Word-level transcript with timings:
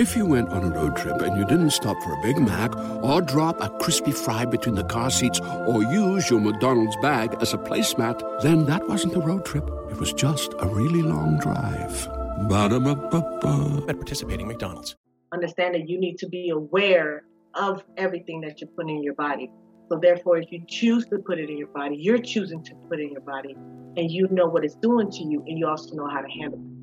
If 0.00 0.16
you 0.16 0.24
went 0.24 0.48
on 0.48 0.64
a 0.64 0.70
road 0.70 0.96
trip 0.96 1.20
and 1.20 1.36
you 1.36 1.44
didn't 1.44 1.72
stop 1.72 1.94
for 2.02 2.14
a 2.14 2.22
Big 2.22 2.38
Mac 2.38 2.74
or 3.04 3.20
drop 3.20 3.60
a 3.60 3.68
crispy 3.80 4.12
fry 4.12 4.46
between 4.46 4.74
the 4.74 4.84
car 4.84 5.10
seats 5.10 5.38
or 5.40 5.82
use 5.82 6.30
your 6.30 6.40
McDonald's 6.40 6.96
bag 7.02 7.36
as 7.42 7.52
a 7.52 7.58
placemat, 7.58 8.40
then 8.40 8.64
that 8.64 8.88
wasn't 8.88 9.14
a 9.14 9.20
road 9.20 9.44
trip. 9.44 9.68
It 9.90 9.98
was 9.98 10.14
just 10.14 10.54
a 10.58 10.66
really 10.66 11.02
long 11.02 11.38
drive. 11.38 12.08
Ba-da-ba-ba-ba. 12.48 13.84
At 13.90 13.96
participating 13.96 14.48
McDonald's. 14.48 14.96
understand 15.32 15.74
that 15.74 15.86
you 15.86 16.00
need 16.00 16.16
to 16.16 16.28
be 16.28 16.48
aware 16.48 17.24
of 17.54 17.84
everything 17.98 18.40
that 18.40 18.58
you're 18.58 18.70
putting 18.70 18.96
in 18.96 19.02
your 19.02 19.14
body. 19.14 19.50
So 19.90 19.98
therefore, 19.98 20.38
if 20.38 20.50
you 20.50 20.64
choose 20.66 21.04
to 21.08 21.18
put 21.18 21.38
it 21.38 21.50
in 21.50 21.58
your 21.58 21.68
body, 21.68 21.96
you're 21.96 22.22
choosing 22.22 22.64
to 22.64 22.74
put 22.88 23.00
it 23.00 23.02
in 23.02 23.12
your 23.12 23.20
body, 23.20 23.54
and 23.98 24.10
you 24.10 24.28
know 24.30 24.46
what 24.46 24.64
it's 24.64 24.76
doing 24.76 25.10
to 25.10 25.22
you, 25.24 25.44
and 25.46 25.58
you 25.58 25.66
also 25.66 25.94
know 25.94 26.08
how 26.08 26.22
to 26.22 26.28
handle 26.28 26.58
it. 26.58 26.79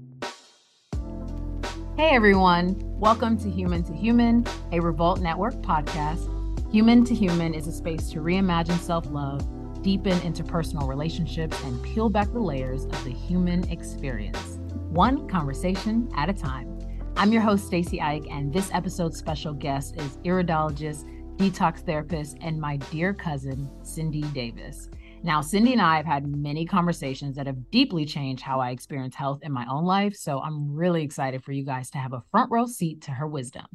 Hey 1.97 2.11
everyone, 2.11 2.75
welcome 2.99 3.39
to 3.39 3.49
Human 3.49 3.81
to 3.85 3.91
Human, 3.91 4.45
a 4.71 4.79
Revolt 4.79 5.19
Network 5.19 5.55
podcast. 5.63 6.29
Human 6.71 7.03
to 7.05 7.15
Human 7.15 7.55
is 7.55 7.65
a 7.65 7.71
space 7.71 8.11
to 8.11 8.19
reimagine 8.19 8.77
self 8.77 9.09
love, 9.09 9.41
deepen 9.81 10.13
interpersonal 10.19 10.87
relationships, 10.87 11.59
and 11.63 11.81
peel 11.81 12.07
back 12.07 12.31
the 12.31 12.39
layers 12.39 12.85
of 12.85 13.03
the 13.03 13.09
human 13.09 13.67
experience, 13.71 14.59
one 14.89 15.27
conversation 15.27 16.07
at 16.15 16.29
a 16.29 16.33
time. 16.33 16.77
I'm 17.15 17.33
your 17.33 17.41
host, 17.41 17.65
Stacy 17.65 17.99
Ike, 17.99 18.27
and 18.29 18.53
this 18.53 18.69
episode's 18.73 19.17
special 19.17 19.53
guest 19.53 19.99
is 19.99 20.17
iridologist, 20.17 21.03
detox 21.37 21.79
therapist, 21.79 22.37
and 22.41 22.61
my 22.61 22.77
dear 22.77 23.11
cousin, 23.11 23.67
Cindy 23.81 24.21
Davis. 24.21 24.91
Now, 25.23 25.41
Cindy 25.41 25.73
and 25.73 25.81
I 25.81 25.97
have 25.97 26.05
had 26.05 26.27
many 26.27 26.65
conversations 26.65 27.35
that 27.35 27.47
have 27.47 27.69
deeply 27.71 28.05
changed 28.05 28.43
how 28.43 28.59
I 28.59 28.69
experience 28.69 29.15
health 29.15 29.39
in 29.41 29.51
my 29.51 29.65
own 29.69 29.83
life. 29.83 30.15
So 30.15 30.39
I'm 30.39 30.73
really 30.73 31.03
excited 31.03 31.43
for 31.43 31.51
you 31.51 31.65
guys 31.65 31.89
to 31.91 31.97
have 31.97 32.13
a 32.13 32.23
front 32.31 32.51
row 32.51 32.65
seat 32.65 33.01
to 33.03 33.11
her 33.11 33.27
wisdom. 33.27 33.65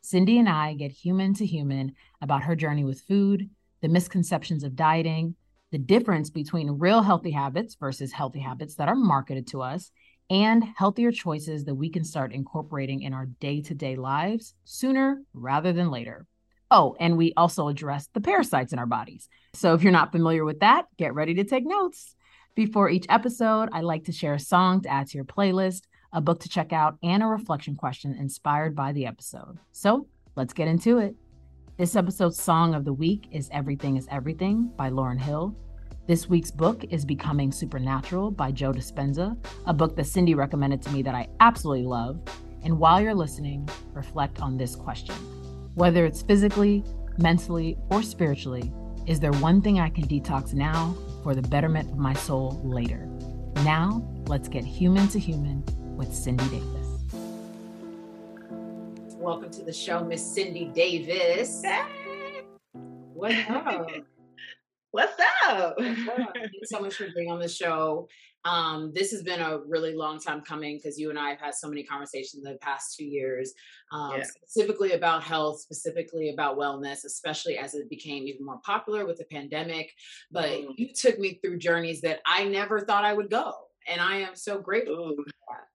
Cindy 0.00 0.38
and 0.38 0.48
I 0.48 0.74
get 0.74 0.92
human 0.92 1.34
to 1.34 1.46
human 1.46 1.92
about 2.20 2.42
her 2.42 2.54
journey 2.54 2.84
with 2.84 3.00
food, 3.00 3.48
the 3.80 3.88
misconceptions 3.88 4.64
of 4.64 4.76
dieting, 4.76 5.34
the 5.70 5.78
difference 5.78 6.30
between 6.30 6.78
real 6.78 7.02
healthy 7.02 7.30
habits 7.30 7.74
versus 7.74 8.12
healthy 8.12 8.40
habits 8.40 8.74
that 8.74 8.88
are 8.88 8.94
marketed 8.94 9.46
to 9.48 9.62
us, 9.62 9.90
and 10.30 10.64
healthier 10.76 11.10
choices 11.10 11.64
that 11.64 11.74
we 11.74 11.88
can 11.88 12.04
start 12.04 12.32
incorporating 12.32 13.02
in 13.02 13.14
our 13.14 13.26
day 13.40 13.62
to 13.62 13.74
day 13.74 13.96
lives 13.96 14.54
sooner 14.64 15.22
rather 15.32 15.72
than 15.72 15.90
later. 15.90 16.26
Oh, 16.70 16.96
and 17.00 17.16
we 17.16 17.32
also 17.36 17.68
address 17.68 18.08
the 18.12 18.20
parasites 18.20 18.72
in 18.72 18.78
our 18.78 18.86
bodies. 18.86 19.28
So 19.54 19.74
if 19.74 19.82
you're 19.82 19.92
not 19.92 20.12
familiar 20.12 20.44
with 20.44 20.60
that, 20.60 20.86
get 20.98 21.14
ready 21.14 21.34
to 21.34 21.44
take 21.44 21.64
notes. 21.66 22.14
Before 22.54 22.90
each 22.90 23.06
episode, 23.08 23.70
I 23.72 23.80
like 23.80 24.04
to 24.04 24.12
share 24.12 24.34
a 24.34 24.40
song 24.40 24.82
to 24.82 24.88
add 24.90 25.06
to 25.08 25.16
your 25.16 25.24
playlist, 25.24 25.82
a 26.12 26.20
book 26.20 26.40
to 26.40 26.48
check 26.48 26.72
out, 26.72 26.98
and 27.02 27.22
a 27.22 27.26
reflection 27.26 27.74
question 27.74 28.14
inspired 28.14 28.74
by 28.74 28.92
the 28.92 29.06
episode. 29.06 29.58
So 29.72 30.08
let's 30.36 30.52
get 30.52 30.68
into 30.68 30.98
it. 30.98 31.14
This 31.78 31.96
episode's 31.96 32.42
song 32.42 32.74
of 32.74 32.84
the 32.84 32.92
week 32.92 33.28
is 33.30 33.48
Everything 33.52 33.96
is 33.96 34.08
Everything 34.10 34.70
by 34.76 34.90
Lauryn 34.90 35.20
Hill. 35.20 35.56
This 36.06 36.28
week's 36.28 36.50
book 36.50 36.84
is 36.90 37.04
Becoming 37.04 37.52
Supernatural 37.52 38.30
by 38.30 38.50
Joe 38.50 38.72
Dispenza, 38.72 39.36
a 39.66 39.72
book 39.72 39.94
that 39.96 40.06
Cindy 40.06 40.34
recommended 40.34 40.82
to 40.82 40.90
me 40.90 41.02
that 41.02 41.14
I 41.14 41.28
absolutely 41.40 41.86
love. 41.86 42.20
And 42.64 42.78
while 42.78 43.00
you're 43.00 43.14
listening, 43.14 43.68
reflect 43.94 44.40
on 44.40 44.56
this 44.56 44.74
question. 44.74 45.14
Whether 45.74 46.04
it's 46.06 46.22
physically, 46.22 46.84
mentally, 47.18 47.76
or 47.90 48.02
spiritually, 48.02 48.72
is 49.06 49.20
there 49.20 49.32
one 49.32 49.62
thing 49.62 49.80
I 49.80 49.88
can 49.88 50.06
detox 50.06 50.52
now 50.52 50.96
for 51.22 51.34
the 51.34 51.42
betterment 51.42 51.90
of 51.90 51.98
my 51.98 52.14
soul 52.14 52.60
later? 52.64 53.06
Now, 53.64 54.02
let's 54.26 54.48
get 54.48 54.64
human 54.64 55.08
to 55.08 55.18
human 55.18 55.62
with 55.96 56.14
Cindy 56.14 56.44
Davis. 56.48 56.88
Welcome 59.16 59.50
to 59.50 59.62
the 59.62 59.72
show, 59.72 60.04
Miss 60.04 60.24
Cindy 60.24 60.66
Davis. 60.66 61.62
Hey. 61.62 62.42
What's 63.14 63.50
up? 63.50 63.90
What's 64.90 65.20
up? 65.20 65.37
Thank 65.78 66.52
you 66.52 66.60
so 66.64 66.80
much 66.80 66.94
for 66.96 67.06
being 67.14 67.30
on 67.30 67.38
the 67.38 67.48
show. 67.48 68.08
Um, 68.44 68.92
this 68.94 69.10
has 69.10 69.22
been 69.22 69.40
a 69.40 69.58
really 69.58 69.94
long 69.94 70.18
time 70.20 70.40
coming 70.42 70.76
because 70.76 70.98
you 70.98 71.10
and 71.10 71.18
I 71.18 71.30
have 71.30 71.40
had 71.40 71.54
so 71.54 71.68
many 71.68 71.82
conversations 71.82 72.44
in 72.44 72.52
the 72.52 72.58
past 72.58 72.96
two 72.96 73.04
years, 73.04 73.52
um, 73.92 74.12
Yeah. 74.16 74.22
specifically 74.24 74.92
about 74.92 75.22
health, 75.22 75.60
specifically 75.60 76.30
about 76.30 76.56
wellness, 76.56 77.04
especially 77.04 77.58
as 77.58 77.74
it 77.74 77.90
became 77.90 78.26
even 78.26 78.44
more 78.46 78.60
popular 78.64 79.06
with 79.06 79.18
the 79.18 79.24
pandemic. 79.24 79.92
But 80.30 80.50
Mm. 80.50 80.74
you 80.78 80.92
took 80.94 81.18
me 81.18 81.34
through 81.42 81.58
journeys 81.58 82.00
that 82.02 82.20
I 82.26 82.44
never 82.44 82.80
thought 82.80 83.04
I 83.04 83.12
would 83.12 83.30
go. 83.30 83.52
And 83.86 84.00
I 84.00 84.16
am 84.16 84.34
so 84.36 84.60
grateful. 84.60 85.12
Ooh, 85.12 85.16
for 85.16 85.24
that. 85.24 85.67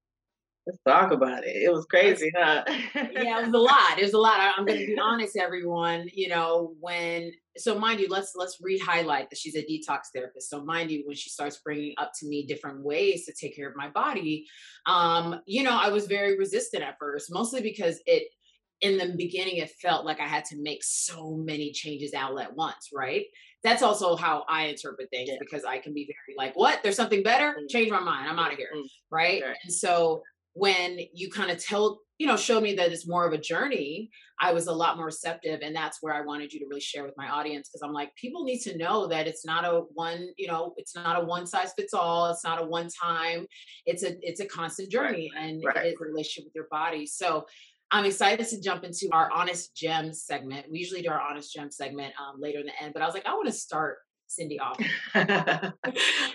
Let's 0.65 0.79
talk 0.87 1.11
about 1.11 1.43
it. 1.43 1.55
It 1.55 1.71
was 1.71 1.85
crazy, 1.85 2.31
huh? 2.37 2.63
yeah, 2.67 3.39
it 3.41 3.45
was 3.47 3.53
a 3.53 3.57
lot. 3.73 3.99
It 3.99 4.03
was 4.03 4.13
a 4.13 4.19
lot. 4.19 4.39
I, 4.39 4.53
I'm 4.57 4.65
going 4.65 4.79
to 4.79 4.85
be 4.85 4.97
honest, 5.01 5.37
everyone. 5.37 6.07
You 6.13 6.29
know, 6.29 6.73
when 6.79 7.31
so 7.57 7.77
mind 7.77 7.99
you, 7.99 8.07
let's 8.09 8.33
let's 8.35 8.57
re-highlight 8.61 9.29
that 9.29 9.37
she's 9.37 9.55
a 9.55 9.63
detox 9.63 10.03
therapist. 10.13 10.49
So 10.49 10.63
mind 10.63 10.91
you, 10.91 11.03
when 11.05 11.15
she 11.15 11.29
starts 11.29 11.59
bringing 11.63 11.93
up 11.97 12.11
to 12.19 12.27
me 12.27 12.45
different 12.45 12.81
ways 12.83 13.25
to 13.25 13.33
take 13.33 13.55
care 13.55 13.69
of 13.69 13.75
my 13.75 13.89
body, 13.89 14.45
um, 14.85 15.41
you 15.45 15.63
know, 15.63 15.77
I 15.79 15.89
was 15.89 16.07
very 16.07 16.37
resistant 16.37 16.83
at 16.83 16.95
first, 16.99 17.31
mostly 17.31 17.61
because 17.61 18.01
it 18.05 18.23
in 18.81 18.97
the 18.97 19.13
beginning 19.17 19.57
it 19.57 19.71
felt 19.81 20.05
like 20.05 20.19
I 20.19 20.27
had 20.27 20.43
to 20.45 20.57
make 20.61 20.83
so 20.83 21.35
many 21.37 21.71
changes 21.71 22.13
all 22.13 22.37
at 22.39 22.53
once, 22.53 22.89
right? 22.93 23.23
That's 23.63 23.81
also 23.81 24.17
how 24.17 24.43
I 24.49 24.65
interpret 24.65 25.09
things 25.09 25.29
Yeah. 25.29 25.37
because 25.39 25.63
I 25.63 25.77
can 25.77 25.93
be 25.93 26.05
very 26.05 26.35
like, 26.37 26.53
what? 26.57 26.83
There's 26.83 26.97
something 26.97 27.23
better? 27.23 27.51
Mm. 27.57 27.69
Change 27.69 27.91
my 27.91 28.01
mind. 28.01 28.27
I'm 28.27 28.37
out 28.37 28.51
of 28.51 28.57
here. 28.57 28.67
Mm. 28.75 28.83
Right. 29.09 29.41
Right. 29.41 29.55
And 29.63 29.73
so 29.73 30.21
when 30.53 30.99
you 31.13 31.29
kind 31.29 31.51
of 31.51 31.63
tell, 31.63 31.99
you 32.17 32.27
know, 32.27 32.37
show 32.37 32.61
me 32.61 32.75
that 32.75 32.91
it's 32.91 33.07
more 33.07 33.27
of 33.27 33.33
a 33.33 33.37
journey, 33.37 34.09
I 34.39 34.53
was 34.53 34.67
a 34.67 34.73
lot 34.73 34.97
more 34.97 35.07
receptive. 35.07 35.61
And 35.63 35.75
that's 35.75 35.97
where 36.01 36.13
I 36.13 36.21
wanted 36.21 36.53
you 36.53 36.59
to 36.59 36.65
really 36.69 36.81
share 36.81 37.03
with 37.03 37.15
my 37.17 37.27
audience 37.27 37.69
because 37.69 37.81
I'm 37.81 37.93
like, 37.93 38.15
people 38.15 38.43
need 38.43 38.59
to 38.61 38.77
know 38.77 39.07
that 39.07 39.27
it's 39.27 39.45
not 39.45 39.65
a 39.65 39.81
one, 39.93 40.29
you 40.37 40.47
know, 40.47 40.73
it's 40.77 40.95
not 40.95 41.21
a 41.21 41.25
one 41.25 41.47
size 41.47 41.73
fits 41.75 41.93
all. 41.93 42.29
It's 42.29 42.43
not 42.43 42.61
a 42.61 42.65
one 42.65 42.87
time. 42.89 43.47
It's 43.85 44.03
a 44.03 44.15
it's 44.21 44.39
a 44.39 44.45
constant 44.45 44.91
journey 44.91 45.31
and 45.37 45.63
right. 45.65 45.85
it 45.85 45.87
is 45.87 45.95
a 45.99 46.05
relationship 46.05 46.45
with 46.45 46.55
your 46.55 46.67
body. 46.69 47.05
So 47.07 47.45
I'm 47.91 48.05
excited 48.05 48.47
to 48.47 48.61
jump 48.61 48.83
into 48.83 49.07
our 49.11 49.31
honest 49.31 49.75
gems 49.75 50.23
segment. 50.23 50.65
We 50.71 50.79
usually 50.79 51.03
do 51.03 51.09
our 51.09 51.21
honest 51.21 51.53
gem 51.53 51.69
segment 51.69 52.13
um, 52.19 52.39
later 52.41 52.59
in 52.59 52.65
the 52.65 52.83
end, 52.83 52.93
but 52.93 53.03
I 53.03 53.05
was 53.05 53.13
like, 53.13 53.27
I 53.27 53.33
want 53.33 53.45
to 53.47 53.53
start 53.53 53.97
Cindy 54.33 54.59
off. 54.59 54.77
I 55.13 55.71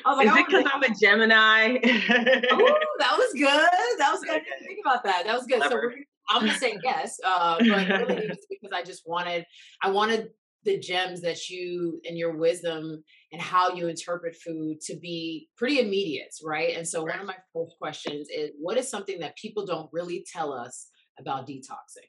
was 0.06 0.16
like, 0.16 0.26
Is 0.26 0.32
oh, 0.32 0.36
it 0.36 0.46
because 0.46 0.64
I'm 0.72 0.82
a 0.82 0.94
Gemini? 1.00 1.68
Ooh, 1.74 2.76
that 2.98 3.16
was 3.16 3.32
good. 3.34 3.98
That 3.98 4.10
was 4.12 4.20
good. 4.22 4.34
I 4.34 4.38
didn't 4.38 4.66
think 4.66 4.78
about 4.84 5.04
that. 5.04 5.24
That 5.26 5.34
was 5.34 5.46
good. 5.46 5.62
So 5.62 5.68
Clever. 5.68 5.94
we're, 5.96 6.04
I'm 6.30 6.46
gonna 6.46 6.58
say 6.58 6.78
yes, 6.82 7.18
uh, 7.24 7.56
but 7.58 7.88
really 7.88 8.30
because 8.50 8.72
I 8.72 8.82
just 8.82 9.02
wanted, 9.06 9.44
I 9.82 9.90
wanted 9.90 10.28
the 10.64 10.78
gems 10.78 11.20
that 11.22 11.48
you 11.48 12.00
and 12.06 12.18
your 12.18 12.36
wisdom 12.36 13.02
and 13.32 13.40
how 13.40 13.72
you 13.72 13.88
interpret 13.88 14.36
food 14.36 14.80
to 14.82 14.96
be 14.96 15.48
pretty 15.56 15.80
immediate, 15.80 16.34
right? 16.44 16.76
And 16.76 16.86
so 16.86 17.02
one 17.02 17.18
of 17.18 17.26
my 17.26 17.36
first 17.54 17.76
questions 17.78 18.28
is, 18.28 18.50
what 18.58 18.76
is 18.76 18.90
something 18.90 19.20
that 19.20 19.36
people 19.36 19.64
don't 19.64 19.88
really 19.92 20.24
tell 20.30 20.52
us 20.52 20.88
about 21.18 21.46
detoxing? 21.46 22.08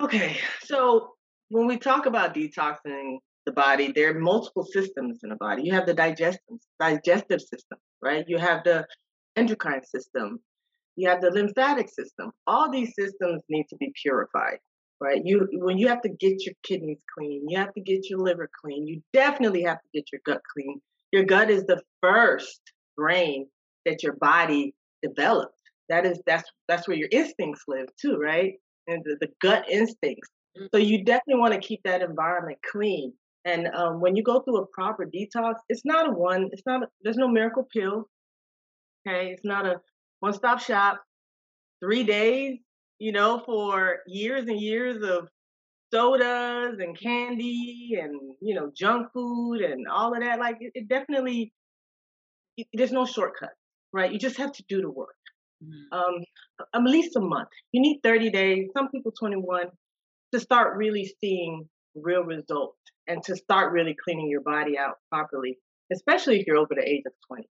Okay, 0.00 0.36
so 0.64 1.12
when 1.50 1.66
we 1.66 1.76
talk 1.76 2.06
about 2.06 2.34
detoxing 2.34 3.18
the 3.46 3.52
body, 3.52 3.92
there 3.92 4.14
are 4.14 4.20
multiple 4.20 4.64
systems 4.64 5.20
in 5.22 5.30
the 5.30 5.36
body. 5.36 5.62
You 5.64 5.72
have 5.72 5.86
the 5.86 5.94
digestive 5.94 6.58
digestive 6.80 7.40
system, 7.40 7.78
right? 8.00 8.24
You 8.28 8.38
have 8.38 8.64
the 8.64 8.86
endocrine 9.36 9.84
system, 9.84 10.40
you 10.96 11.08
have 11.08 11.20
the 11.20 11.30
lymphatic 11.30 11.88
system. 11.88 12.32
All 12.46 12.70
these 12.70 12.92
systems 12.98 13.42
need 13.48 13.66
to 13.70 13.76
be 13.76 13.92
purified, 14.00 14.58
right? 15.00 15.22
You 15.24 15.48
when 15.52 15.78
you 15.78 15.88
have 15.88 16.02
to 16.02 16.08
get 16.08 16.44
your 16.44 16.54
kidneys 16.62 17.02
clean, 17.16 17.48
you 17.48 17.58
have 17.58 17.72
to 17.74 17.80
get 17.80 18.08
your 18.08 18.20
liver 18.20 18.48
clean, 18.62 18.86
you 18.86 19.02
definitely 19.12 19.62
have 19.62 19.78
to 19.78 19.88
get 19.92 20.04
your 20.12 20.20
gut 20.24 20.40
clean. 20.52 20.80
Your 21.12 21.24
gut 21.24 21.50
is 21.50 21.64
the 21.64 21.80
first 22.00 22.60
brain 22.96 23.46
that 23.84 24.02
your 24.02 24.14
body 24.14 24.74
developed. 25.02 25.54
That 25.88 26.06
is 26.06 26.20
that's 26.26 26.48
that's 26.68 26.86
where 26.86 26.96
your 26.96 27.08
instincts 27.10 27.64
live 27.68 27.88
too, 28.00 28.16
right? 28.16 28.54
And 28.86 29.02
the, 29.04 29.16
the 29.20 29.28
gut 29.40 29.68
instincts. 29.68 30.28
Mm. 30.58 30.68
So 30.72 30.78
you 30.78 31.04
definitely 31.04 31.40
want 31.40 31.54
to 31.54 31.60
keep 31.60 31.80
that 31.84 32.02
environment 32.02 32.58
clean. 32.70 33.12
And 33.44 33.68
um, 33.68 34.00
when 34.00 34.16
you 34.16 34.22
go 34.22 34.40
through 34.40 34.58
a 34.58 34.66
proper 34.66 35.04
detox, 35.06 35.54
it's 35.68 35.84
not 35.84 36.08
a 36.08 36.12
one. 36.12 36.48
It's 36.52 36.62
not. 36.66 36.84
A, 36.84 36.88
there's 37.02 37.16
no 37.16 37.28
miracle 37.28 37.66
pill. 37.72 38.08
Okay, 39.06 39.30
it's 39.32 39.44
not 39.44 39.66
a 39.66 39.80
one-stop 40.20 40.60
shop. 40.60 41.00
Three 41.82 42.04
days, 42.04 42.58
you 42.98 43.12
know, 43.12 43.42
for 43.44 43.98
years 44.06 44.46
and 44.48 44.60
years 44.60 45.02
of 45.02 45.28
sodas 45.92 46.78
and 46.80 46.98
candy 46.98 47.98
and 48.00 48.14
you 48.40 48.54
know 48.54 48.70
junk 48.76 49.08
food 49.12 49.60
and 49.60 49.86
all 49.88 50.14
of 50.14 50.20
that. 50.20 50.38
Like 50.38 50.58
it, 50.60 50.72
it 50.74 50.88
definitely, 50.88 51.52
it, 52.56 52.66
there's 52.72 52.92
no 52.92 53.06
shortcut, 53.06 53.52
right? 53.92 54.12
You 54.12 54.18
just 54.18 54.38
have 54.38 54.52
to 54.52 54.64
do 54.68 54.80
the 54.82 54.90
work. 54.90 55.16
Mhm. 55.64 55.96
Um, 55.98 56.24
at 56.74 56.82
least 56.84 57.16
a 57.16 57.20
month. 57.20 57.48
You 57.72 57.80
need 57.82 58.00
30 58.02 58.30
days. 58.30 58.68
Some 58.76 58.88
people 58.90 59.12
21 59.18 59.66
to 60.32 60.40
start 60.40 60.76
really 60.76 61.12
seeing 61.20 61.68
real 61.94 62.22
results 62.24 62.78
and 63.08 63.22
to 63.24 63.36
start 63.36 63.72
really 63.72 63.96
cleaning 64.02 64.28
your 64.28 64.40
body 64.40 64.78
out 64.78 64.96
properly, 65.10 65.58
especially 65.92 66.40
if 66.40 66.46
you're 66.46 66.56
over 66.56 66.74
the 66.74 66.88
age 66.88 67.02
of 67.06 67.12
20. 67.28 67.48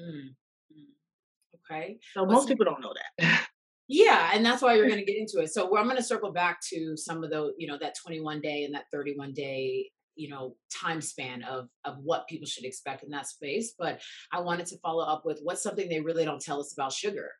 Mm, 0.00 0.04
mm. 0.04 1.70
Okay. 1.70 1.98
So 2.14 2.22
What's 2.22 2.32
most 2.32 2.48
people 2.48 2.64
don't 2.64 2.80
know 2.80 2.94
that. 3.18 3.46
Yeah, 3.88 4.30
and 4.32 4.46
that's 4.46 4.62
why 4.62 4.74
you're 4.74 4.88
going 4.88 5.00
to 5.00 5.04
get 5.04 5.18
into 5.18 5.40
it. 5.40 5.52
So 5.52 5.76
I'm 5.76 5.84
going 5.84 5.98
to 5.98 6.02
circle 6.02 6.32
back 6.32 6.60
to 6.72 6.96
some 6.96 7.22
of 7.22 7.28
the, 7.28 7.52
you 7.58 7.66
know, 7.66 7.76
that 7.78 7.94
21 8.02 8.40
day 8.40 8.64
and 8.64 8.74
that 8.74 8.84
31 8.90 9.34
day 9.34 9.90
you 10.14 10.28
know 10.28 10.54
time 10.70 11.00
span 11.00 11.42
of 11.44 11.68
of 11.84 11.96
what 12.02 12.28
people 12.28 12.46
should 12.46 12.64
expect 12.64 13.02
in 13.02 13.10
that 13.10 13.26
space 13.26 13.74
but 13.78 14.00
i 14.32 14.40
wanted 14.40 14.66
to 14.66 14.78
follow 14.78 15.04
up 15.04 15.22
with 15.24 15.40
what's 15.42 15.62
something 15.62 15.88
they 15.88 16.00
really 16.00 16.24
don't 16.24 16.42
tell 16.42 16.60
us 16.60 16.74
about 16.76 16.92
sugar 16.92 17.30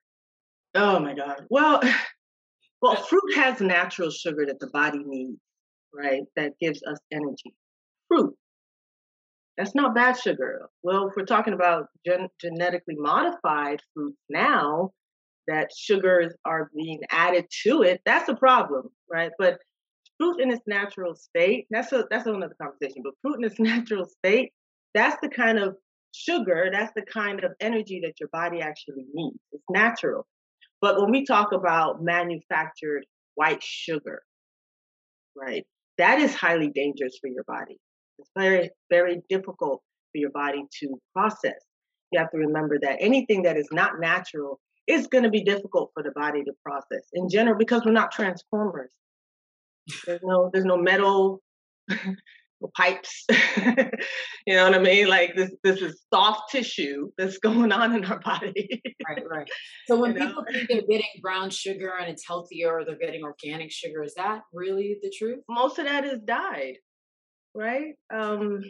oh 0.75 0.99
my 0.99 1.14
god 1.14 1.44
well 1.50 1.82
well 2.82 2.96
fruit 2.96 3.35
has 3.35 3.61
natural 3.61 4.11
sugar 4.11 4.46
that 4.46 4.58
the 4.61 4.70
body 4.73 5.02
needs 5.05 5.38
right 5.94 6.22
that 6.36 6.52
gives 6.60 6.82
us 6.84 6.98
energy 7.10 7.54
fruit 8.08 8.34
that's 9.56 9.74
not 9.74 9.94
bad 9.94 10.18
sugar 10.18 10.68
well 10.82 11.08
if 11.08 11.14
we're 11.16 11.24
talking 11.24 11.54
about 11.54 11.86
gen- 12.06 12.28
genetically 12.40 12.96
modified 12.96 13.80
fruits 13.94 14.18
now 14.28 14.90
that 15.48 15.70
sugars 15.76 16.32
are 16.44 16.70
being 16.74 17.00
added 17.10 17.44
to 17.64 17.82
it 17.82 18.00
that's 18.04 18.28
a 18.28 18.34
problem 18.34 18.88
right 19.10 19.32
but 19.38 19.58
fruit 20.22 20.40
in 20.40 20.50
its 20.50 20.62
natural 20.66 21.14
state, 21.14 21.66
that's 21.70 21.92
a 21.92 22.04
that's 22.10 22.26
another 22.26 22.54
conversation, 22.60 23.02
but 23.02 23.14
fruit 23.22 23.38
in 23.38 23.44
its 23.44 23.58
natural 23.58 24.06
state, 24.06 24.52
that's 24.94 25.16
the 25.22 25.28
kind 25.28 25.58
of 25.58 25.76
sugar, 26.12 26.68
that's 26.72 26.92
the 26.94 27.02
kind 27.02 27.42
of 27.42 27.52
energy 27.60 28.00
that 28.04 28.20
your 28.20 28.28
body 28.32 28.60
actually 28.60 29.04
needs. 29.12 29.38
It's 29.52 29.64
natural. 29.70 30.26
But 30.80 31.00
when 31.00 31.10
we 31.10 31.24
talk 31.24 31.52
about 31.52 32.02
manufactured 32.02 33.06
white 33.34 33.62
sugar, 33.62 34.22
right, 35.36 35.64
that 35.98 36.18
is 36.18 36.34
highly 36.34 36.70
dangerous 36.74 37.18
for 37.20 37.28
your 37.28 37.44
body. 37.44 37.78
It's 38.18 38.30
very, 38.36 38.70
very 38.90 39.22
difficult 39.28 39.82
for 40.12 40.18
your 40.18 40.30
body 40.30 40.64
to 40.80 41.00
process. 41.14 41.60
You 42.10 42.20
have 42.20 42.30
to 42.30 42.38
remember 42.38 42.78
that 42.82 42.98
anything 43.00 43.42
that 43.42 43.56
is 43.56 43.68
not 43.72 44.00
natural 44.00 44.60
is 44.86 45.06
going 45.06 45.24
to 45.24 45.30
be 45.30 45.42
difficult 45.42 45.90
for 45.94 46.02
the 46.02 46.10
body 46.12 46.42
to 46.44 46.52
process 46.64 47.06
in 47.12 47.28
general 47.28 47.56
because 47.56 47.82
we're 47.84 47.92
not 47.92 48.12
transformers. 48.12 48.92
There's 50.06 50.20
no 50.22 50.50
there's 50.52 50.64
no 50.64 50.76
metal 50.76 51.42
pipes. 52.70 53.25
you 54.47 54.55
know 54.55 54.64
what 54.64 54.75
I 54.75 54.79
mean? 54.79 55.09
Like 55.09 55.35
this 55.35 55.50
this 55.62 55.81
is 55.81 56.03
soft 56.12 56.50
tissue 56.50 57.11
that's 57.19 57.38
going 57.43 57.73
on 57.73 57.94
in 57.94 58.05
our 58.05 58.20
body. 58.20 58.82
right, 59.09 59.23
right. 59.29 59.49
So 59.87 59.99
when 59.99 60.14
you 60.14 60.26
people 60.26 60.43
know? 60.43 60.53
think 60.53 60.69
they're 60.69 60.82
getting 60.82 61.20
brown 61.20 61.50
sugar 61.50 61.93
and 62.00 62.11
it's 62.11 62.26
healthier 62.26 62.79
or 62.79 62.85
they're 62.85 62.99
getting 62.99 63.23
organic 63.25 63.70
sugar, 63.70 64.03
is 64.03 64.14
that 64.14 64.43
really 64.53 64.99
the 65.03 65.12
truth? 65.17 65.41
Most 65.49 65.79
of 65.79 65.87
that 65.87 66.05
is 66.05 66.20
dyed, 66.25 66.76
right? 67.55 67.94
Um 68.14 68.62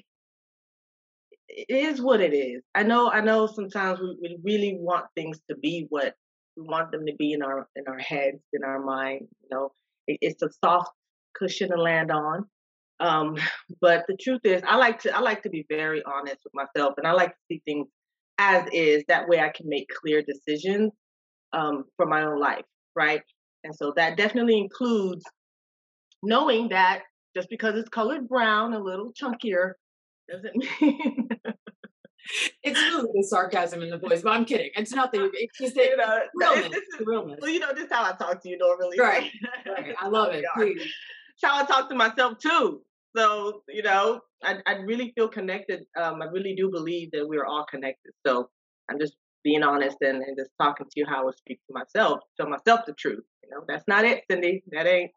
it 1.48 1.66
is 1.68 2.00
what 2.00 2.20
it 2.20 2.34
is. 2.34 2.62
I 2.74 2.82
know 2.82 3.10
I 3.10 3.20
know 3.20 3.46
sometimes 3.46 4.00
we, 4.00 4.16
we 4.20 4.38
really 4.42 4.76
want 4.78 5.06
things 5.14 5.38
to 5.50 5.56
be 5.56 5.86
what 5.90 6.14
we 6.56 6.64
want 6.64 6.92
them 6.92 7.06
to 7.06 7.14
be 7.18 7.32
in 7.32 7.42
our 7.42 7.68
in 7.76 7.84
our 7.86 7.98
heads, 7.98 8.42
in 8.52 8.64
our 8.64 8.80
mind, 8.82 9.28
you 9.42 9.48
know. 9.50 9.72
It, 10.06 10.18
it's 10.20 10.42
a 10.42 10.50
soft 10.64 10.90
cushion 11.34 11.70
to 11.70 11.80
land 11.80 12.10
on. 12.10 12.46
Um, 13.02 13.36
but 13.80 14.04
the 14.06 14.16
truth 14.16 14.42
is, 14.44 14.62
I 14.66 14.76
like 14.76 15.00
to 15.00 15.14
I 15.14 15.20
like 15.20 15.42
to 15.42 15.50
be 15.50 15.66
very 15.68 16.02
honest 16.04 16.38
with 16.44 16.54
myself, 16.54 16.94
and 16.98 17.06
I 17.06 17.12
like 17.12 17.30
to 17.30 17.40
see 17.48 17.62
things 17.64 17.88
as 18.38 18.66
is. 18.72 19.02
That 19.08 19.28
way, 19.28 19.40
I 19.40 19.50
can 19.50 19.68
make 19.68 19.88
clear 19.88 20.22
decisions 20.22 20.92
um, 21.52 21.84
for 21.96 22.06
my 22.06 22.22
own 22.22 22.38
life, 22.38 22.64
right? 22.94 23.22
And 23.64 23.74
so 23.74 23.92
that 23.96 24.16
definitely 24.16 24.56
includes 24.58 25.24
knowing 26.22 26.68
that 26.68 27.02
just 27.34 27.50
because 27.50 27.74
it's 27.74 27.88
colored 27.88 28.28
brown, 28.28 28.72
a 28.72 28.78
little 28.78 29.12
chunkier, 29.12 29.72
doesn't 30.30 30.56
mean. 30.80 31.28
it's 32.62 32.78
really 32.78 33.08
the 33.14 33.26
sarcasm 33.28 33.82
in 33.82 33.90
the 33.90 33.98
voice, 33.98 34.22
but 34.22 34.30
I'm 34.30 34.44
kidding. 34.44 34.70
It's 34.76 34.92
not 34.92 35.10
that 35.10 35.28
it's 35.34 35.58
just 35.58 35.74
that 35.74 35.86
you 35.86 35.96
know, 35.96 36.20
realness, 36.36 36.70
this 36.70 37.00
is, 37.00 37.06
realness. 37.06 37.38
Well, 37.42 37.50
you 37.50 37.58
know, 37.58 37.72
this 37.74 37.86
is 37.86 37.92
how 37.92 38.04
I 38.04 38.12
talk 38.12 38.40
to 38.42 38.48
you 38.48 38.58
normally. 38.58 39.00
Right. 39.00 39.28
right. 39.66 39.94
I 40.00 40.06
love 40.08 40.32
it. 40.34 40.44
Please 40.54 40.82
how 41.42 41.62
I 41.62 41.66
talk 41.66 41.88
to 41.88 41.94
myself 41.94 42.38
too. 42.38 42.82
So, 43.16 43.62
you 43.68 43.82
know, 43.82 44.20
I, 44.42 44.58
I 44.66 44.74
really 44.76 45.12
feel 45.14 45.28
connected. 45.28 45.84
Um, 46.00 46.22
I 46.22 46.26
really 46.26 46.54
do 46.54 46.70
believe 46.70 47.10
that 47.12 47.28
we're 47.28 47.44
all 47.44 47.66
connected. 47.70 48.12
So 48.26 48.48
I'm 48.90 48.98
just 48.98 49.14
being 49.44 49.62
honest 49.62 49.96
and, 50.00 50.22
and 50.22 50.36
just 50.36 50.50
talking 50.60 50.86
to 50.86 50.92
you 50.96 51.06
how 51.06 51.28
I 51.28 51.32
speak 51.32 51.60
to 51.66 51.74
myself, 51.74 52.20
tell 52.36 52.48
myself 52.48 52.80
the 52.86 52.94
truth. 52.94 53.24
You 53.42 53.50
know, 53.50 53.64
that's 53.68 53.84
not 53.86 54.04
it, 54.04 54.22
Cindy. 54.30 54.62
That 54.70 54.86
ain't 54.86 55.10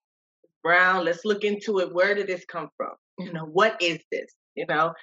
brown. 0.64 1.06
Let's 1.06 1.26
look 1.26 1.44
into 1.44 1.80
it. 1.80 1.94
Where 1.94 2.16
did 2.16 2.28
this 2.28 2.44
come 2.46 2.70
from? 2.76 2.94
You 3.20 3.32
know, 3.32 3.46
what 3.46 3.82
is 3.82 4.00
this? 4.12 4.34
You 4.56 4.66
know, 4.68 4.94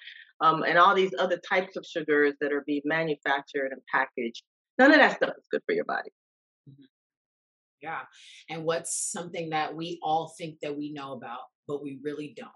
um, 0.41 0.65
and 0.65 0.77
all 0.79 0.95
these 0.95 1.15
other 1.19 1.41
types 1.49 1.77
of 1.77 1.87
sugars 1.87 2.35
that 2.41 2.53
are 2.53 2.65
being 2.67 2.83
manufactured 2.85 3.71
and 3.71 3.81
packaged. 3.91 4.43
None 4.79 4.91
of 4.93 4.99
that 4.99 5.17
stuff 5.17 5.35
is 5.38 5.47
good 5.50 5.62
for 5.67 5.75
your 5.75 5.85
body. 5.85 6.11
Mm-hmm. 6.69 6.85
Yeah. 7.81 8.00
And 8.50 8.65
what's 8.65 9.11
something 9.12 9.50
that 9.50 9.75
we 9.75 9.99
all 10.03 10.35
think 10.38 10.56
that 10.62 10.77
we 10.77 10.93
know 10.93 11.12
about, 11.12 11.41
but 11.69 11.83
we 11.83 11.99
really 12.03 12.35
don't, 12.37 12.50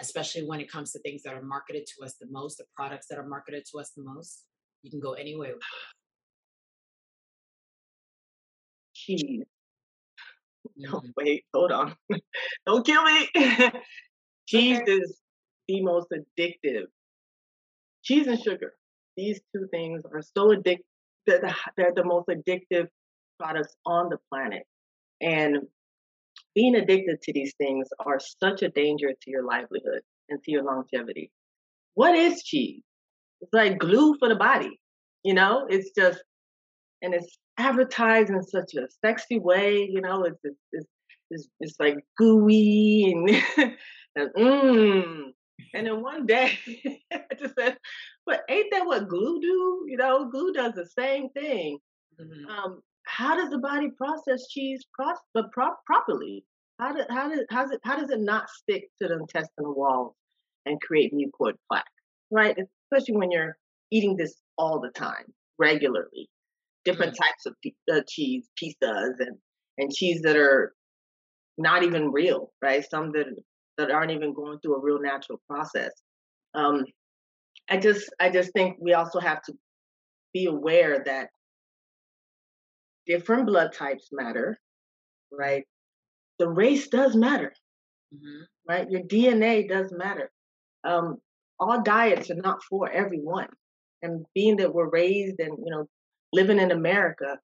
especially 0.00 0.46
when 0.46 0.60
it 0.60 0.70
comes 0.70 0.92
to 0.92 0.98
things 1.00 1.22
that 1.22 1.34
are 1.34 1.42
marketed 1.42 1.86
to 1.86 2.04
us 2.04 2.14
the 2.20 2.26
most, 2.30 2.58
the 2.58 2.64
products 2.74 3.06
that 3.08 3.18
are 3.18 3.26
marketed 3.26 3.64
to 3.70 3.78
us 3.78 3.92
the 3.96 4.02
most. 4.02 4.44
You 4.82 4.90
can 4.90 5.00
go 5.00 5.12
anywhere 5.12 5.52
with 5.54 5.58
it. 5.58 5.64
Cheese. 8.94 9.44
No, 10.76 10.92
mm-hmm. 10.94 11.08
wait, 11.16 11.44
hold 11.54 11.72
on. 11.72 11.94
don't 12.66 12.84
kill 12.84 13.02
me. 13.04 13.28
Cheese 14.46 14.80
okay. 14.80 14.92
is 14.92 15.18
the 15.68 15.82
most 15.82 16.08
addictive. 16.10 16.84
Cheese 18.02 18.26
and 18.26 18.40
sugar. 18.40 18.74
These 19.16 19.40
two 19.54 19.68
things 19.70 20.02
are 20.10 20.22
so 20.22 20.48
addictive. 20.48 20.84
They're 21.26 21.40
the, 21.40 21.54
they're 21.76 21.94
the 21.94 22.04
most 22.04 22.28
addictive 22.28 22.88
products 23.38 23.74
on 23.86 24.08
the 24.08 24.18
planet. 24.30 24.62
And 25.20 25.58
being 26.54 26.74
addicted 26.74 27.20
to 27.22 27.32
these 27.32 27.54
things 27.58 27.88
are 28.04 28.20
such 28.20 28.62
a 28.62 28.68
danger 28.68 29.08
to 29.08 29.30
your 29.30 29.44
livelihood 29.44 30.02
and 30.28 30.42
to 30.42 30.50
your 30.50 30.64
longevity. 30.64 31.30
What 31.94 32.14
is 32.14 32.42
cheese? 32.42 32.82
It's 33.40 33.52
like 33.52 33.78
glue 33.78 34.16
for 34.18 34.28
the 34.28 34.36
body. 34.36 34.78
You 35.22 35.34
know, 35.34 35.66
it's 35.68 35.90
just, 35.96 36.22
and 37.02 37.14
it's 37.14 37.38
advertised 37.58 38.30
in 38.30 38.42
such 38.42 38.74
a 38.74 38.88
sexy 39.04 39.38
way. 39.38 39.88
You 39.90 40.00
know, 40.00 40.24
it's 40.24 40.38
it's 40.72 40.88
it's, 41.30 41.48
it's 41.60 41.76
like 41.78 41.96
gooey 42.16 43.12
and, 43.12 43.74
and 44.16 44.30
mmm. 44.36 45.22
And 45.74 45.86
then 45.86 46.02
one 46.02 46.26
day, 46.26 46.58
I 47.12 47.34
just 47.38 47.54
said, 47.54 47.76
"But 48.26 48.42
ain't 48.48 48.72
that 48.72 48.86
what 48.86 49.08
glue 49.08 49.40
do? 49.40 49.84
You 49.88 49.96
know, 49.98 50.28
glue 50.30 50.52
does 50.52 50.72
the 50.72 50.86
same 50.86 51.28
thing." 51.30 51.78
Mm-hmm. 52.20 52.50
Um, 52.50 52.82
how 53.04 53.36
does 53.36 53.50
the 53.50 53.58
body 53.58 53.90
process 53.96 54.46
cheese 54.48 54.84
pro- 54.92 55.44
pro- 55.52 55.74
properly? 55.86 56.44
How, 56.78 56.92
do, 56.92 57.02
how, 57.10 57.28
does, 57.28 57.44
how, 57.50 57.62
does 57.62 57.72
it, 57.72 57.80
how 57.84 57.98
does 57.98 58.10
it 58.10 58.20
not 58.20 58.48
stick 58.48 58.88
to 59.00 59.08
the 59.08 59.18
intestinal 59.18 59.74
walls 59.74 60.14
and 60.66 60.80
create 60.80 61.12
mucoid 61.12 61.54
plaque, 61.68 61.84
right? 62.30 62.56
Especially 62.92 63.16
when 63.16 63.30
you're 63.30 63.56
eating 63.90 64.16
this 64.16 64.34
all 64.56 64.80
the 64.80 64.90
time, 64.90 65.24
regularly. 65.58 66.28
Different 66.84 67.12
mm-hmm. 67.12 67.22
types 67.22 67.46
of 67.46 67.54
uh, 67.92 68.02
cheese, 68.08 68.48
pizzas, 68.62 69.14
and, 69.18 69.36
and 69.78 69.92
cheese 69.92 70.22
that 70.22 70.36
are 70.36 70.72
not 71.58 71.82
even 71.82 72.12
real, 72.12 72.52
right? 72.62 72.84
Some 72.88 73.12
that 73.12 73.26
that 73.76 73.90
aren't 73.90 74.10
even 74.10 74.34
going 74.34 74.58
through 74.58 74.76
a 74.76 74.80
real 74.80 75.00
natural 75.00 75.40
process. 75.48 75.92
Um, 76.54 76.84
I 77.68 77.76
just 77.78 78.10
I 78.20 78.30
just 78.30 78.52
think 78.52 78.76
we 78.80 78.94
also 78.94 79.20
have 79.20 79.42
to 79.42 79.52
be 80.32 80.46
aware 80.46 81.02
that 81.04 81.28
different 83.10 83.46
blood 83.46 83.72
types 83.72 84.08
matter, 84.12 84.58
right? 85.32 85.64
The 86.38 86.48
race 86.48 86.88
does 86.88 87.16
matter, 87.16 87.52
mm-hmm. 88.14 88.42
right? 88.68 88.88
Your 88.88 89.02
DNA 89.02 89.68
does 89.68 89.92
matter. 89.92 90.30
Um, 90.84 91.16
all 91.58 91.82
diets 91.82 92.30
are 92.30 92.36
not 92.36 92.62
for 92.68 92.88
everyone. 92.90 93.48
And 94.02 94.24
being 94.34 94.56
that 94.58 94.72
we're 94.72 94.88
raised 94.88 95.40
and, 95.40 95.58
you 95.58 95.70
know, 95.70 95.86
living 96.32 96.58
in 96.58 96.70
America, 96.70 97.36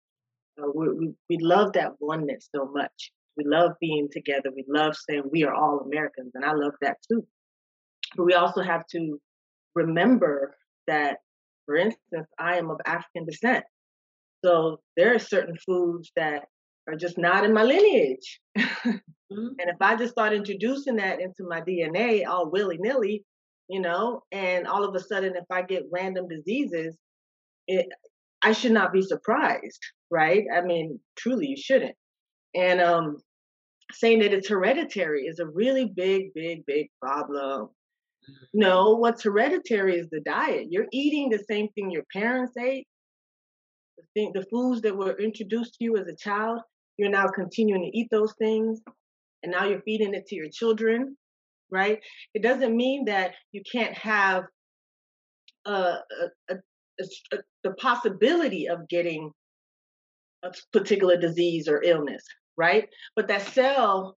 uh, 0.58 0.68
we, 0.74 0.88
we, 0.88 1.08
we 1.28 1.38
love 1.40 1.72
that 1.72 1.92
oneness 2.00 2.48
so 2.54 2.70
much. 2.72 3.10
We 3.36 3.44
love 3.44 3.72
being 3.80 4.08
together. 4.10 4.50
We 4.54 4.64
love 4.68 4.94
saying 4.96 5.24
we 5.30 5.44
are 5.44 5.52
all 5.52 5.80
Americans, 5.80 6.32
and 6.34 6.44
I 6.44 6.52
love 6.52 6.72
that 6.80 6.96
too. 7.06 7.26
But 8.16 8.24
we 8.24 8.32
also 8.32 8.62
have 8.62 8.86
to 8.92 9.18
remember 9.74 10.56
that, 10.86 11.18
for 11.66 11.76
instance, 11.76 12.28
I 12.38 12.56
am 12.56 12.70
of 12.70 12.78
African 12.86 13.26
descent. 13.26 13.64
So 14.46 14.78
there 14.96 15.12
are 15.12 15.18
certain 15.18 15.56
foods 15.66 16.12
that 16.14 16.44
are 16.86 16.94
just 16.94 17.18
not 17.18 17.44
in 17.44 17.52
my 17.52 17.64
lineage. 17.64 18.40
mm-hmm. 18.56 18.92
And 19.32 19.68
if 19.68 19.76
I 19.80 19.96
just 19.96 20.12
start 20.12 20.32
introducing 20.32 20.96
that 20.96 21.20
into 21.20 21.48
my 21.48 21.60
DNA 21.62 22.24
all 22.24 22.48
willy 22.48 22.78
nilly, 22.78 23.24
you 23.68 23.80
know, 23.80 24.22
and 24.30 24.68
all 24.68 24.84
of 24.84 24.94
a 24.94 25.00
sudden, 25.00 25.34
if 25.34 25.46
I 25.50 25.62
get 25.62 25.90
random 25.92 26.28
diseases, 26.28 26.96
it, 27.66 27.86
I 28.40 28.52
should 28.52 28.70
not 28.70 28.92
be 28.92 29.02
surprised, 29.02 29.80
right? 30.12 30.44
I 30.54 30.60
mean, 30.60 31.00
truly, 31.16 31.48
you 31.48 31.56
shouldn't. 31.56 31.96
And 32.54 32.80
um, 32.80 33.16
saying 33.90 34.20
that 34.20 34.32
it's 34.32 34.48
hereditary 34.48 35.22
is 35.22 35.40
a 35.40 35.46
really 35.48 35.86
big, 35.86 36.32
big, 36.34 36.64
big 36.66 36.86
problem. 37.02 37.62
Mm-hmm. 37.62 38.44
No, 38.54 38.94
what's 38.94 39.24
hereditary 39.24 39.96
is 39.96 40.08
the 40.10 40.20
diet. 40.20 40.68
You're 40.70 40.86
eating 40.92 41.30
the 41.30 41.44
same 41.50 41.68
thing 41.70 41.90
your 41.90 42.04
parents 42.12 42.56
ate, 42.56 42.86
the 44.16 44.46
foods 44.50 44.80
that 44.82 44.96
were 44.96 45.18
introduced 45.18 45.74
to 45.74 45.84
you 45.84 45.96
as 45.96 46.06
a 46.08 46.16
child, 46.16 46.60
you're 46.96 47.10
now 47.10 47.28
continuing 47.28 47.82
to 47.82 47.96
eat 47.96 48.08
those 48.10 48.34
things 48.38 48.80
and 49.42 49.52
now 49.52 49.64
you're 49.64 49.82
feeding 49.82 50.14
it 50.14 50.26
to 50.26 50.34
your 50.34 50.48
children, 50.50 51.16
right? 51.70 52.00
It 52.34 52.42
doesn't 52.42 52.76
mean 52.76 53.04
that 53.04 53.32
you 53.52 53.62
can't 53.70 53.94
have 53.94 54.44
uh, 55.66 55.96
a, 56.48 56.54
a, 56.54 56.56
a, 57.00 57.04
a 57.32 57.38
the 57.62 57.72
possibility 57.74 58.68
of 58.68 58.88
getting 58.88 59.30
a 60.42 60.52
particular 60.72 61.16
disease 61.16 61.68
or 61.68 61.82
illness, 61.82 62.24
right? 62.56 62.88
But 63.14 63.28
that 63.28 63.42
cell. 63.42 64.16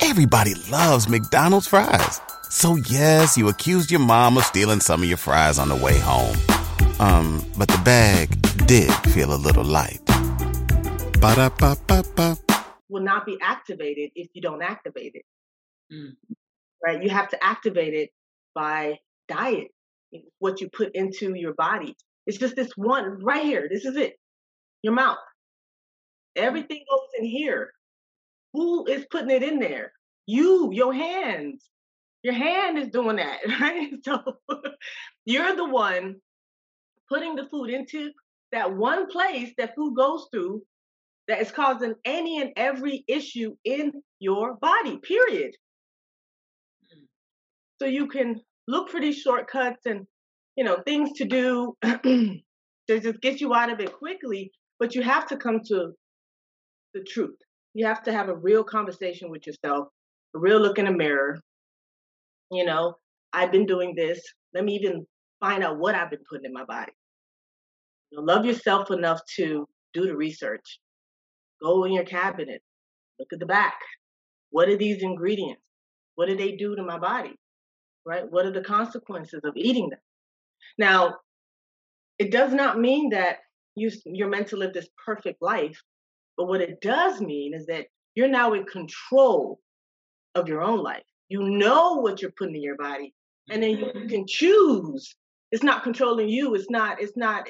Everybody 0.00 0.54
loves 0.70 1.08
McDonald's 1.08 1.66
fries. 1.66 2.20
So, 2.50 2.76
yes, 2.76 3.36
you 3.36 3.48
accused 3.48 3.90
your 3.90 4.00
mom 4.00 4.36
of 4.36 4.44
stealing 4.44 4.80
some 4.80 5.02
of 5.02 5.08
your 5.08 5.18
fries 5.18 5.58
on 5.58 5.68
the 5.68 5.76
way 5.76 5.98
home. 5.98 6.36
Um, 7.00 7.44
but 7.58 7.68
the 7.68 7.80
bag 7.84 8.30
did 8.66 8.92
feel 9.12 9.34
a 9.34 9.36
little 9.36 9.64
light. 9.64 10.00
Ba-da-ba-ba-ba. 11.20 12.38
Will 12.88 13.02
not 13.02 13.26
be 13.26 13.36
activated 13.42 14.10
if 14.14 14.28
you 14.34 14.40
don't 14.40 14.62
activate 14.62 15.14
it. 15.14 15.24
Mm. 15.92 16.16
Right? 16.84 17.02
You 17.02 17.10
have 17.10 17.28
to 17.30 17.44
activate 17.44 17.94
it 17.94 18.10
by 18.54 18.98
diet, 19.26 19.68
what 20.38 20.60
you 20.60 20.68
put 20.70 20.94
into 20.94 21.34
your 21.34 21.54
body. 21.54 21.96
It's 22.26 22.38
just 22.38 22.56
this 22.56 22.72
one 22.76 23.22
right 23.22 23.42
here. 23.42 23.68
This 23.68 23.84
is 23.84 23.96
it. 23.96 24.14
Your 24.82 24.92
mouth. 24.92 25.18
Everything 26.36 26.84
goes 26.88 27.08
in 27.18 27.24
here. 27.24 27.72
Who 28.52 28.86
is 28.86 29.04
putting 29.10 29.30
it 29.30 29.42
in 29.42 29.58
there? 29.58 29.92
You, 30.26 30.70
your 30.72 30.92
hands. 30.92 31.68
Your 32.22 32.34
hand 32.34 32.78
is 32.78 32.88
doing 32.88 33.16
that, 33.16 33.40
right? 33.60 33.92
So 34.04 34.38
you're 35.24 35.56
the 35.56 35.68
one 35.68 36.16
putting 37.14 37.36
the 37.36 37.46
food 37.48 37.70
into 37.70 38.10
that 38.50 38.74
one 38.74 39.06
place 39.06 39.52
that 39.56 39.74
food 39.76 39.94
goes 39.96 40.26
through 40.32 40.62
that 41.28 41.40
is 41.40 41.50
causing 41.50 41.94
any 42.04 42.40
and 42.40 42.50
every 42.56 43.04
issue 43.06 43.54
in 43.64 43.92
your 44.18 44.56
body, 44.56 44.98
period. 44.98 45.52
Mm. 46.92 47.04
So 47.80 47.86
you 47.86 48.08
can 48.08 48.40
look 48.66 48.90
for 48.90 49.00
these 49.00 49.18
shortcuts 49.18 49.86
and, 49.86 50.06
you 50.56 50.64
know, 50.64 50.78
things 50.84 51.12
to 51.18 51.24
do 51.24 51.76
to 51.82 52.40
just 52.88 53.20
get 53.20 53.40
you 53.40 53.54
out 53.54 53.72
of 53.72 53.80
it 53.80 53.92
quickly, 53.92 54.50
but 54.78 54.94
you 54.94 55.02
have 55.02 55.26
to 55.28 55.36
come 55.36 55.60
to 55.68 55.92
the 56.94 57.02
truth. 57.04 57.36
You 57.74 57.86
have 57.86 58.02
to 58.04 58.12
have 58.12 58.28
a 58.28 58.36
real 58.36 58.64
conversation 58.64 59.30
with 59.30 59.46
yourself, 59.46 59.88
a 60.34 60.38
real 60.38 60.60
look 60.60 60.78
in 60.78 60.84
the 60.84 60.92
mirror. 60.92 61.40
You 62.50 62.64
know, 62.64 62.94
I've 63.32 63.50
been 63.50 63.66
doing 63.66 63.94
this. 63.96 64.20
Let 64.52 64.64
me 64.64 64.74
even 64.74 65.06
find 65.40 65.64
out 65.64 65.78
what 65.78 65.94
I've 65.94 66.10
been 66.10 66.20
putting 66.28 66.44
in 66.44 66.52
my 66.52 66.64
body. 66.64 66.92
Love 68.16 68.44
yourself 68.44 68.90
enough 68.90 69.20
to 69.36 69.66
do 69.92 70.06
the 70.06 70.16
research 70.16 70.78
Go 71.64 71.84
in 71.84 71.92
your 71.92 72.04
cabinet, 72.04 72.62
look 73.18 73.32
at 73.32 73.38
the 73.38 73.46
back. 73.46 73.78
What 74.50 74.68
are 74.68 74.76
these 74.76 75.02
ingredients? 75.02 75.62
What 76.14 76.28
do 76.28 76.36
they 76.36 76.52
do 76.52 76.76
to 76.76 76.82
my 76.82 76.98
body? 76.98 77.34
Right? 78.04 78.30
What 78.30 78.44
are 78.44 78.52
the 78.52 78.60
consequences 78.60 79.40
of 79.44 79.56
eating 79.56 79.88
them? 79.88 79.98
Now, 80.78 81.16
it 82.18 82.30
does 82.30 82.52
not 82.52 82.78
mean 82.78 83.10
that 83.10 83.38
you, 83.74 83.90
you're 84.04 84.28
meant 84.28 84.48
to 84.48 84.56
live 84.56 84.74
this 84.74 84.88
perfect 85.04 85.40
life, 85.40 85.80
but 86.36 86.46
what 86.46 86.60
it 86.60 86.82
does 86.82 87.20
mean 87.20 87.54
is 87.54 87.66
that 87.66 87.86
you're 88.14 88.28
now 88.28 88.52
in 88.52 88.64
control 88.64 89.58
of 90.34 90.48
your 90.48 90.62
own 90.62 90.82
life. 90.82 91.02
You 91.28 91.42
know 91.42 91.94
what 91.94 92.20
you're 92.20 92.34
putting 92.36 92.56
in 92.56 92.62
your 92.62 92.76
body, 92.76 93.14
and 93.50 93.62
then 93.62 93.70
you 93.70 93.86
mm-hmm. 93.86 94.08
can 94.08 94.26
choose. 94.28 95.16
It's 95.50 95.64
not 95.64 95.82
controlling 95.82 96.28
you. 96.28 96.54
It's 96.54 96.70
not. 96.70 97.00
It's 97.00 97.16
not 97.16 97.48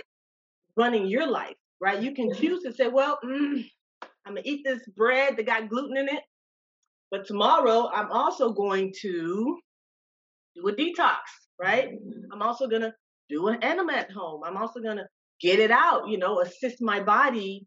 running 0.77 1.07
your 1.07 1.27
life, 1.27 1.57
right? 1.81 2.03
You 2.03 2.15
can 2.15 2.33
choose 2.35 2.63
to 2.65 2.73
say, 2.73 2.89
"Well, 2.89 3.19
mm, 3.25 3.65
I'm 4.27 4.35
gonna 4.35 4.43
eat 4.45 4.65
this 4.65 4.83
bread 4.97 5.37
that 5.37 5.47
got 5.47 5.69
gluten 5.69 5.97
in 5.97 6.09
it. 6.09 6.23
But 7.11 7.27
tomorrow 7.27 7.91
I'm 7.93 8.11
also 8.11 8.53
going 8.53 8.93
to 9.03 9.59
do 10.57 10.69
a 10.69 10.73
detox, 10.73 11.19
right? 11.61 11.93
Mm-hmm. 11.93 12.33
I'm 12.33 12.43
also 12.43 12.67
gonna 12.67 12.93
do 13.29 13.49
an 13.49 13.63
enema 13.63 13.93
at 13.93 14.11
home. 14.11 14.43
I'm 14.45 14.57
also 14.57 14.81
gonna 14.81 15.07
get 15.41 15.59
it 15.59 15.71
out, 15.71 16.09
you 16.09 16.19
know, 16.19 16.41
assist 16.41 16.81
my 16.81 17.01
body 17.01 17.67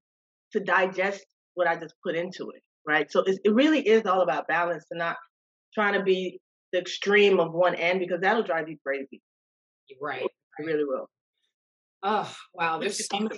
to 0.54 0.60
digest 0.60 1.26
what 1.54 1.68
I 1.68 1.76
just 1.76 1.96
put 2.04 2.16
into 2.16 2.50
it, 2.52 2.62
right? 2.88 3.12
So 3.12 3.24
it 3.26 3.54
really 3.54 3.88
is 3.88 4.06
all 4.06 4.22
about 4.22 4.48
balance 4.48 4.86
and 4.92 5.00
not 5.00 5.18
trying 5.74 5.94
to 5.94 6.04
be 6.04 6.40
the 6.74 6.80
extreme 6.80 7.40
of 7.40 7.54
one 7.54 7.76
end 7.76 8.00
because 8.00 8.22
that'll 8.22 8.44
drive 8.44 8.68
you 8.70 8.78
crazy. 8.86 9.22
Right. 10.02 10.24
It 10.24 10.66
really 10.66 10.84
will. 10.84 11.08
Oh 12.04 12.32
wow, 12.54 12.80
there's 12.80 13.08
so 13.08 13.20
much 13.20 13.38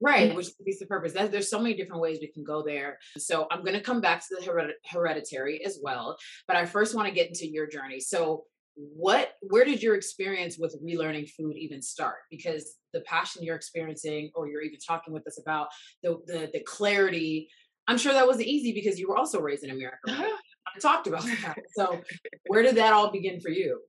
Right, 0.00 0.34
which 0.34 0.54
defeats 0.58 0.80
the 0.80 0.86
purpose. 0.86 1.12
That, 1.12 1.32
there's 1.32 1.48
so 1.48 1.58
many 1.58 1.74
different 1.74 2.02
ways 2.02 2.18
we 2.20 2.30
can 2.30 2.44
go 2.44 2.62
there. 2.62 2.98
So 3.16 3.46
I'm 3.50 3.60
going 3.60 3.74
to 3.74 3.80
come 3.80 4.02
back 4.02 4.20
to 4.20 4.36
the 4.36 4.42
hered- 4.42 4.74
hereditary 4.90 5.64
as 5.64 5.78
well, 5.82 6.16
but 6.46 6.56
I 6.56 6.66
first 6.66 6.94
want 6.94 7.08
to 7.08 7.14
get 7.14 7.28
into 7.28 7.46
your 7.46 7.66
journey. 7.66 8.00
So 8.00 8.44
what 8.76 9.34
where 9.40 9.64
did 9.64 9.82
your 9.82 9.94
experience 9.94 10.58
with 10.58 10.76
relearning 10.84 11.28
food 11.30 11.54
even 11.56 11.80
start 11.80 12.16
because 12.28 12.76
the 12.92 13.00
passion 13.02 13.44
you're 13.44 13.54
experiencing 13.54 14.30
or 14.34 14.48
you're 14.48 14.62
even 14.62 14.78
talking 14.84 15.14
with 15.14 15.26
us 15.28 15.38
about 15.40 15.68
the 16.02 16.18
the, 16.26 16.50
the 16.52 16.60
clarity 16.66 17.48
i'm 17.86 17.96
sure 17.96 18.12
that 18.12 18.26
wasn't 18.26 18.44
easy 18.44 18.72
because 18.72 18.98
you 18.98 19.08
were 19.08 19.16
also 19.16 19.40
raised 19.40 19.62
in 19.62 19.70
america 19.70 19.98
right? 20.08 20.32
i 20.66 20.78
talked 20.80 21.06
about 21.06 21.22
that 21.42 21.56
so 21.76 22.00
where 22.48 22.62
did 22.62 22.74
that 22.74 22.92
all 22.92 23.12
begin 23.12 23.40
for 23.40 23.50
you 23.50 23.80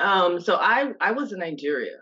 um 0.00 0.40
so 0.40 0.56
i 0.56 0.90
i 1.00 1.12
was 1.12 1.32
in 1.32 1.38
nigeria 1.38 1.98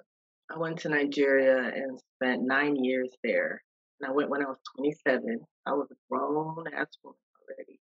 I 0.51 0.59
went 0.59 0.79
to 0.81 0.89
Nigeria 0.89 1.59
and 1.59 2.01
spent 2.17 2.43
nine 2.43 2.77
years 2.77 3.11
there. 3.23 3.63
And 4.01 4.11
I 4.11 4.15
went 4.15 4.31
when 4.31 4.43
I 4.43 4.49
was 4.49 4.59
27. 4.77 5.41
I 5.67 5.73
was 5.73 5.89
a 5.91 5.95
grown 6.11 6.65
ass 6.75 6.87
woman 7.05 7.19
already. 7.43 7.81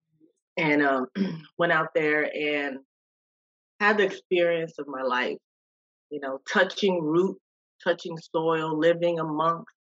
And 0.57 0.83
um, 0.83 1.41
went 1.57 1.71
out 1.71 1.89
there 1.95 2.23
and 2.23 2.79
had 3.79 3.97
the 3.97 4.03
experience 4.03 4.73
of 4.77 4.87
my 4.87 5.01
life, 5.03 5.37
you 6.09 6.19
know, 6.19 6.39
touching 6.51 7.01
root, 7.01 7.37
touching 7.83 8.17
soil, 8.17 8.77
living 8.77 9.19
amongst 9.19 9.71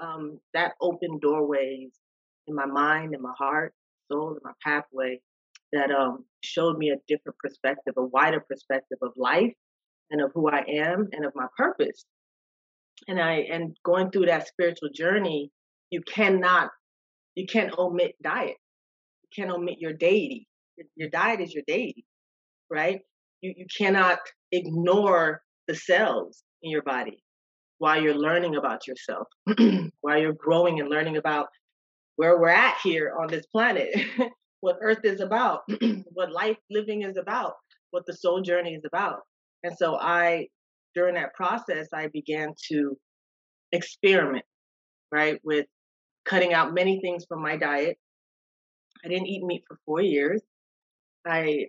um, 0.00 0.40
that 0.54 0.72
opened 0.80 1.20
doorways 1.20 1.90
in 2.48 2.54
my 2.54 2.66
mind, 2.66 3.14
in 3.14 3.22
my 3.22 3.34
heart, 3.38 3.72
soul, 4.10 4.32
in 4.32 4.40
my 4.42 4.52
pathway 4.64 5.20
that 5.72 5.90
um, 5.90 6.24
showed 6.42 6.76
me 6.78 6.90
a 6.90 6.96
different 7.06 7.38
perspective, 7.38 7.94
a 7.96 8.04
wider 8.04 8.40
perspective 8.40 8.98
of 9.02 9.12
life 9.16 9.52
and 10.12 10.20
of 10.20 10.30
who 10.34 10.48
I 10.48 10.64
am 10.68 11.08
and 11.12 11.24
of 11.24 11.32
my 11.34 11.46
purpose. 11.56 12.04
And 13.08 13.20
I 13.20 13.46
and 13.50 13.76
going 13.84 14.10
through 14.10 14.26
that 14.26 14.46
spiritual 14.46 14.90
journey, 14.94 15.50
you 15.90 16.02
cannot 16.02 16.70
you 17.34 17.46
can't 17.46 17.76
omit 17.76 18.14
diet. 18.22 18.56
You 19.22 19.28
can't 19.34 19.50
omit 19.50 19.78
your 19.80 19.94
deity. 19.94 20.46
Your 20.94 21.08
diet 21.08 21.40
is 21.40 21.52
your 21.52 21.64
deity, 21.66 22.04
right? 22.70 23.00
You 23.40 23.54
you 23.56 23.66
cannot 23.76 24.18
ignore 24.52 25.42
the 25.66 25.74
cells 25.74 26.44
in 26.62 26.70
your 26.70 26.82
body 26.82 27.22
while 27.78 28.00
you're 28.00 28.14
learning 28.14 28.54
about 28.54 28.86
yourself, 28.86 29.26
while 30.02 30.16
you're 30.16 30.34
growing 30.34 30.78
and 30.78 30.88
learning 30.88 31.16
about 31.16 31.48
where 32.14 32.38
we're 32.38 32.48
at 32.48 32.76
here 32.84 33.12
on 33.20 33.26
this 33.26 33.46
planet, 33.46 33.88
what 34.60 34.76
earth 34.80 35.00
is 35.02 35.20
about, 35.20 35.62
what 36.12 36.30
life 36.30 36.58
living 36.70 37.02
is 37.02 37.16
about, 37.16 37.54
what 37.90 38.06
the 38.06 38.12
soul 38.12 38.40
journey 38.40 38.74
is 38.74 38.84
about. 38.84 39.22
And 39.64 39.76
so 39.76 39.96
I, 39.96 40.48
during 40.94 41.14
that 41.14 41.34
process, 41.34 41.88
I 41.92 42.08
began 42.08 42.54
to 42.70 42.96
experiment, 43.72 44.44
right, 45.10 45.40
with 45.44 45.66
cutting 46.24 46.52
out 46.52 46.74
many 46.74 47.00
things 47.00 47.24
from 47.28 47.42
my 47.42 47.56
diet. 47.56 47.96
I 49.04 49.08
didn't 49.08 49.26
eat 49.26 49.44
meat 49.44 49.64
for 49.66 49.78
four 49.84 50.00
years. 50.00 50.42
I 51.26 51.66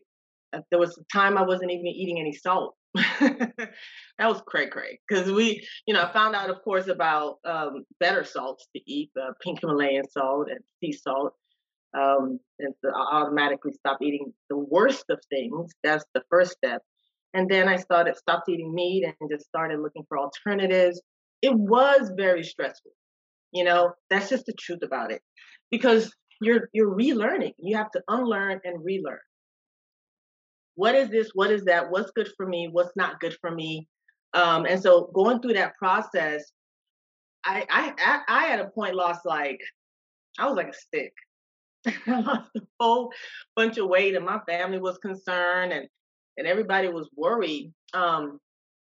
uh, 0.54 0.62
there 0.70 0.80
was 0.80 0.98
a 0.98 1.04
time 1.12 1.38
I 1.38 1.42
wasn't 1.42 1.72
even 1.72 1.88
eating 1.88 2.20
any 2.20 2.34
salt. 2.34 2.76
that 2.94 3.72
was 4.20 4.42
cray 4.46 4.68
cray 4.68 5.00
because 5.08 5.32
we, 5.32 5.68
you 5.88 5.96
know, 5.96 6.04
I 6.04 6.14
found 6.14 6.36
out, 6.36 6.52
of 6.52 6.62
course, 6.64 6.88
about 6.88 7.38
um, 7.44 7.86
better 8.00 8.24
salts 8.24 8.68
to 8.76 8.82
eat, 8.86 9.10
uh, 9.20 9.32
pink 9.42 9.62
Himalayan 9.62 10.08
salt 10.10 10.50
and 10.52 10.60
sea 10.80 10.92
salt. 10.92 11.34
Um, 11.96 12.40
and 12.60 12.74
so 12.84 12.90
I 12.90 13.22
automatically 13.22 13.74
stopped 13.74 14.04
eating 14.04 14.34
the 14.50 14.58
worst 14.58 15.06
of 15.10 15.20
things. 15.30 15.72
That's 15.84 16.06
the 16.14 16.24
first 16.30 16.52
step. 16.52 16.82
And 17.34 17.50
then 17.50 17.68
I 17.68 17.78
started 17.78 18.16
stopped 18.16 18.50
eating 18.50 18.74
meat 18.74 19.06
and 19.06 19.30
just 19.32 19.46
started 19.46 19.80
looking 19.80 20.04
for 20.08 20.20
alternatives. 20.20 21.02
It 21.42 21.54
was 21.54 22.12
very 22.16 22.44
stressful. 22.44 22.92
You 23.52 23.64
know, 23.64 23.94
that's 24.10 24.30
just 24.30 24.46
the 24.46 24.54
truth 24.54 24.82
about 24.84 25.12
it. 25.12 25.22
Because 25.72 26.12
you're 26.42 26.70
you're 26.74 26.94
relearning. 26.94 27.54
You 27.58 27.78
have 27.78 27.92
to 27.92 28.02
unlearn 28.08 28.60
and 28.64 28.84
relearn. 28.84 29.20
What 30.76 30.96
is 30.96 31.10
this? 31.10 31.32
What 31.34 31.52
is 31.52 31.64
that? 31.66 31.90
What's 31.90 32.12
good 32.12 32.30
for 32.36 32.48
me? 32.48 32.68
What's 32.72 32.96
not 32.96 33.20
good 33.20 33.38
for 33.42 33.52
me? 33.52 33.88
Um, 34.34 34.66
and 34.66 34.82
so 34.82 35.12
going 35.14 35.42
through 35.42 35.54
that 35.54 35.76
process, 35.76 36.52
I, 37.46 37.66
I 37.70 38.20
I 38.28 38.54
at 38.54 38.60
a 38.60 38.70
point 38.70 38.96
lost 38.96 39.22
like 39.26 39.60
I 40.40 40.48
was 40.48 40.56
like 40.56 40.70
a 40.70 40.74
stick. 40.74 41.14
I 42.08 42.20
lost 42.22 42.50
a 42.56 42.62
whole 42.80 43.12
bunch 43.56 43.78
of 43.78 43.88
weight, 43.88 44.16
and 44.16 44.26
my 44.26 44.40
family 44.48 44.80
was 44.80 44.98
concerned, 44.98 45.74
and 45.74 45.88
and 46.38 46.48
everybody 46.48 46.88
was 46.88 47.10
worried. 47.16 47.74
Um, 47.94 48.40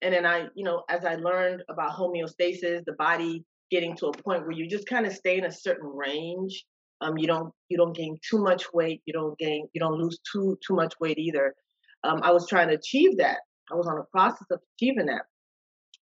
and 0.02 0.12
then 0.12 0.26
I, 0.26 0.48
you 0.54 0.64
know, 0.64 0.82
as 0.88 1.04
I 1.04 1.14
learned 1.14 1.62
about 1.68 1.92
homeostasis, 1.92 2.84
the 2.84 2.94
body 2.98 3.44
getting 3.70 3.96
to 3.96 4.06
a 4.06 4.12
point 4.12 4.42
where 4.42 4.52
you 4.52 4.68
just 4.68 4.86
kind 4.86 5.06
of 5.06 5.12
stay 5.12 5.38
in 5.38 5.44
a 5.44 5.52
certain 5.52 5.88
range. 5.88 6.64
Um, 7.00 7.18
you 7.18 7.26
don't 7.26 7.52
you 7.68 7.76
don't 7.76 7.96
gain 7.96 8.18
too 8.28 8.38
much 8.38 8.72
weight. 8.72 9.00
You 9.06 9.12
don't 9.12 9.36
gain 9.38 9.68
you 9.72 9.80
don't 9.80 9.98
lose 9.98 10.18
too 10.30 10.58
too 10.66 10.74
much 10.74 10.94
weight 11.00 11.18
either. 11.18 11.54
Um, 12.04 12.20
I 12.22 12.32
was 12.32 12.48
trying 12.48 12.68
to 12.68 12.74
achieve 12.74 13.18
that. 13.18 13.38
I 13.70 13.76
was 13.76 13.86
on 13.86 13.98
a 13.98 14.04
process 14.10 14.46
of 14.50 14.60
achieving 14.76 15.06
that. 15.06 15.22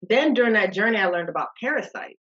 Then 0.08 0.32
during 0.32 0.54
that 0.54 0.72
journey, 0.72 0.98
I 0.98 1.06
learned 1.06 1.28
about 1.28 1.48
parasites. 1.60 2.18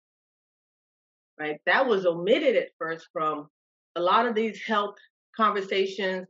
Right, 1.38 1.60
that 1.66 1.86
was 1.86 2.06
omitted 2.06 2.56
at 2.56 2.68
first 2.78 3.08
from 3.12 3.48
a 3.94 4.00
lot 4.00 4.26
of 4.26 4.34
these 4.34 4.62
health 4.62 4.94
conversations. 5.36 6.26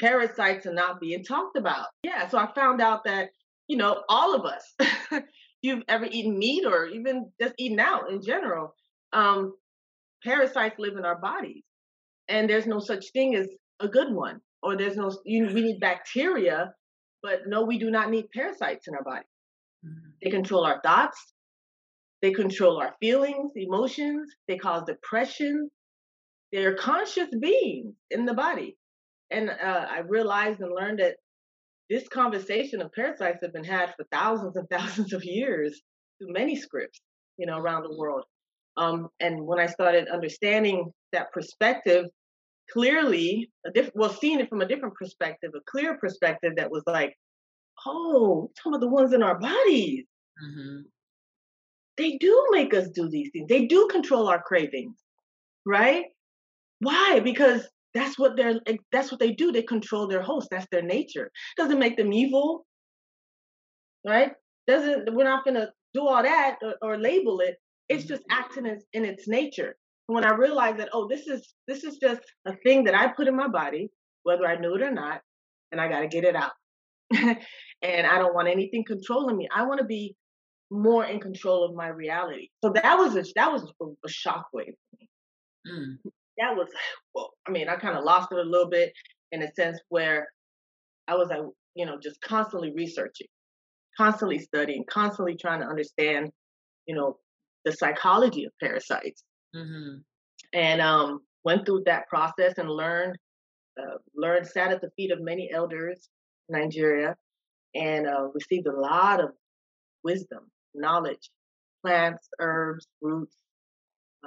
Parasites 0.00 0.66
are 0.66 0.74
not 0.74 1.00
being 1.00 1.24
talked 1.24 1.56
about. 1.56 1.86
Yeah, 2.02 2.28
so 2.28 2.38
I 2.38 2.52
found 2.54 2.80
out 2.80 3.04
that 3.04 3.30
you 3.68 3.76
know 3.76 4.02
all 4.08 4.34
of 4.34 4.44
us 4.44 4.74
you've 5.62 5.82
ever 5.88 6.06
eaten 6.10 6.38
meat 6.38 6.64
or 6.66 6.86
even 6.86 7.30
just 7.40 7.54
eaten 7.58 7.78
out 7.78 8.10
in 8.10 8.22
general, 8.22 8.74
um, 9.12 9.54
parasites 10.24 10.78
live 10.78 10.96
in 10.96 11.04
our 11.04 11.20
bodies, 11.20 11.64
and 12.28 12.48
there's 12.48 12.66
no 12.66 12.80
such 12.80 13.12
thing 13.12 13.34
as 13.34 13.48
a 13.80 13.88
good 13.88 14.12
one, 14.12 14.40
or 14.62 14.76
there's 14.76 14.96
no 14.96 15.16
you, 15.24 15.46
we 15.46 15.62
need 15.62 15.80
bacteria, 15.80 16.72
but 17.22 17.40
no, 17.46 17.62
we 17.62 17.78
do 17.78 17.90
not 17.90 18.10
need 18.10 18.30
parasites 18.34 18.88
in 18.88 18.94
our 18.94 19.04
body. 19.04 19.26
Mm-hmm. 19.86 20.10
They 20.22 20.30
control 20.30 20.64
our 20.64 20.80
thoughts, 20.82 21.34
they 22.22 22.32
control 22.32 22.78
our 22.78 22.94
feelings, 23.00 23.52
emotions, 23.56 24.30
they 24.46 24.58
cause 24.58 24.84
depression. 24.86 25.70
They're 26.52 26.74
conscious 26.74 27.28
beings 27.40 27.94
in 28.10 28.26
the 28.26 28.34
body. 28.34 28.76
And 29.30 29.50
uh, 29.50 29.86
I 29.88 30.00
realized 30.00 30.60
and 30.60 30.74
learned 30.74 30.98
that 30.98 31.16
this 31.88 32.06
conversation 32.08 32.80
of 32.80 32.92
parasites 32.92 33.38
have 33.42 33.52
been 33.52 33.64
had 33.64 33.94
for 33.96 34.04
thousands 34.12 34.56
and 34.56 34.68
thousands 34.70 35.12
of 35.12 35.24
years 35.24 35.80
through 36.18 36.32
many 36.32 36.56
scripts, 36.56 37.00
you 37.36 37.46
know, 37.46 37.58
around 37.58 37.82
the 37.82 37.96
world. 37.96 38.24
Um, 38.76 39.08
and 39.18 39.46
when 39.46 39.58
I 39.58 39.66
started 39.66 40.08
understanding 40.08 40.92
that 41.12 41.32
perspective 41.32 42.06
clearly, 42.72 43.50
a 43.66 43.70
diff- 43.70 43.90
well, 43.94 44.10
seeing 44.10 44.40
it 44.40 44.48
from 44.48 44.62
a 44.62 44.68
different 44.68 44.94
perspective, 44.94 45.50
a 45.54 45.60
clear 45.70 45.98
perspective 45.98 46.52
that 46.56 46.70
was 46.70 46.82
like, 46.86 47.14
oh, 47.86 48.50
some 48.62 48.74
of 48.74 48.80
the 48.80 48.88
ones 48.88 49.12
in 49.12 49.22
our 49.22 49.38
bodies. 49.38 50.04
Mm-hmm. 50.42 50.80
They 51.98 52.16
do 52.18 52.46
make 52.50 52.72
us 52.72 52.88
do 52.90 53.08
these 53.08 53.30
things. 53.32 53.48
They 53.48 53.66
do 53.66 53.88
control 53.90 54.28
our 54.28 54.40
cravings, 54.40 54.96
right? 55.66 56.04
Why? 56.78 57.20
Because 57.22 57.68
that's 57.94 58.18
what 58.18 58.36
they're 58.36 58.60
that's 58.92 59.10
what 59.10 59.20
they 59.20 59.32
do 59.32 59.50
they 59.50 59.62
control 59.62 60.06
their 60.06 60.22
host 60.22 60.48
that's 60.50 60.66
their 60.70 60.82
nature. 60.82 61.30
Doesn't 61.56 61.78
make 61.78 61.96
them 61.96 62.12
evil 62.12 62.66
right? 64.06 64.32
Doesn't 64.66 65.14
we're 65.14 65.24
not 65.24 65.44
going 65.44 65.56
to 65.56 65.70
do 65.94 66.06
all 66.06 66.22
that 66.22 66.58
or, 66.62 66.74
or, 66.82 66.98
label 66.98 67.40
it. 67.40 67.56
It's 67.88 68.04
just 68.04 68.22
acting 68.30 68.66
as, 68.66 68.84
in 68.92 69.04
its 69.04 69.26
nature. 69.26 69.76
When 70.06 70.24
i 70.24 70.34
realized 70.34 70.78
that 70.78 70.88
oh 70.92 71.06
this 71.08 71.28
is 71.28 71.54
this 71.68 71.84
is 71.84 71.98
just 71.98 72.20
a 72.44 72.56
thing 72.64 72.84
that 72.84 72.96
i 72.96 73.06
put 73.08 73.28
in 73.28 73.36
my 73.36 73.46
body 73.46 73.90
whether 74.24 74.44
i 74.44 74.56
knew 74.56 74.74
it 74.74 74.82
or 74.82 74.90
not 74.90 75.20
and 75.70 75.80
i 75.80 75.86
got 75.88 76.00
to 76.00 76.08
get 76.08 76.24
it 76.24 76.36
out. 76.36 76.52
And 77.82 78.06
i 78.06 78.18
don't 78.18 78.34
want 78.34 78.48
anything 78.48 78.84
controlling 78.84 79.36
me. 79.36 79.48
I 79.54 79.64
want 79.64 79.78
to 79.78 79.86
be 79.86 80.14
more 80.70 81.04
in 81.06 81.18
control 81.18 81.64
of 81.64 81.74
my 81.74 81.88
reality. 81.88 82.48
So 82.62 82.70
that 82.70 82.96
was 82.98 83.16
a 83.16 83.24
that 83.36 83.50
was 83.50 83.62
a, 83.62 83.84
a 83.84 84.08
shockwave 84.08 84.74
for 84.74 84.96
me. 84.98 85.08
Mm 85.66 86.10
that 86.40 86.56
was 86.56 86.68
well, 87.14 87.30
I 87.46 87.50
mean, 87.50 87.68
I 87.68 87.76
kind 87.76 87.96
of 87.96 88.04
lost 88.04 88.28
it 88.32 88.38
a 88.38 88.42
little 88.42 88.70
bit 88.70 88.92
in 89.32 89.42
a 89.42 89.52
sense 89.54 89.78
where 89.88 90.28
I 91.08 91.14
was 91.14 91.28
like, 91.28 91.40
you 91.74 91.86
know, 91.86 91.98
just 92.02 92.20
constantly 92.20 92.72
researching, 92.74 93.28
constantly 93.96 94.38
studying, 94.38 94.84
constantly 94.90 95.36
trying 95.36 95.60
to 95.60 95.66
understand, 95.66 96.30
you 96.86 96.94
know, 96.94 97.18
the 97.64 97.72
psychology 97.72 98.44
of 98.44 98.52
parasites. 98.60 99.22
Mm-hmm. 99.54 99.98
And 100.52 100.80
um, 100.80 101.20
went 101.44 101.66
through 101.66 101.82
that 101.86 102.08
process 102.08 102.54
and 102.58 102.68
learned, 102.68 103.16
uh, 103.80 103.98
learned, 104.16 104.46
sat 104.46 104.72
at 104.72 104.80
the 104.80 104.90
feet 104.96 105.12
of 105.12 105.20
many 105.20 105.50
elders 105.52 106.08
in 106.48 106.60
Nigeria, 106.60 107.16
and 107.74 108.06
uh, 108.06 108.28
received 108.34 108.66
a 108.66 108.72
lot 108.72 109.22
of 109.22 109.30
wisdom, 110.02 110.50
knowledge, 110.74 111.30
plants, 111.84 112.28
herbs, 112.40 112.86
roots, 113.00 113.36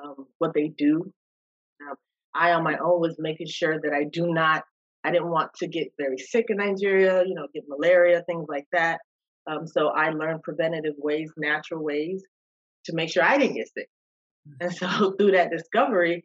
um, 0.01 0.27
what 0.37 0.53
they 0.53 0.69
do, 0.69 1.11
um, 1.81 1.95
I, 2.35 2.51
on 2.51 2.63
my 2.63 2.77
own, 2.77 2.99
was 2.99 3.15
making 3.19 3.47
sure 3.47 3.79
that 3.79 3.93
I 3.93 4.05
do 4.05 4.27
not, 4.27 4.63
I 5.03 5.11
didn't 5.11 5.29
want 5.29 5.51
to 5.55 5.67
get 5.67 5.93
very 5.97 6.17
sick 6.17 6.45
in 6.49 6.57
Nigeria, 6.57 7.23
you 7.25 7.35
know, 7.35 7.47
get 7.53 7.63
malaria, 7.67 8.23
things 8.27 8.45
like 8.49 8.65
that. 8.71 8.99
Um, 9.45 9.67
so 9.67 9.89
I 9.89 10.09
learned 10.09 10.43
preventative 10.43 10.95
ways, 10.97 11.31
natural 11.37 11.83
ways 11.83 12.23
to 12.85 12.95
make 12.95 13.11
sure 13.11 13.23
I 13.23 13.37
didn't 13.37 13.55
get 13.55 13.69
sick. 13.73 13.89
And 14.59 14.73
so 14.75 15.13
through 15.17 15.31
that 15.31 15.51
discovery, 15.51 16.23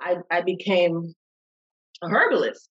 I, 0.00 0.16
I 0.30 0.42
became 0.42 1.14
a 2.02 2.08
herbalist 2.08 2.68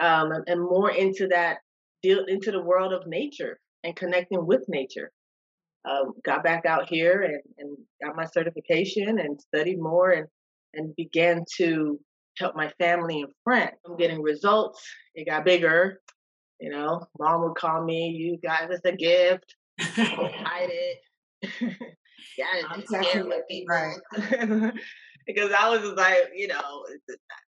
um, 0.00 0.32
and, 0.32 0.44
and 0.46 0.60
more 0.60 0.90
into 0.90 1.28
that, 1.28 1.58
deal 2.02 2.24
into 2.26 2.50
the 2.50 2.62
world 2.62 2.92
of 2.92 3.06
nature 3.06 3.58
and 3.84 3.94
connecting 3.94 4.46
with 4.46 4.64
nature. 4.68 5.10
Um, 5.88 6.12
got 6.24 6.44
back 6.44 6.64
out 6.64 6.88
here 6.88 7.22
and, 7.22 7.40
and 7.58 7.76
got 8.04 8.16
my 8.16 8.24
certification 8.24 9.18
and 9.18 9.40
studied 9.40 9.80
more 9.80 10.10
and 10.10 10.28
and 10.74 10.94
began 10.96 11.44
to 11.56 11.98
help 12.38 12.56
my 12.56 12.70
family 12.78 13.20
and 13.22 13.32
friends. 13.44 13.72
I'm 13.86 13.96
getting 13.96 14.22
results. 14.22 14.82
It 15.14 15.28
got 15.28 15.44
bigger. 15.44 16.00
You 16.60 16.70
know, 16.70 17.04
mom 17.18 17.42
would 17.42 17.56
call 17.56 17.84
me, 17.84 18.08
you 18.08 18.38
guys, 18.42 18.68
it's 18.70 18.84
a 18.84 18.92
gift. 18.92 19.54
hide 19.80 20.70
it. 20.70 20.98
yeah, 22.38 22.46
I'm 22.68 22.84
share 23.02 23.26
with 23.26 23.42
people. 23.50 23.74
Right. 23.74 23.96
because 25.26 25.52
I 25.52 25.68
was 25.68 25.80
just 25.80 25.96
like, 25.96 26.30
you 26.34 26.48
know, 26.48 26.86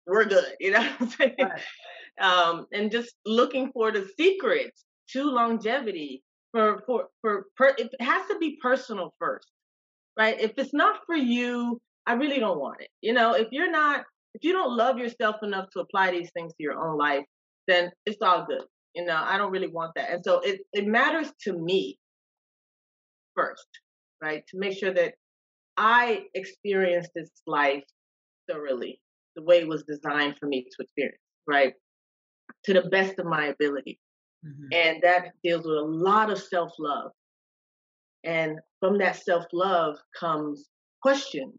we're 0.06 0.24
good, 0.24 0.44
you 0.60 0.72
know 0.72 0.80
what 0.80 1.00
I'm 1.00 1.08
saying? 1.08 1.36
Right. 1.38 1.62
Um, 2.20 2.66
and 2.72 2.90
just 2.90 3.14
looking 3.24 3.70
for 3.72 3.92
the 3.92 4.08
secrets 4.18 4.84
to 5.10 5.24
longevity 5.24 6.22
for 6.52 6.82
for 6.86 7.08
for 7.20 7.46
per, 7.56 7.74
it 7.78 7.90
has 8.00 8.26
to 8.28 8.38
be 8.38 8.58
personal 8.62 9.14
first, 9.18 9.48
right? 10.18 10.40
If 10.40 10.52
it's 10.56 10.72
not 10.72 11.00
for 11.06 11.14
you, 11.14 11.80
I 12.06 12.14
really 12.14 12.38
don't 12.38 12.60
want 12.60 12.80
it. 12.80 12.88
You 13.00 13.12
know, 13.12 13.34
if 13.34 13.48
you're 13.50 13.70
not, 13.70 14.04
if 14.34 14.44
you 14.44 14.52
don't 14.52 14.76
love 14.76 14.98
yourself 14.98 15.36
enough 15.42 15.66
to 15.72 15.80
apply 15.80 16.12
these 16.12 16.30
things 16.32 16.52
to 16.52 16.62
your 16.62 16.78
own 16.78 16.96
life, 16.96 17.24
then 17.66 17.90
it's 18.04 18.22
all 18.22 18.46
good. 18.46 18.62
You 18.94 19.04
know, 19.04 19.16
I 19.16 19.36
don't 19.36 19.50
really 19.50 19.68
want 19.68 19.92
that. 19.96 20.10
And 20.10 20.24
so 20.24 20.40
it, 20.40 20.60
it 20.72 20.86
matters 20.86 21.30
to 21.42 21.52
me 21.52 21.98
first, 23.34 23.66
right? 24.22 24.42
To 24.48 24.58
make 24.58 24.78
sure 24.78 24.94
that 24.94 25.14
I 25.76 26.24
experience 26.34 27.08
this 27.14 27.30
life 27.46 27.82
thoroughly, 28.48 29.00
the 29.34 29.42
way 29.42 29.58
it 29.58 29.68
was 29.68 29.82
designed 29.82 30.36
for 30.38 30.46
me 30.46 30.62
to 30.62 30.82
experience, 30.82 31.18
right? 31.46 31.74
To 32.64 32.72
the 32.72 32.88
best 32.88 33.18
of 33.18 33.26
my 33.26 33.46
ability. 33.46 33.98
Mm-hmm. 34.46 34.68
And 34.72 35.02
that 35.02 35.32
deals 35.42 35.66
with 35.66 35.76
a 35.76 35.82
lot 35.82 36.30
of 36.30 36.38
self 36.38 36.72
love. 36.78 37.10
And 38.24 38.58
from 38.80 38.98
that 38.98 39.16
self 39.16 39.44
love 39.52 39.96
comes 40.18 40.68
questions 41.02 41.58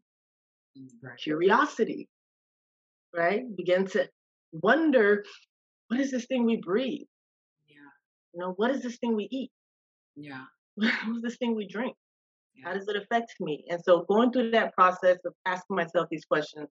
right. 1.01 1.17
curiosity, 1.17 2.07
right? 3.15 3.43
Begin 3.55 3.85
to 3.87 4.07
wonder 4.51 5.23
what 5.87 5.99
is 5.99 6.11
this 6.11 6.25
thing 6.25 6.45
we 6.45 6.57
breathe? 6.57 7.07
Yeah. 7.67 7.77
You 8.33 8.41
know, 8.41 8.53
what 8.57 8.71
is 8.71 8.81
this 8.81 8.97
thing 8.97 9.15
we 9.15 9.27
eat? 9.31 9.51
Yeah. 10.15 10.43
What's 10.75 11.21
this 11.21 11.37
thing 11.37 11.55
we 11.55 11.67
drink? 11.67 11.95
Yeah. 12.55 12.69
How 12.69 12.73
does 12.73 12.87
it 12.87 12.95
affect 12.95 13.33
me? 13.39 13.65
And 13.69 13.81
so 13.83 14.05
going 14.09 14.31
through 14.31 14.51
that 14.51 14.73
process 14.73 15.17
of 15.25 15.33
asking 15.45 15.75
myself 15.75 16.07
these 16.09 16.25
questions, 16.25 16.67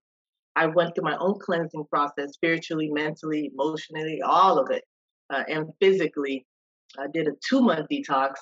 I 0.56 0.66
went 0.66 0.94
through 0.94 1.04
my 1.04 1.16
own 1.18 1.38
cleansing 1.38 1.84
process, 1.90 2.32
spiritually, 2.32 2.90
mentally, 2.90 3.50
emotionally, 3.52 4.22
all 4.22 4.58
of 4.58 4.70
it, 4.70 4.84
uh, 5.30 5.44
and 5.48 5.66
physically. 5.80 6.46
I 6.98 7.06
did 7.12 7.28
a 7.28 7.32
two 7.48 7.60
month 7.60 7.88
detox. 7.92 8.34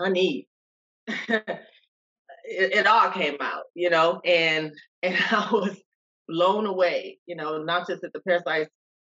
Honey, 0.00 0.48
it, 2.44 2.74
it 2.74 2.86
all 2.86 3.10
came 3.10 3.36
out, 3.40 3.64
you 3.74 3.90
know, 3.90 4.20
and 4.24 4.72
and 5.02 5.16
I 5.30 5.48
was 5.52 5.80
blown 6.28 6.66
away, 6.66 7.18
you 7.26 7.36
know, 7.36 7.58
not 7.58 7.88
just 7.88 8.04
at 8.04 8.12
the 8.12 8.20
parasites 8.20 8.70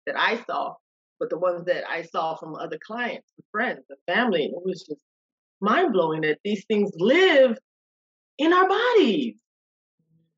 that 0.05 0.19
I 0.19 0.43
saw, 0.45 0.75
but 1.19 1.29
the 1.29 1.37
ones 1.37 1.65
that 1.65 1.89
I 1.89 2.03
saw 2.03 2.35
from 2.35 2.55
other 2.55 2.79
clients, 2.85 3.27
friends, 3.51 3.85
and 3.89 3.97
family. 4.07 4.45
It 4.45 4.65
was 4.65 4.85
just 4.87 5.01
mind 5.61 5.93
blowing 5.93 6.21
that 6.21 6.39
these 6.43 6.65
things 6.65 6.91
live 6.97 7.57
in 8.37 8.53
our 8.53 8.67
bodies, 8.67 9.35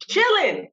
chilling, 0.08 0.70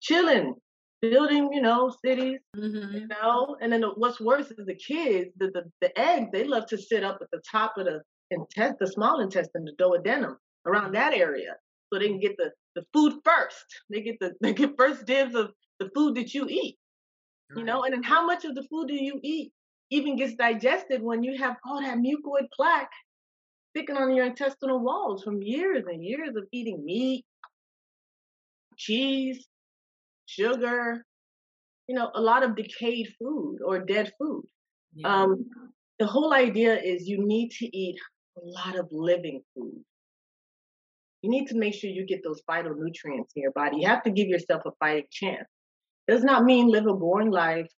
chilling, 0.00 0.54
building, 1.02 1.50
you 1.52 1.60
know, 1.60 1.94
cities, 2.04 2.40
mm-hmm. 2.56 2.96
you 2.96 3.06
know. 3.08 3.56
And 3.60 3.72
then 3.72 3.82
what's 3.96 4.20
worse 4.20 4.50
is 4.50 4.66
the 4.66 4.74
kids, 4.74 5.30
the, 5.36 5.50
the 5.50 5.64
the 5.80 5.98
eggs, 5.98 6.28
they 6.32 6.44
love 6.44 6.66
to 6.66 6.78
sit 6.78 7.04
up 7.04 7.18
at 7.20 7.30
the 7.30 7.42
top 7.50 7.74
of 7.76 7.86
the 7.86 8.00
intestine, 8.30 8.76
the 8.80 8.86
small 8.86 9.20
intestine, 9.20 9.64
the 9.64 9.72
duodenum, 9.72 10.36
around 10.66 10.92
that 10.92 11.12
area 11.12 11.56
so 11.92 11.98
they 11.98 12.08
can 12.08 12.20
get 12.20 12.36
the, 12.36 12.50
the 12.74 12.84
food 12.92 13.14
first. 13.24 13.66
They 13.90 14.00
get 14.00 14.18
the 14.20 14.32
they 14.40 14.52
get 14.52 14.76
first 14.78 15.06
dibs 15.06 15.34
of 15.34 15.52
the 15.78 15.90
food 15.94 16.16
that 16.16 16.34
you 16.34 16.46
eat. 16.48 16.76
Right. 17.50 17.58
You 17.58 17.64
know, 17.64 17.84
and 17.84 17.94
then 17.94 18.02
how 18.02 18.26
much 18.26 18.44
of 18.44 18.54
the 18.54 18.64
food 18.70 18.88
do 18.88 18.94
you 18.94 19.20
eat 19.22 19.52
even 19.90 20.16
gets 20.16 20.34
digested 20.34 21.02
when 21.02 21.22
you 21.22 21.36
have 21.38 21.56
all 21.64 21.80
that 21.80 21.98
mucoid 21.98 22.48
plaque 22.56 22.90
sticking 23.70 23.96
on 23.96 24.14
your 24.14 24.26
intestinal 24.26 24.78
walls 24.78 25.22
from 25.22 25.42
years 25.42 25.84
and 25.86 26.02
years 26.02 26.36
of 26.36 26.44
eating 26.52 26.84
meat, 26.84 27.24
cheese, 28.76 29.46
sugar, 30.26 31.04
you 31.86 31.94
know, 31.94 32.10
a 32.14 32.20
lot 32.20 32.42
of 32.42 32.56
decayed 32.56 33.08
food 33.18 33.58
or 33.64 33.80
dead 33.80 34.12
food. 34.18 34.44
Yeah. 34.94 35.22
Um, 35.22 35.44
the 35.98 36.06
whole 36.06 36.32
idea 36.32 36.80
is 36.80 37.06
you 37.06 37.24
need 37.26 37.50
to 37.58 37.76
eat 37.76 37.96
a 38.36 38.40
lot 38.44 38.76
of 38.76 38.88
living 38.90 39.42
food. 39.54 39.84
You 41.24 41.30
need 41.30 41.46
to 41.46 41.56
make 41.56 41.72
sure 41.72 41.88
you 41.88 42.04
get 42.04 42.22
those 42.22 42.42
phytonutrients 42.46 43.30
in 43.34 43.42
your 43.44 43.52
body. 43.52 43.78
You 43.78 43.88
have 43.88 44.02
to 44.02 44.10
give 44.10 44.28
yourself 44.28 44.60
a 44.66 44.72
fighting 44.78 45.06
chance. 45.10 45.48
Does 46.06 46.22
not 46.22 46.44
mean 46.44 46.68
live 46.68 46.86
a 46.86 46.92
boring 46.92 47.30
life, 47.30 47.70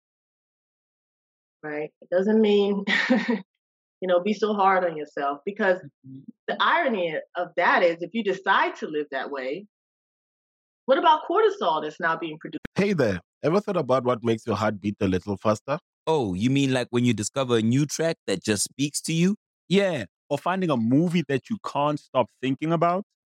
right? 1.62 1.90
It 2.02 2.10
doesn't 2.10 2.40
mean, 2.40 2.82
you 3.08 4.08
know, 4.08 4.18
be 4.18 4.32
so 4.32 4.52
hard 4.52 4.84
on 4.84 4.96
yourself 4.96 5.38
because 5.46 5.76
mm-hmm. 5.76 6.22
the 6.48 6.56
irony 6.58 7.14
of 7.36 7.50
that 7.56 7.84
is 7.84 7.98
if 8.00 8.10
you 8.14 8.24
decide 8.24 8.74
to 8.80 8.88
live 8.88 9.06
that 9.12 9.30
way, 9.30 9.64
what 10.86 10.98
about 10.98 11.20
cortisol 11.30 11.84
that's 11.84 12.00
now 12.00 12.16
being 12.16 12.38
produced? 12.40 12.66
Hey 12.74 12.94
there. 12.94 13.20
Ever 13.44 13.60
thought 13.60 13.76
about 13.76 14.02
what 14.02 14.24
makes 14.24 14.44
your 14.44 14.56
heart 14.56 14.80
beat 14.80 14.96
a 15.00 15.06
little 15.06 15.36
faster? 15.36 15.78
Oh, 16.08 16.34
you 16.34 16.50
mean 16.50 16.72
like 16.72 16.88
when 16.90 17.04
you 17.04 17.14
discover 17.14 17.58
a 17.58 17.62
new 17.62 17.86
track 17.86 18.16
that 18.26 18.42
just 18.42 18.64
speaks 18.64 19.00
to 19.02 19.12
you? 19.12 19.36
Yeah, 19.68 20.06
or 20.28 20.36
finding 20.36 20.70
a 20.70 20.76
movie 20.76 21.22
that 21.28 21.48
you 21.48 21.58
can't 21.64 22.00
stop 22.00 22.26
thinking 22.42 22.72
about? 22.72 23.04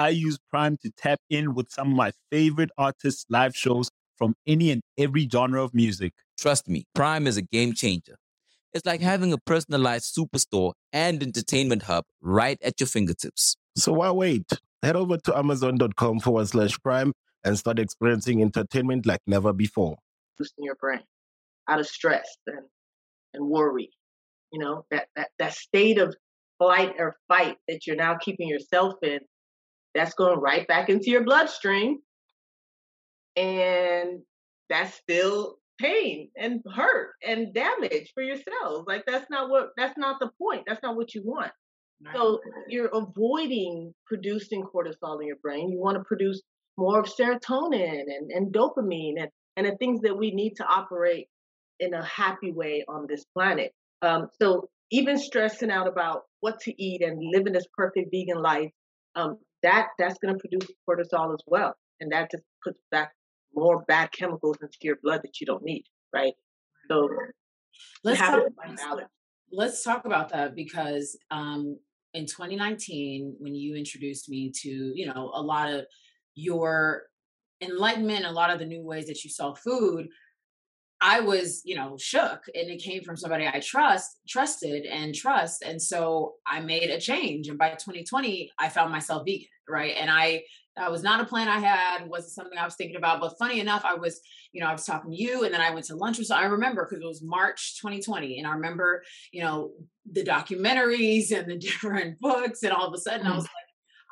I 0.00 0.08
use 0.08 0.38
Prime 0.48 0.78
to 0.78 0.90
tap 0.96 1.20
in 1.28 1.54
with 1.54 1.70
some 1.70 1.88
of 1.88 1.94
my 1.94 2.12
favorite 2.30 2.70
artists' 2.78 3.26
live 3.28 3.54
shows 3.54 3.90
from 4.16 4.34
any 4.46 4.70
and 4.70 4.80
every 4.96 5.28
genre 5.28 5.62
of 5.62 5.74
music. 5.74 6.14
Trust 6.38 6.68
me, 6.68 6.84
Prime 6.94 7.26
is 7.26 7.36
a 7.36 7.42
game 7.42 7.74
changer. 7.74 8.16
It's 8.72 8.86
like 8.86 9.02
having 9.02 9.30
a 9.34 9.38
personalized 9.38 10.16
superstore 10.16 10.72
and 10.90 11.22
entertainment 11.22 11.82
hub 11.82 12.06
right 12.22 12.56
at 12.64 12.80
your 12.80 12.86
fingertips. 12.86 13.58
So 13.76 13.92
why 13.92 14.10
wait? 14.10 14.50
Head 14.82 14.96
over 14.96 15.18
to 15.18 15.36
amazon.com 15.36 16.20
forward 16.20 16.48
slash 16.48 16.78
prime 16.82 17.12
and 17.44 17.58
start 17.58 17.78
experiencing 17.78 18.40
entertainment 18.40 19.04
like 19.04 19.20
never 19.26 19.52
before. 19.52 19.98
Boosting 20.38 20.64
your 20.64 20.76
brain 20.76 21.02
out 21.68 21.78
of 21.78 21.86
stress 21.86 22.38
and, 22.46 22.64
and 23.34 23.46
worry. 23.46 23.90
You 24.50 24.60
know, 24.60 24.86
that, 24.90 25.08
that, 25.14 25.28
that 25.38 25.52
state 25.52 25.98
of 25.98 26.16
flight 26.58 26.94
or 26.98 27.16
fight 27.28 27.58
that 27.68 27.86
you're 27.86 27.96
now 27.96 28.16
keeping 28.16 28.48
yourself 28.48 28.94
in, 29.02 29.20
that's 29.94 30.14
going 30.14 30.38
right 30.40 30.66
back 30.66 30.88
into 30.88 31.10
your 31.10 31.24
bloodstream. 31.24 31.98
And 33.36 34.20
that's 34.68 34.94
still 34.94 35.56
pain 35.80 36.30
and 36.36 36.60
hurt 36.74 37.14
and 37.26 37.54
damage 37.54 38.12
for 38.14 38.22
your 38.22 38.36
cells. 38.36 38.84
Like 38.86 39.04
that's 39.06 39.28
not 39.30 39.50
what 39.50 39.70
that's 39.76 39.96
not 39.96 40.20
the 40.20 40.30
point. 40.40 40.64
That's 40.66 40.82
not 40.82 40.96
what 40.96 41.14
you 41.14 41.22
want. 41.24 41.52
So 42.14 42.40
you're 42.68 42.90
avoiding 42.94 43.92
producing 44.06 44.62
cortisol 44.62 45.20
in 45.20 45.26
your 45.26 45.36
brain. 45.42 45.70
You 45.70 45.78
want 45.78 45.98
to 45.98 46.04
produce 46.04 46.40
more 46.78 47.00
of 47.00 47.06
serotonin 47.06 48.04
and, 48.06 48.30
and 48.30 48.52
dopamine 48.52 49.20
and, 49.20 49.28
and 49.56 49.66
the 49.66 49.76
things 49.76 50.00
that 50.02 50.16
we 50.16 50.30
need 50.30 50.54
to 50.56 50.64
operate 50.64 51.26
in 51.78 51.92
a 51.92 52.04
happy 52.04 52.52
way 52.52 52.84
on 52.88 53.06
this 53.06 53.24
planet. 53.34 53.72
Um, 54.00 54.28
so 54.40 54.70
even 54.90 55.18
stressing 55.18 55.70
out 55.70 55.86
about 55.86 56.22
what 56.40 56.58
to 56.60 56.82
eat 56.82 57.02
and 57.02 57.20
living 57.34 57.52
this 57.52 57.66
perfect 57.76 58.10
vegan 58.10 58.42
life, 58.42 58.70
um, 59.14 59.36
that 59.62 59.88
that's 59.98 60.18
going 60.18 60.34
to 60.34 60.40
produce 60.40 60.70
cortisol 60.88 61.34
as 61.34 61.40
well, 61.46 61.74
and 62.00 62.12
that 62.12 62.30
just 62.30 62.44
puts 62.64 62.80
back 62.90 63.12
more 63.54 63.84
bad 63.88 64.10
chemicals 64.12 64.58
into 64.62 64.76
your 64.82 64.96
blood 65.02 65.20
that 65.22 65.40
you 65.40 65.46
don't 65.46 65.64
need, 65.64 65.84
right? 66.14 66.34
So 66.88 67.08
let's 68.04 68.18
talk, 68.18 68.42
let's 69.52 69.82
talk 69.82 70.04
about 70.04 70.30
that 70.30 70.54
because 70.54 71.16
um, 71.30 71.78
in 72.14 72.26
2019 72.26 73.36
when 73.38 73.54
you 73.54 73.76
introduced 73.76 74.28
me 74.28 74.50
to 74.62 74.68
you 74.68 75.06
know 75.06 75.30
a 75.34 75.42
lot 75.42 75.72
of 75.72 75.84
your 76.34 77.02
enlightenment 77.60 78.24
a 78.24 78.30
lot 78.30 78.50
of 78.50 78.58
the 78.58 78.64
new 78.64 78.84
ways 78.84 79.06
that 79.06 79.22
you 79.22 79.30
saw 79.30 79.54
food 79.54 80.08
i 81.00 81.20
was 81.20 81.62
you 81.64 81.74
know 81.74 81.96
shook 81.98 82.40
and 82.54 82.70
it 82.70 82.82
came 82.82 83.02
from 83.02 83.16
somebody 83.16 83.46
i 83.46 83.60
trust 83.60 84.20
trusted 84.28 84.84
and 84.86 85.14
trust 85.14 85.62
and 85.62 85.80
so 85.80 86.34
i 86.46 86.60
made 86.60 86.90
a 86.90 87.00
change 87.00 87.48
and 87.48 87.58
by 87.58 87.70
2020 87.70 88.50
i 88.58 88.68
found 88.68 88.92
myself 88.92 89.22
vegan 89.26 89.46
right 89.68 89.96
and 89.98 90.10
i 90.10 90.42
that 90.76 90.90
was 90.90 91.02
not 91.02 91.20
a 91.20 91.24
plan 91.24 91.48
I 91.48 91.58
had, 91.58 92.08
wasn't 92.08 92.32
something 92.32 92.58
I 92.58 92.64
was 92.64 92.74
thinking 92.74 92.96
about. 92.96 93.20
But 93.20 93.36
funny 93.38 93.60
enough, 93.60 93.84
I 93.84 93.94
was, 93.94 94.20
you 94.52 94.60
know, 94.60 94.68
I 94.68 94.72
was 94.72 94.86
talking 94.86 95.10
to 95.10 95.16
you 95.16 95.44
and 95.44 95.52
then 95.52 95.60
I 95.60 95.74
went 95.74 95.86
to 95.86 95.96
lunch 95.96 96.18
with 96.18 96.28
so 96.28 96.36
I 96.36 96.44
remember 96.44 96.86
because 96.88 97.02
it 97.02 97.06
was 97.06 97.22
March 97.22 97.78
2020. 97.80 98.38
And 98.38 98.46
I 98.46 98.52
remember, 98.52 99.02
you 99.32 99.42
know, 99.42 99.72
the 100.10 100.24
documentaries 100.24 101.32
and 101.36 101.50
the 101.50 101.58
different 101.58 102.18
books, 102.20 102.62
and 102.62 102.72
all 102.72 102.86
of 102.86 102.94
a 102.94 102.98
sudden 102.98 103.26
I 103.26 103.34
was 103.34 103.44
mm-hmm. 103.44 103.52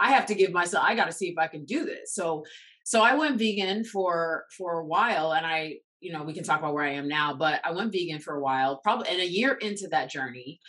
like, 0.00 0.10
I 0.10 0.12
have 0.14 0.26
to 0.26 0.34
give 0.34 0.52
myself, 0.52 0.84
I 0.86 0.94
gotta 0.94 1.12
see 1.12 1.28
if 1.28 1.38
I 1.38 1.46
can 1.46 1.64
do 1.64 1.84
this. 1.84 2.14
So 2.14 2.44
so 2.84 3.02
I 3.02 3.14
went 3.14 3.38
vegan 3.38 3.84
for 3.84 4.44
for 4.56 4.80
a 4.80 4.84
while 4.84 5.32
and 5.32 5.46
I, 5.46 5.76
you 6.00 6.12
know, 6.12 6.22
we 6.22 6.34
can 6.34 6.44
talk 6.44 6.60
about 6.60 6.74
where 6.74 6.84
I 6.84 6.92
am 6.92 7.08
now, 7.08 7.34
but 7.34 7.60
I 7.64 7.72
went 7.72 7.92
vegan 7.92 8.20
for 8.20 8.36
a 8.36 8.40
while, 8.40 8.80
probably 8.82 9.08
and 9.08 9.20
a 9.20 9.28
year 9.28 9.54
into 9.54 9.88
that 9.88 10.10
journey, 10.10 10.60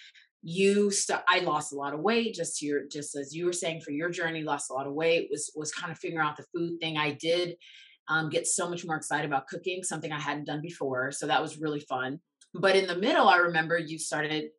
you 0.42 0.90
st- 0.90 1.20
i 1.28 1.40
lost 1.40 1.74
a 1.74 1.76
lot 1.76 1.94
of 1.94 2.00
weight 2.00 2.34
just 2.34 2.62
your 2.62 2.88
just 2.90 3.16
as 3.16 3.36
you 3.36 3.46
were 3.46 3.54
saying 3.54 3.82
for 3.82 3.92
your 3.92 4.10
journey 4.10 4.42
lost 4.42 4.70
a 4.70 4.74
lot 4.74 4.88
of 4.88 4.94
weight 4.94 5.28
was 5.30 5.52
was 5.56 5.72
kind 5.74 5.92
of 5.92 6.00
figuring 6.00 6.26
out 6.26 6.38
the 6.38 6.46
food 6.56 6.80
thing. 6.80 6.98
I 6.98 7.12
did 7.12 7.56
um, 8.08 8.30
get 8.30 8.48
so 8.48 8.70
much 8.70 8.86
more 8.86 8.96
excited 8.96 9.26
about 9.26 9.48
cooking 9.48 9.84
something 9.84 10.12
i 10.12 10.20
hadn't 10.20 10.46
done 10.46 10.62
before 10.62 11.12
so 11.12 11.28
that 11.28 11.42
was 11.42 11.60
really 11.60 11.82
fun 11.82 12.20
but 12.54 12.76
in 12.76 12.88
the 12.88 12.96
middle 12.96 13.28
i 13.28 13.38
remember 13.38 13.78
you 13.78 14.00
started 14.00 14.50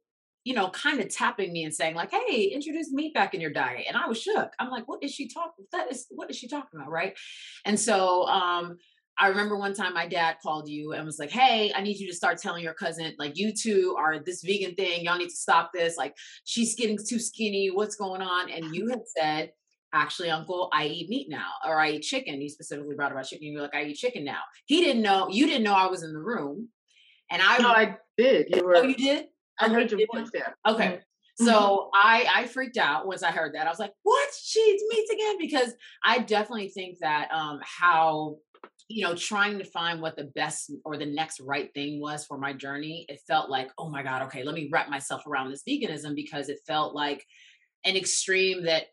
you 0.44 0.54
know 0.54 0.68
kind 0.70 1.00
of 1.00 1.08
tapping 1.08 1.52
me 1.52 1.64
and 1.64 1.74
saying 1.74 1.94
like 1.94 2.12
hey 2.12 2.44
introduce 2.44 2.92
meat 2.92 3.12
back 3.12 3.34
in 3.34 3.40
your 3.40 3.52
diet 3.52 3.86
and 3.88 3.96
i 3.96 4.06
was 4.06 4.20
shook. 4.20 4.52
I'm 4.58 4.70
like 4.70 4.86
what 4.86 5.02
is 5.02 5.12
she 5.12 5.28
talking 5.28 5.64
that 5.72 5.90
is 5.90 6.06
what 6.10 6.30
is 6.30 6.36
she 6.36 6.46
talking 6.46 6.78
about? 6.78 6.90
Right? 6.90 7.18
And 7.64 7.78
so 7.78 8.26
um 8.26 8.76
I 9.20 9.28
remember 9.28 9.56
one 9.56 9.74
time 9.74 9.92
my 9.92 10.08
dad 10.08 10.36
called 10.42 10.68
you 10.68 10.94
and 10.94 11.04
was 11.04 11.18
like, 11.18 11.30
Hey, 11.30 11.72
I 11.74 11.82
need 11.82 11.98
you 11.98 12.08
to 12.08 12.14
start 12.14 12.38
telling 12.38 12.64
your 12.64 12.72
cousin, 12.72 13.14
like, 13.18 13.36
you 13.36 13.52
two 13.52 13.94
are 13.98 14.18
this 14.18 14.42
vegan 14.42 14.74
thing. 14.74 15.04
Y'all 15.04 15.18
need 15.18 15.28
to 15.28 15.36
stop 15.36 15.70
this. 15.74 15.98
Like, 15.98 16.16
she's 16.44 16.74
getting 16.74 16.98
too 16.98 17.18
skinny. 17.18 17.70
What's 17.70 17.96
going 17.96 18.22
on? 18.22 18.50
And 18.50 18.74
you 18.74 18.88
had 18.88 19.02
said, 19.06 19.52
Actually, 19.92 20.30
uncle, 20.30 20.70
I 20.72 20.86
eat 20.86 21.08
meat 21.08 21.26
now, 21.28 21.48
or 21.66 21.78
I 21.80 21.90
eat 21.90 22.02
chicken. 22.02 22.40
You 22.40 22.48
specifically 22.48 22.94
brought 22.94 23.10
about 23.10 23.26
chicken. 23.26 23.48
You're 23.48 23.62
like, 23.62 23.74
I 23.74 23.82
eat 23.82 23.96
chicken 23.96 24.24
now. 24.24 24.38
He 24.66 24.80
didn't 24.80 25.02
know, 25.02 25.28
you 25.28 25.46
didn't 25.46 25.64
know 25.64 25.74
I 25.74 25.88
was 25.88 26.04
in 26.04 26.12
the 26.12 26.20
room. 26.20 26.68
And 27.28 27.42
I, 27.42 27.58
no, 27.58 27.68
I 27.68 27.96
did. 28.16 28.54
You 28.54 28.64
were, 28.64 28.76
oh, 28.76 28.82
you 28.82 28.94
did? 28.94 29.26
I 29.58 29.68
heard 29.68 29.90
your 29.90 30.00
voice 30.12 30.30
there. 30.32 30.56
Okay. 30.66 30.86
Mm-hmm. 30.86 31.46
So 31.46 31.52
mm-hmm. 31.52 31.88
I 31.94 32.26
I 32.34 32.46
freaked 32.46 32.76
out 32.76 33.06
once 33.06 33.22
I 33.22 33.30
heard 33.30 33.54
that. 33.54 33.66
I 33.66 33.70
was 33.70 33.78
like, 33.78 33.92
"What? 34.02 34.28
She 34.42 34.60
eats 34.60 34.84
meat 34.90 35.08
again?" 35.12 35.38
Because 35.38 35.74
I 36.04 36.18
definitely 36.18 36.68
think 36.68 36.98
that 37.00 37.30
um, 37.32 37.60
how 37.62 38.36
you 38.90 39.04
know, 39.04 39.14
trying 39.14 39.56
to 39.56 39.64
find 39.64 40.02
what 40.02 40.16
the 40.16 40.24
best 40.34 40.72
or 40.84 40.96
the 40.96 41.06
next 41.06 41.38
right 41.40 41.72
thing 41.74 42.00
was 42.00 42.26
for 42.26 42.36
my 42.36 42.52
journey, 42.52 43.06
it 43.08 43.20
felt 43.28 43.48
like, 43.48 43.70
oh 43.78 43.88
my 43.88 44.02
God, 44.02 44.22
okay, 44.22 44.42
let 44.42 44.54
me 44.54 44.68
wrap 44.72 44.90
myself 44.90 45.24
around 45.28 45.48
this 45.48 45.62
veganism 45.66 46.16
because 46.16 46.48
it 46.48 46.58
felt 46.66 46.92
like 46.92 47.24
an 47.84 47.96
extreme 47.96 48.64
that 48.64 48.86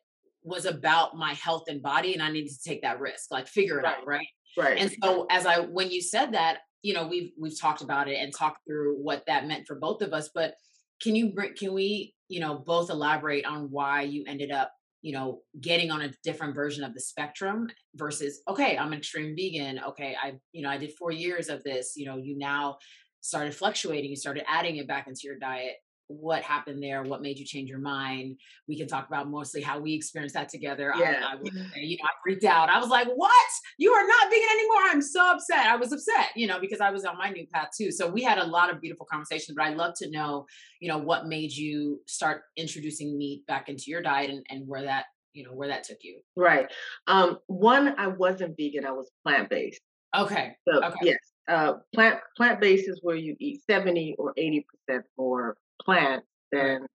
was 0.43 0.65
about 0.65 1.17
my 1.17 1.33
health 1.33 1.63
and 1.67 1.81
body 1.81 2.13
and 2.13 2.21
I 2.21 2.31
needed 2.31 2.51
to 2.51 2.69
take 2.69 2.83
that 2.83 2.99
risk, 2.99 3.31
like 3.31 3.47
figure 3.47 3.79
it 3.79 3.83
right. 3.83 3.97
out, 3.97 4.05
right? 4.05 4.27
Right. 4.55 4.77
And 4.77 4.91
so 5.03 5.25
as 5.31 5.47
I 5.47 5.61
when 5.61 5.89
you 5.89 6.01
said 6.01 6.33
that, 6.33 6.59
you 6.83 6.93
know, 6.93 7.07
we've 7.07 7.31
we've 7.39 7.59
talked 7.59 7.81
about 7.81 8.07
it 8.07 8.17
and 8.17 8.31
talked 8.31 8.59
through 8.67 8.97
what 9.01 9.23
that 9.25 9.47
meant 9.47 9.65
for 9.65 9.79
both 9.79 10.03
of 10.03 10.13
us, 10.13 10.29
but 10.33 10.53
can 11.01 11.15
you 11.15 11.33
bring 11.33 11.55
can 11.55 11.73
we, 11.73 12.13
you 12.29 12.39
know, 12.39 12.59
both 12.59 12.91
elaborate 12.91 13.45
on 13.45 13.71
why 13.71 14.03
you 14.03 14.23
ended 14.27 14.51
up 14.51 14.71
you 15.01 15.13
know 15.13 15.41
getting 15.61 15.91
on 15.91 16.01
a 16.01 16.11
different 16.23 16.55
version 16.55 16.83
of 16.83 16.93
the 16.93 16.99
spectrum 16.99 17.67
versus 17.95 18.41
okay 18.47 18.77
i'm 18.77 18.91
an 18.93 18.99
extreme 18.99 19.35
vegan 19.35 19.79
okay 19.85 20.15
i 20.21 20.33
you 20.51 20.61
know 20.61 20.69
i 20.69 20.77
did 20.77 20.93
four 20.93 21.11
years 21.11 21.49
of 21.49 21.63
this 21.63 21.93
you 21.95 22.05
know 22.05 22.17
you 22.17 22.37
now 22.37 22.77
started 23.21 23.53
fluctuating 23.53 24.09
you 24.09 24.15
started 24.15 24.43
adding 24.47 24.77
it 24.77 24.87
back 24.87 25.07
into 25.07 25.21
your 25.23 25.37
diet 25.37 25.75
what 26.07 26.41
happened 26.41 26.81
there 26.81 27.03
what 27.03 27.21
made 27.21 27.37
you 27.37 27.45
change 27.45 27.69
your 27.69 27.79
mind 27.79 28.37
we 28.67 28.77
can 28.77 28.87
talk 28.87 29.07
about 29.07 29.29
mostly 29.29 29.61
how 29.61 29.79
we 29.79 29.93
experienced 29.93 30.35
that 30.35 30.49
together 30.49 30.93
yeah. 30.97 31.21
I, 31.27 31.33
I 31.33 31.37
you 31.75 31.97
know 31.97 32.05
i 32.05 32.09
freaked 32.23 32.45
out 32.45 32.69
i 32.69 32.79
was 32.79 32.89
like 32.89 33.07
what 33.15 33.31
you 33.77 33.91
are 33.91 34.07
not 34.07 34.29
vegan 34.29 34.47
anymore 34.51 34.81
i'm 34.85 35.01
so 35.01 35.31
upset 35.31 35.65
i 35.67 35.75
was 35.75 35.91
upset 35.91 36.27
you 36.35 36.47
know 36.47 36.59
because 36.59 36.79
i 36.79 36.89
was 36.89 37.03
on 37.05 37.17
my 37.17 37.29
new 37.29 37.45
path 37.53 37.69
too 37.77 37.91
so 37.91 38.07
we 38.09 38.23
had 38.23 38.37
a 38.37 38.45
lot 38.45 38.73
of 38.73 38.81
beautiful 38.81 39.05
conversations 39.05 39.55
but 39.55 39.65
i'd 39.65 39.77
love 39.77 39.93
to 39.97 40.09
know 40.09 40.45
you 40.79 40.87
know 40.87 40.97
what 40.97 41.27
made 41.27 41.51
you 41.51 42.01
start 42.07 42.43
introducing 42.55 43.17
meat 43.17 43.45
back 43.47 43.67
into 43.69 43.85
your 43.87 44.01
diet 44.01 44.29
and, 44.29 44.45
and 44.49 44.67
where 44.67 44.83
that 44.83 45.05
you 45.37 45.43
know 45.43 45.53
where 45.53 45.67
that 45.67 45.83
took 45.83 45.99
you. 46.01 46.19
Right. 46.35 46.69
Um, 47.05 47.37
one, 47.45 47.93
I 47.97 48.07
wasn't 48.07 48.57
vegan. 48.57 48.85
I 48.85 48.91
was 48.91 49.09
plant 49.23 49.49
based. 49.49 49.81
Okay. 50.15 50.55
So 50.67 50.83
okay. 50.83 50.95
yes, 51.03 51.17
uh, 51.47 51.73
plant 51.93 52.19
plant 52.35 52.59
based 52.59 52.89
is 52.89 52.99
where 53.03 53.15
you 53.15 53.35
eat 53.39 53.61
seventy 53.69 54.15
or 54.17 54.33
eighty 54.35 54.65
percent 54.65 55.05
more 55.17 55.55
plant 55.83 56.23
than 56.51 56.85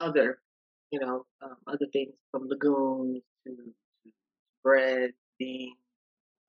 other, 0.00 0.38
you 0.90 1.00
know, 1.00 1.24
um, 1.42 1.56
other 1.66 1.86
things 1.92 2.14
from 2.30 2.48
legumes 2.48 3.22
to, 3.46 3.52
to 3.52 4.12
bread, 4.62 5.10
beans, 5.38 5.76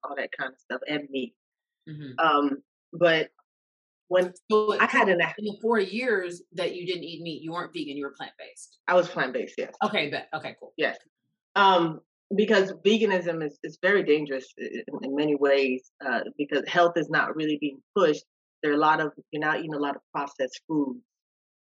all 0.04 0.16
that 0.16 0.30
kind 0.38 0.54
of 0.54 0.60
stuff, 0.60 0.82
and 0.88 1.08
meat. 1.10 1.34
Mm-hmm. 1.90 2.20
Um, 2.20 2.58
but 2.94 3.30
when 4.10 4.34
so 4.50 4.80
I 4.80 4.86
had 4.86 5.10
an 5.10 5.22
in 5.38 5.46
the 5.46 5.58
four 5.62 5.80
years 5.80 6.42
that 6.54 6.76
you 6.76 6.86
didn't 6.86 7.04
eat 7.04 7.22
meat, 7.22 7.42
you 7.42 7.52
weren't 7.52 7.74
vegan, 7.74 7.98
you 7.98 8.06
were 8.06 8.14
plant 8.18 8.34
based. 8.38 8.80
I 8.88 8.94
was 8.94 9.08
plant 9.08 9.34
based, 9.34 9.56
yes. 9.58 9.74
Okay, 9.84 10.10
but 10.10 10.28
okay, 10.38 10.56
cool. 10.60 10.74
Yes. 10.78 10.98
Um, 11.56 12.00
because 12.36 12.74
veganism 12.86 13.46
is, 13.46 13.58
is 13.64 13.78
very 13.82 14.04
dangerous 14.04 14.54
in, 14.58 14.84
in 15.04 15.16
many 15.16 15.36
ways 15.36 15.92
uh, 16.06 16.22
because 16.38 16.68
health 16.68 16.94
is 16.98 17.10
not 17.10 17.36
really 17.36 17.58
being 17.60 17.82
pushed. 17.96 18.24
There 18.64 18.72
are 18.72 18.76
a 18.76 18.80
lot 18.80 19.00
of 19.00 19.12
you're 19.32 19.42
not 19.42 19.60
eating 19.60 19.74
a 19.74 19.80
lot 19.80 19.96
of 19.96 20.02
processed 20.14 20.62
foods 20.68 21.00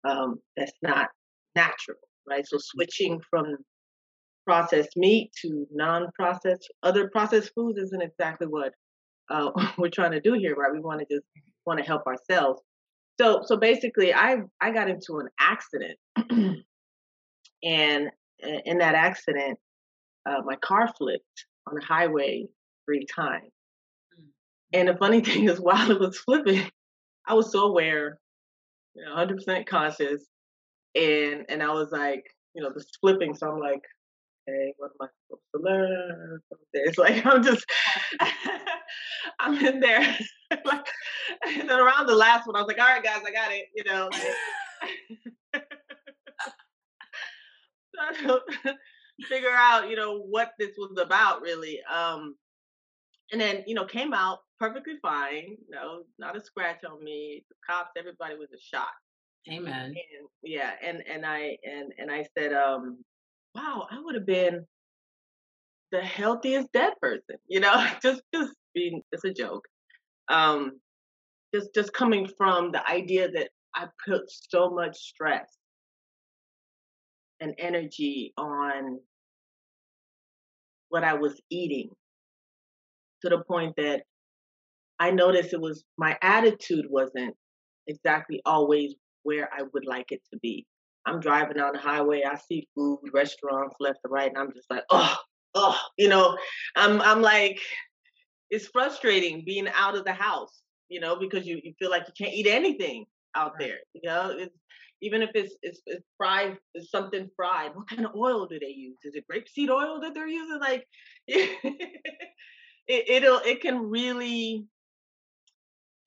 um, 0.07 0.39
that's 0.55 0.71
not 0.81 1.09
natural, 1.55 1.97
right? 2.27 2.45
So 2.47 2.57
switching 2.59 3.19
from 3.29 3.57
processed 4.45 4.95
meat 4.95 5.31
to 5.41 5.67
non-processed 5.71 6.71
other 6.81 7.09
processed 7.09 7.51
foods 7.53 7.77
isn't 7.79 8.01
exactly 8.01 8.47
what 8.47 8.73
uh, 9.29 9.51
we're 9.77 9.89
trying 9.89 10.11
to 10.11 10.21
do 10.21 10.33
here, 10.33 10.55
right? 10.55 10.71
We 10.71 10.79
want 10.79 10.99
to 10.99 11.15
just 11.15 11.25
want 11.65 11.79
to 11.79 11.85
help 11.85 12.05
ourselves. 12.07 12.61
So 13.19 13.41
so 13.43 13.57
basically, 13.57 14.13
I 14.13 14.37
I 14.61 14.71
got 14.71 14.89
into 14.89 15.17
an 15.17 15.27
accident, 15.39 15.97
and 17.63 18.09
in 18.65 18.77
that 18.77 18.95
accident, 18.95 19.57
uh, 20.27 20.41
my 20.45 20.55
car 20.57 20.87
flipped 20.97 21.45
on 21.67 21.75
the 21.75 21.85
highway 21.85 22.45
three 22.85 23.05
times. 23.13 23.51
And 24.73 24.87
the 24.87 24.95
funny 24.97 25.21
thing 25.27 25.49
is, 25.49 25.59
while 25.59 25.91
it 25.91 25.99
was 25.99 26.17
flipping, 26.19 26.69
I 27.27 27.33
was 27.33 27.51
so 27.51 27.65
aware, 27.65 28.19
100% 29.15 29.65
conscious, 29.65 30.25
and 30.95 31.45
and 31.49 31.61
I 31.61 31.71
was 31.73 31.91
like, 31.91 32.25
you 32.53 32.63
know, 32.63 32.71
this 32.73 32.89
flipping. 32.99 33.35
So 33.35 33.51
I'm 33.51 33.59
like, 33.59 33.83
okay, 34.47 34.73
what 34.77 34.91
am 34.99 35.07
I 35.07 35.09
supposed 35.27 35.43
to 35.55 35.61
learn? 35.61 36.39
It's 36.73 36.97
like 36.97 37.25
I'm 37.25 37.43
just, 37.43 37.65
I'm 39.39 39.65
in 39.65 39.79
there, 39.79 40.17
like, 40.65 40.85
and 41.45 41.69
then 41.69 41.79
around 41.79 42.07
the 42.07 42.15
last 42.15 42.47
one, 42.47 42.55
I 42.55 42.59
was 42.59 42.67
like, 42.67 42.79
all 42.79 42.87
right, 42.87 43.03
guys, 43.03 43.21
I 43.25 43.31
got 43.31 43.51
it, 43.51 43.65
you 43.75 43.83
know. 43.83 44.09
Figure 49.27 49.53
out, 49.55 49.89
you 49.89 49.95
know, 49.95 50.19
what 50.19 50.51
this 50.59 50.71
was 50.77 50.97
about 50.99 51.41
really. 51.41 51.79
Um, 51.83 52.35
and 53.31 53.41
then, 53.41 53.63
you 53.65 53.73
know, 53.73 53.85
came 53.85 54.13
out 54.13 54.39
perfectly 54.59 54.95
fine. 55.01 55.57
No, 55.69 56.03
not 56.19 56.35
a 56.35 56.41
scratch 56.41 56.83
on 56.83 57.03
me. 57.03 57.43
The 57.49 57.55
cops, 57.67 57.91
everybody 57.97 58.35
was 58.35 58.49
a 58.53 58.59
shock. 58.59 58.93
Amen. 59.51 59.85
And, 59.85 59.95
yeah, 60.43 60.71
and 60.83 61.03
and 61.09 61.25
I 61.25 61.57
and 61.63 61.93
and 61.97 62.11
I 62.11 62.25
said, 62.37 62.53
um, 62.53 63.03
wow, 63.55 63.87
I 63.89 63.99
would 64.01 64.15
have 64.15 64.25
been 64.25 64.65
the 65.91 66.01
healthiest 66.01 66.71
dead 66.73 66.93
person. 67.01 67.37
You 67.47 67.61
know, 67.61 67.87
just 68.01 68.21
just 68.33 68.53
being 68.73 69.01
it's 69.11 69.23
a 69.23 69.33
joke. 69.33 69.65
Um, 70.29 70.79
just 71.53 71.73
just 71.73 71.93
coming 71.93 72.29
from 72.37 72.71
the 72.71 72.87
idea 72.89 73.29
that 73.31 73.49
I 73.75 73.87
put 74.07 74.23
so 74.27 74.69
much 74.69 74.97
stress 74.97 75.47
and 77.39 77.53
energy 77.57 78.33
on 78.37 78.99
what 80.89 81.03
I 81.03 81.13
was 81.13 81.39
eating 81.49 81.89
to 83.21 83.29
the 83.29 83.43
point 83.43 83.75
that 83.77 84.03
I 84.99 85.11
noticed 85.11 85.53
it 85.53 85.61
was 85.61 85.83
my 85.97 86.17
attitude 86.21 86.85
wasn't 86.89 87.35
exactly 87.87 88.41
always 88.45 88.95
where 89.23 89.49
I 89.53 89.63
would 89.73 89.85
like 89.85 90.11
it 90.11 90.21
to 90.33 90.39
be. 90.39 90.65
I'm 91.05 91.19
driving 91.19 91.59
on 91.59 91.73
the 91.73 91.79
highway, 91.79 92.23
I 92.23 92.37
see 92.37 92.67
food, 92.75 92.99
restaurants 93.13 93.75
left 93.79 93.99
and 94.03 94.11
right, 94.11 94.29
and 94.29 94.37
I'm 94.37 94.51
just 94.53 94.69
like, 94.69 94.83
oh, 94.89 95.15
oh, 95.55 95.79
you 95.97 96.09
know, 96.09 96.37
I'm 96.75 97.01
I'm 97.01 97.21
like, 97.21 97.59
it's 98.49 98.67
frustrating 98.67 99.43
being 99.45 99.67
out 99.73 99.95
of 99.95 100.05
the 100.05 100.13
house, 100.13 100.61
you 100.89 100.99
know, 100.99 101.15
because 101.17 101.45
you, 101.45 101.59
you 101.63 101.73
feel 101.79 101.89
like 101.89 102.03
you 102.07 102.13
can't 102.25 102.35
eat 102.35 102.47
anything 102.47 103.05
out 103.35 103.53
there. 103.59 103.77
You 103.93 104.01
know, 104.03 104.35
it's 104.37 104.55
even 105.01 105.21
if 105.21 105.29
it's, 105.35 105.55
it's, 105.61 105.81
it's 105.85 106.05
fried, 106.17 106.57
it's 106.73 106.89
something 106.89 107.29
fried. 107.35 107.71
What 107.75 107.89
kind 107.89 108.05
of 108.05 108.15
oil 108.15 108.47
do 108.47 108.59
they 108.59 108.67
use? 108.67 108.97
Is 109.03 109.15
it 109.15 109.25
grapeseed 109.31 109.69
oil 109.69 110.01
that 110.01 110.13
they're 110.13 110.27
using? 110.27 110.59
Like, 110.59 110.87
it, 111.27 111.79
it'll 112.87 113.39
it 113.45 113.61
can 113.61 113.89
really 113.89 114.65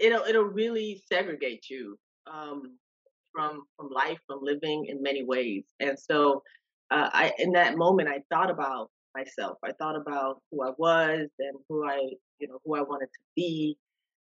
it'll 0.00 0.24
it'll 0.24 0.44
really 0.44 1.02
segregate 1.12 1.66
you 1.68 1.98
um, 2.32 2.76
from 3.32 3.62
from 3.76 3.90
life, 3.90 4.18
from 4.26 4.40
living 4.42 4.86
in 4.88 5.02
many 5.02 5.24
ways. 5.24 5.64
And 5.80 5.98
so, 5.98 6.42
uh, 6.90 7.10
I 7.12 7.32
in 7.38 7.52
that 7.52 7.76
moment, 7.76 8.08
I 8.08 8.22
thought 8.30 8.50
about 8.50 8.90
myself. 9.14 9.58
I 9.64 9.72
thought 9.72 9.96
about 9.96 10.40
who 10.50 10.62
I 10.62 10.70
was 10.78 11.28
and 11.38 11.58
who 11.68 11.86
I 11.86 11.98
you 12.38 12.48
know 12.48 12.58
who 12.64 12.76
I 12.76 12.82
wanted 12.82 13.06
to 13.06 13.20
be, 13.36 13.76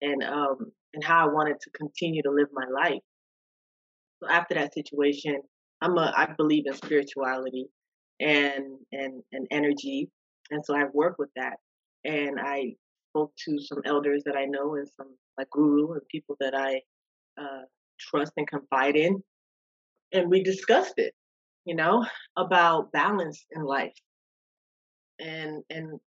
and 0.02 0.24
um, 0.24 0.72
and 0.94 1.04
how 1.04 1.28
I 1.28 1.34
wanted 1.34 1.60
to 1.62 1.70
continue 1.72 2.22
to 2.24 2.32
live 2.32 2.48
my 2.54 2.66
life. 2.66 3.02
So 4.22 4.30
after 4.30 4.56
that 4.56 4.74
situation, 4.74 5.42
I'm 5.82 5.98
a 5.98 6.14
I 6.16 6.28
believe 6.38 6.66
in 6.68 6.74
spirituality 6.74 7.68
and 8.20 8.78
and 8.92 9.24
and 9.32 9.48
energy, 9.52 10.10
and 10.52 10.64
so 10.66 10.76
I've 10.76 10.94
worked 10.94 11.20
with 11.20 11.32
that. 11.36 11.58
And 12.04 12.40
I 12.40 12.76
spoke 13.12 13.32
to 13.46 13.58
some 13.60 13.82
elders 13.86 14.24
that 14.26 14.36
I 14.36 14.46
know 14.46 14.76
and 14.76 14.88
some 14.98 15.16
like 15.38 15.50
guru 15.52 15.94
and 15.94 16.02
people 16.10 16.36
that 16.40 16.54
I 16.56 16.82
uh, 17.42 17.64
trust 18.00 18.34
and 18.38 18.48
confide 18.48 18.96
in, 18.96 19.22
and 20.14 20.30
we 20.30 20.44
discussed 20.44 20.96
it, 20.98 21.14
you 21.66 21.76
know, 21.76 22.06
about 22.38 22.92
balance 22.92 23.46
in 23.52 23.64
life. 23.64 23.98
And 25.20 25.64
and 25.70 26.00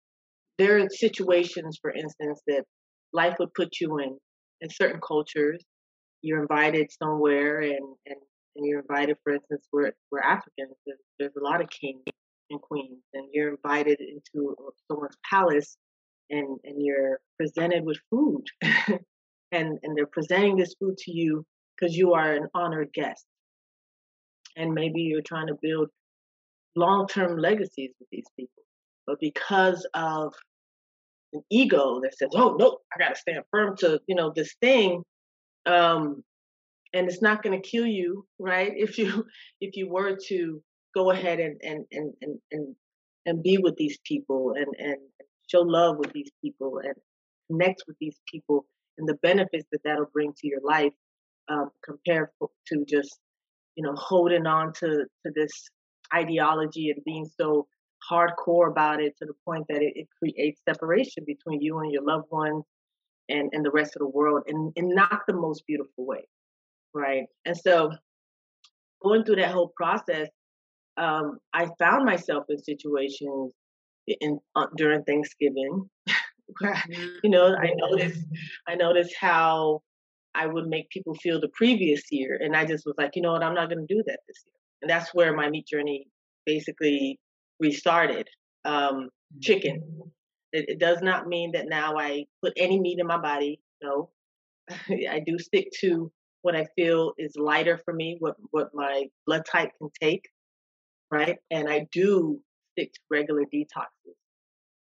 there 0.59 0.79
are 0.79 0.89
situations, 0.91 1.79
for 1.81 1.93
instance, 1.93 2.41
that 2.47 2.65
life 3.13 3.35
would 3.39 3.55
put 3.55 3.81
you 3.81 3.99
in 3.99 4.19
in 4.61 4.71
certain 4.71 5.01
cultures 5.07 5.65
you're 6.25 6.41
invited 6.41 6.91
somewhere 6.91 7.61
and, 7.61 7.97
and, 8.07 8.17
and 8.57 8.67
you're 8.67 8.81
invited, 8.81 9.17
for 9.23 9.35
instance, 9.35 9.69
we're, 9.73 9.93
we're 10.11 10.21
Africans, 10.21 10.75
there's, 10.87 10.99
there's 11.19 11.37
a 11.39 11.45
lot 11.45 11.61
of 11.61 11.69
kings 11.69 12.03
and 12.51 12.61
queens, 12.63 13.03
and 13.13 13.29
you're 13.33 13.51
invited 13.51 14.01
into 14.01 14.57
someone's 14.91 15.17
palace 15.29 15.77
and, 16.31 16.59
and 16.65 16.77
you're 16.79 17.19
presented 17.39 17.85
with 17.85 17.99
food. 18.11 18.45
and, 18.63 18.99
and 19.83 19.97
they're 19.97 20.07
presenting 20.07 20.57
this 20.57 20.75
food 20.81 20.97
to 20.99 21.13
you 21.13 21.45
because 21.77 21.97
you 21.97 22.15
are 22.15 22.33
an 22.33 22.49
honored 22.55 22.93
guest. 22.93 23.25
And 24.57 24.73
maybe 24.73 25.03
you're 25.03 25.23
trying 25.23 25.49
to 25.49 25.59
build 25.61 25.89
long 26.77 27.07
term 27.09 27.39
legacies 27.39 27.91
with 27.99 28.09
these 28.11 28.27
people. 28.39 28.63
But 29.07 29.17
because 29.21 29.87
of 29.95 30.33
an 31.33 31.43
ego 31.51 32.01
that 32.03 32.17
says, 32.17 32.31
oh, 32.35 32.57
no, 32.59 32.79
I 32.95 32.99
got 32.99 33.15
to 33.15 33.21
stand 33.21 33.45
firm 33.51 33.77
to, 33.79 34.01
you 34.07 34.15
know, 34.15 34.33
this 34.35 34.55
thing, 34.61 35.03
um, 35.67 36.23
and 36.93 37.09
it's 37.09 37.21
not 37.21 37.43
going 37.43 37.61
to 37.61 37.69
kill 37.69 37.87
you, 37.87 38.27
right? 38.39 38.73
If 38.77 38.99
you 38.99 39.27
if 39.61 39.77
you 39.77 39.91
were 39.91 40.17
to 40.29 40.63
go 40.95 41.11
ahead 41.11 41.41
and 41.41 41.61
and 41.63 41.85
and 41.91 42.15
and 42.23 42.39
and, 42.53 42.77
and 43.27 43.43
be 43.43 43.59
with 43.59 43.77
these 43.77 43.99
people 44.05 44.55
and 44.57 44.69
and 44.79 44.99
show 45.47 45.61
love 45.61 45.97
with 45.99 46.13
these 46.13 46.31
people 46.43 46.81
and 46.83 46.95
connect 47.51 47.83
with 47.87 47.97
these 48.01 48.19
people 48.31 48.67
and 48.99 49.09
the 49.09 49.19
benefits 49.23 49.67
that 49.73 49.81
that'll 49.85 50.07
bring 50.13 50.33
to 50.33 50.47
your 50.47 50.61
life 50.63 50.93
um, 51.49 51.71
compared 51.85 52.29
to 52.69 52.85
just 52.89 53.19
you 53.77 53.85
know 53.85 53.95
holding 53.95 54.47
on 54.47 54.73
to 54.73 55.05
to 55.25 55.33
this 55.35 55.69
ideology 56.15 56.91
and 56.91 57.05
being 57.05 57.29
so 57.41 57.67
hardcore 58.11 58.71
about 58.71 59.01
it 59.01 59.17
to 59.19 59.25
the 59.25 59.35
point 59.45 59.65
that 59.69 59.83
it, 59.83 59.93
it 59.97 60.09
creates 60.19 60.61
separation 60.69 61.25
between 61.27 61.61
you 61.61 61.79
and 61.79 61.91
your 61.91 62.03
loved 62.05 62.27
ones 62.31 62.65
and, 63.29 63.51
and 63.53 63.65
the 63.65 63.71
rest 63.71 63.97
of 63.97 64.01
the 64.01 64.09
world 64.09 64.43
in, 64.47 64.73
in 64.77 64.95
not 64.95 65.23
the 65.27 65.35
most 65.35 65.67
beautiful 65.67 66.07
way. 66.07 66.23
Right. 66.93 67.25
And 67.45 67.57
so 67.57 67.93
going 69.03 69.25
through 69.25 69.37
that 69.37 69.53
whole 69.53 69.73
process, 69.77 70.29
um, 70.97 71.39
I 71.53 71.69
found 71.79 72.05
myself 72.05 72.45
in 72.49 72.59
situations 72.63 73.53
in 74.07 74.39
uh, 74.55 74.67
during 74.77 75.05
Thanksgiving. 75.05 75.89
you 77.23 77.31
know, 77.31 77.55
I 77.55 77.73
noticed 77.77 78.25
I 78.69 78.75
noticed 78.75 79.15
how 79.19 79.83
I 80.35 80.47
would 80.47 80.67
make 80.67 80.91
people 80.91 81.15
feel 81.15 81.41
the 81.41 81.51
previous 81.55 82.03
year, 82.11 82.39
and 82.41 82.57
I 82.57 82.65
just 82.65 82.85
was 82.87 82.95
like, 82.99 83.17
you 83.17 83.23
know 83.23 83.33
what, 83.33 83.43
I'm 83.43 83.55
not 83.55 83.69
going 83.69 83.87
to 83.87 83.95
do 83.95 84.03
that 84.07 84.21
this 84.29 84.43
year. 84.47 84.55
And 84.83 84.91
that's 84.91 85.15
where 85.15 85.35
my 85.35 85.49
meat 85.49 85.67
journey 85.67 86.07
basically 86.45 87.19
restarted. 87.61 88.29
Um, 88.65 89.11
chicken. 89.43 89.83
It, 90.53 90.67
it 90.69 90.79
does 90.79 91.01
not 91.03 91.27
mean 91.27 91.53
that 91.53 91.69
now 91.69 91.99
I 91.99 92.27
put 92.43 92.53
any 92.57 92.79
meat 92.81 92.99
in 92.99 93.07
my 93.07 93.19
body. 93.19 93.61
No, 93.83 94.11
I 94.71 95.23
do 95.25 95.39
stick 95.39 95.69
to 95.81 96.11
what 96.43 96.55
I 96.55 96.67
feel 96.77 97.13
is 97.19 97.37
lighter 97.37 97.81
for 97.85 97.95
me, 97.95 98.17
what 98.21 98.37
what 98.51 98.69
my 98.75 99.07
blood 99.27 99.45
type 99.51 99.71
can 99.79 99.91
take, 100.01 100.29
right? 101.11 101.39
And 101.51 101.69
I 101.69 101.87
do 101.93 102.41
stick 102.75 102.93
to 102.93 103.01
regular 103.11 103.43
detoxes. 103.43 104.17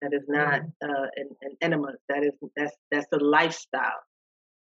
That 0.01 0.13
is 0.13 0.23
not 0.27 0.61
mm-hmm. 0.61 0.89
uh, 0.89 1.07
an, 1.15 1.29
an 1.41 1.57
enema. 1.61 1.93
That 2.09 2.23
is 2.23 2.33
that's 2.55 2.75
that's 2.91 3.07
a 3.13 3.17
lifestyle. 3.17 4.01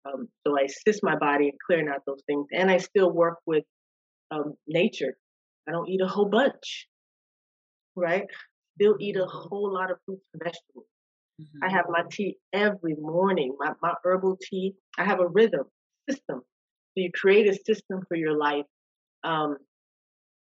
Um, 0.07 0.29
so 0.47 0.59
I 0.59 0.63
assist 0.63 1.03
my 1.03 1.17
body 1.17 1.49
in 1.49 1.53
clearing 1.67 1.89
out 1.89 2.03
those 2.07 2.23
things, 2.27 2.47
and 2.53 2.71
I 2.71 2.79
still 2.79 3.11
work 3.13 3.39
with 3.47 3.65
um, 4.31 4.55
nature. 4.67 5.17
I 5.69 5.73
don't 5.73 5.89
eat 5.89 6.01
a 6.01 6.07
whole 6.07 6.29
bunch, 6.29 6.89
right? 7.95 8.25
Still 8.81 8.97
eat 9.01 9.17
a 9.17 9.21
mm-hmm. 9.21 9.49
whole 9.49 9.75
lot 9.75 9.91
of 9.91 9.99
fruits 10.07 10.25
and 10.33 10.43
vegetables. 10.43 10.87
Mm-hmm. 11.41 11.65
I 11.65 11.71
have 11.71 11.87
my 11.89 12.03
tea 12.11 12.37
every 12.53 12.95
morning, 12.99 13.55
my, 13.59 13.73
my 13.83 13.95
herbal 14.05 14.39
tea. 14.41 14.75
I 14.97 15.05
have 15.05 15.21
a 15.21 15.29
rhythm 15.29 15.65
system. 16.09 16.41
So 16.41 16.97
you 16.97 17.11
create 17.15 17.49
a 17.49 17.55
system 17.67 18.03
for 18.09 18.17
your 18.17 18.37
life. 18.37 18.65
Um, 19.25 19.57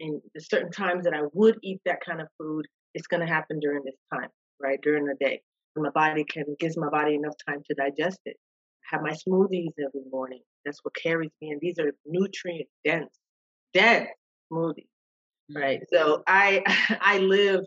and 0.03 0.21
the 0.35 0.41
certain 0.41 0.71
times 0.71 1.05
that 1.05 1.15
I 1.15 1.23
would 1.33 1.57
eat 1.63 1.81
that 1.87 2.01
kind 2.05 2.21
of 2.21 2.27
food, 2.39 2.67
it's 2.95 3.07
going 3.07 3.25
to 3.25 3.33
happen 3.33 3.61
during 3.61 3.83
this 3.85 3.95
time, 4.13 4.29
right? 4.61 4.79
During 4.83 5.07
the 5.07 5.15
day. 5.21 5.41
And 5.77 5.85
my 5.85 5.91
body 5.91 6.25
can 6.25 6.45
gives 6.59 6.77
my 6.77 6.91
body 6.91 7.15
enough 7.15 7.35
time 7.49 7.63
to 7.69 7.75
digest 7.75 8.21
it. 8.27 8.37
I 8.93 8.97
have 8.97 9.03
my 9.03 9.13
smoothies 9.13 9.73
every 9.79 10.03
morning. 10.11 10.41
That's 10.65 10.81
what 10.83 10.95
carries 10.95 11.31
me. 11.41 11.51
And 11.51 11.61
these 11.61 11.79
are 11.79 11.93
nutrient 12.05 12.69
dense, 12.85 13.17
dense 13.73 14.09
smoothies, 14.53 14.89
right? 15.55 15.81
Mm-hmm. 15.81 15.97
So 15.97 16.23
I 16.27 16.63
I 17.01 17.19
live 17.19 17.61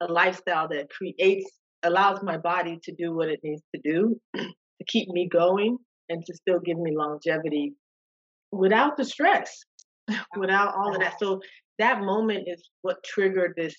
a 0.00 0.10
lifestyle 0.10 0.68
that 0.68 0.88
creates 0.90 1.50
allows 1.84 2.22
my 2.22 2.38
body 2.38 2.78
to 2.82 2.92
do 2.92 3.14
what 3.14 3.28
it 3.28 3.40
needs 3.42 3.62
to 3.74 3.80
do 3.82 4.20
to 4.36 4.84
keep 4.88 5.08
me 5.08 5.28
going 5.28 5.76
and 6.08 6.24
to 6.26 6.34
still 6.34 6.58
give 6.60 6.78
me 6.78 6.96
longevity 6.96 7.74
without 8.50 8.96
the 8.96 9.04
stress, 9.04 9.64
without 10.36 10.74
all 10.74 10.94
of 10.94 11.00
that. 11.00 11.18
So 11.18 11.40
that 11.78 12.00
moment 12.00 12.44
is 12.46 12.68
what 12.82 13.02
triggered 13.04 13.54
this 13.56 13.74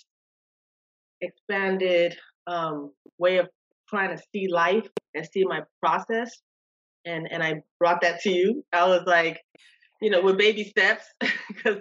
expanded 1.21 2.17
um, 2.47 2.91
way 3.17 3.37
of 3.37 3.47
trying 3.89 4.15
to 4.15 4.23
see 4.33 4.47
life 4.47 4.87
and 5.15 5.27
see 5.31 5.43
my 5.43 5.61
process. 5.81 6.31
And 7.05 7.27
and 7.31 7.43
I 7.43 7.61
brought 7.79 8.01
that 8.01 8.21
to 8.21 8.29
you. 8.29 8.63
I 8.71 8.87
was 8.87 9.03
like, 9.05 9.39
you 10.01 10.09
know, 10.09 10.21
with 10.21 10.37
baby 10.37 10.63
steps, 10.63 11.05
because 11.47 11.77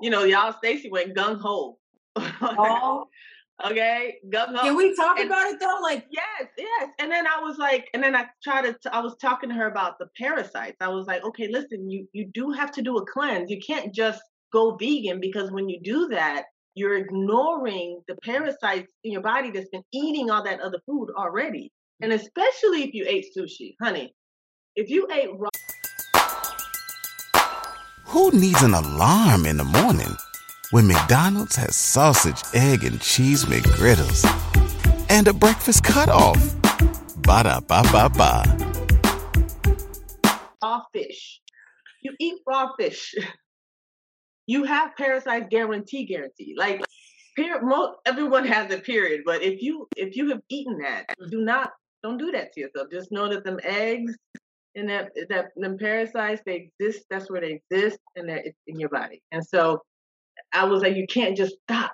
you 0.00 0.10
know, 0.10 0.24
y'all 0.24 0.52
Stacy 0.52 0.88
went 0.90 1.16
gung 1.16 1.40
ho. 1.40 1.78
oh, 2.16 3.04
Okay, 3.64 4.16
gung 4.32 4.56
ho. 4.56 4.62
Can 4.62 4.76
we 4.76 4.94
talk 4.96 5.18
and, 5.18 5.28
about 5.28 5.46
it 5.46 5.60
though? 5.60 5.78
Like, 5.82 6.06
yes, 6.10 6.48
yes. 6.58 6.88
And 6.98 7.12
then 7.12 7.26
I 7.26 7.40
was 7.40 7.58
like, 7.58 7.88
and 7.94 8.02
then 8.02 8.16
I 8.16 8.26
tried 8.42 8.62
to. 8.62 8.72
T- 8.72 8.90
I 8.92 9.00
was 9.00 9.14
talking 9.20 9.50
to 9.50 9.54
her 9.54 9.68
about 9.68 9.98
the 9.98 10.06
parasites. 10.18 10.78
I 10.80 10.88
was 10.88 11.06
like, 11.06 11.22
okay, 11.24 11.48
listen, 11.48 11.88
you 11.88 12.08
you 12.12 12.26
do 12.32 12.50
have 12.50 12.72
to 12.72 12.82
do 12.82 12.96
a 12.96 13.06
cleanse. 13.06 13.50
You 13.50 13.60
can't 13.64 13.94
just 13.94 14.20
go 14.52 14.76
vegan 14.76 15.20
because 15.20 15.50
when 15.50 15.68
you 15.68 15.80
do 15.82 16.08
that, 16.08 16.44
you're 16.74 16.96
ignoring 16.96 18.00
the 18.08 18.16
parasites 18.22 18.92
in 19.04 19.12
your 19.12 19.22
body 19.22 19.50
that's 19.50 19.68
been 19.70 19.84
eating 19.92 20.30
all 20.30 20.42
that 20.42 20.60
other 20.60 20.80
food 20.86 21.08
already. 21.16 21.70
And 22.00 22.12
especially 22.12 22.82
if 22.84 22.94
you 22.94 23.04
ate 23.06 23.26
sushi, 23.36 23.74
honey. 23.80 24.14
If 24.74 24.88
you 24.88 25.06
ate 25.12 25.28
raw. 25.36 25.50
Who 28.06 28.30
needs 28.32 28.62
an 28.62 28.74
alarm 28.74 29.46
in 29.46 29.58
the 29.58 29.64
morning? 29.64 30.16
when 30.72 30.86
McDonald's 30.86 31.54
has 31.56 31.76
sausage, 31.76 32.42
egg, 32.54 32.82
and 32.82 32.98
cheese 32.98 33.44
McGriddles 33.44 34.24
and 35.10 35.28
a 35.28 35.32
breakfast 35.34 35.84
cutoff. 35.84 36.40
Ba 37.18 37.42
da 37.44 37.60
ba 37.60 37.82
ba 37.92 38.08
ba. 38.08 38.42
Raw 40.62 40.80
fish. 40.94 41.42
You 42.00 42.14
eat 42.18 42.40
raw 42.46 42.70
fish. 42.78 43.14
You 44.52 44.64
have 44.64 44.94
parasites 44.96 45.46
guarantee 45.48 46.04
guarantee. 46.04 46.54
Like 46.58 46.84
period, 47.36 47.62
most 47.62 47.92
everyone 48.04 48.46
has 48.46 48.70
a 48.70 48.78
period, 48.78 49.22
but 49.24 49.42
if 49.42 49.62
you 49.62 49.88
if 49.96 50.14
you 50.14 50.28
have 50.28 50.42
eaten 50.50 50.76
that, 50.82 51.04
mm-hmm. 51.08 51.30
do 51.30 51.40
not 51.40 51.70
don't 52.02 52.18
do 52.18 52.30
that 52.32 52.52
to 52.52 52.60
yourself. 52.60 52.88
Just 52.92 53.10
know 53.10 53.30
that 53.30 53.44
them 53.44 53.58
eggs 53.64 54.14
and 54.74 54.90
that 54.90 55.10
that 55.30 55.46
them 55.56 55.78
parasites 55.78 56.42
they 56.44 56.68
exist. 56.68 57.06
That's 57.08 57.30
where 57.30 57.40
they 57.40 57.60
exist, 57.60 57.98
and 58.14 58.28
that 58.28 58.42
it's 58.44 58.58
in 58.66 58.78
your 58.78 58.90
body. 58.90 59.22
And 59.32 59.42
so 59.42 59.80
I 60.52 60.64
was 60.64 60.82
like, 60.82 60.96
you 60.96 61.06
can't 61.06 61.34
just 61.34 61.56
stop. 61.62 61.92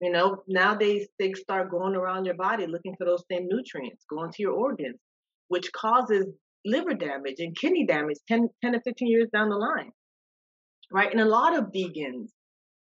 You 0.00 0.12
know, 0.12 0.44
nowadays 0.46 1.08
they 1.18 1.32
start 1.32 1.72
going 1.72 1.96
around 1.96 2.24
your 2.24 2.36
body 2.36 2.68
looking 2.68 2.94
for 2.96 3.04
those 3.04 3.24
same 3.28 3.48
nutrients, 3.48 4.04
going 4.08 4.30
to 4.30 4.42
your 4.44 4.52
organs, 4.52 5.00
which 5.48 5.72
causes 5.72 6.26
liver 6.64 6.94
damage 6.94 7.40
and 7.40 7.56
kidney 7.56 7.84
damage 7.84 8.18
10, 8.28 8.48
10 8.62 8.72
to 8.74 8.80
15 8.80 9.08
years 9.08 9.28
down 9.32 9.48
the 9.48 9.56
line. 9.56 9.90
Right. 10.92 11.10
And 11.10 11.20
a 11.20 11.24
lot 11.24 11.56
of 11.56 11.66
vegans, 11.66 12.30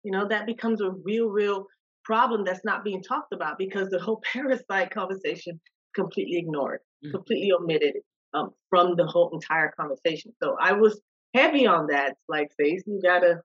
you 0.03 0.11
know, 0.11 0.27
that 0.29 0.47
becomes 0.47 0.81
a 0.81 0.91
real, 0.91 1.29
real 1.29 1.67
problem 2.05 2.45
that's 2.45 2.65
not 2.65 2.85
being 2.85 3.03
talked 3.03 3.33
about 3.33 3.59
because 3.59 3.89
the 3.91 4.01
whole 4.01 4.21
parasite 4.33 4.91
conversation 4.91 5.61
completely 5.95 6.39
ignored, 6.39 6.81
mm-hmm. 7.05 7.15
completely 7.15 7.53
omitted 7.53 7.95
um, 8.35 8.51
from 8.69 8.97
the 8.97 9.07
whole 9.07 9.31
entire 9.33 9.73
conversation. 9.79 10.33
So 10.43 10.57
I 10.61 10.73
was 10.73 11.01
heavy 11.35 11.67
on 11.67 11.87
that. 11.89 12.17
Like, 12.29 12.51
face, 12.59 12.83
you 12.87 13.01
gotta 13.03 13.41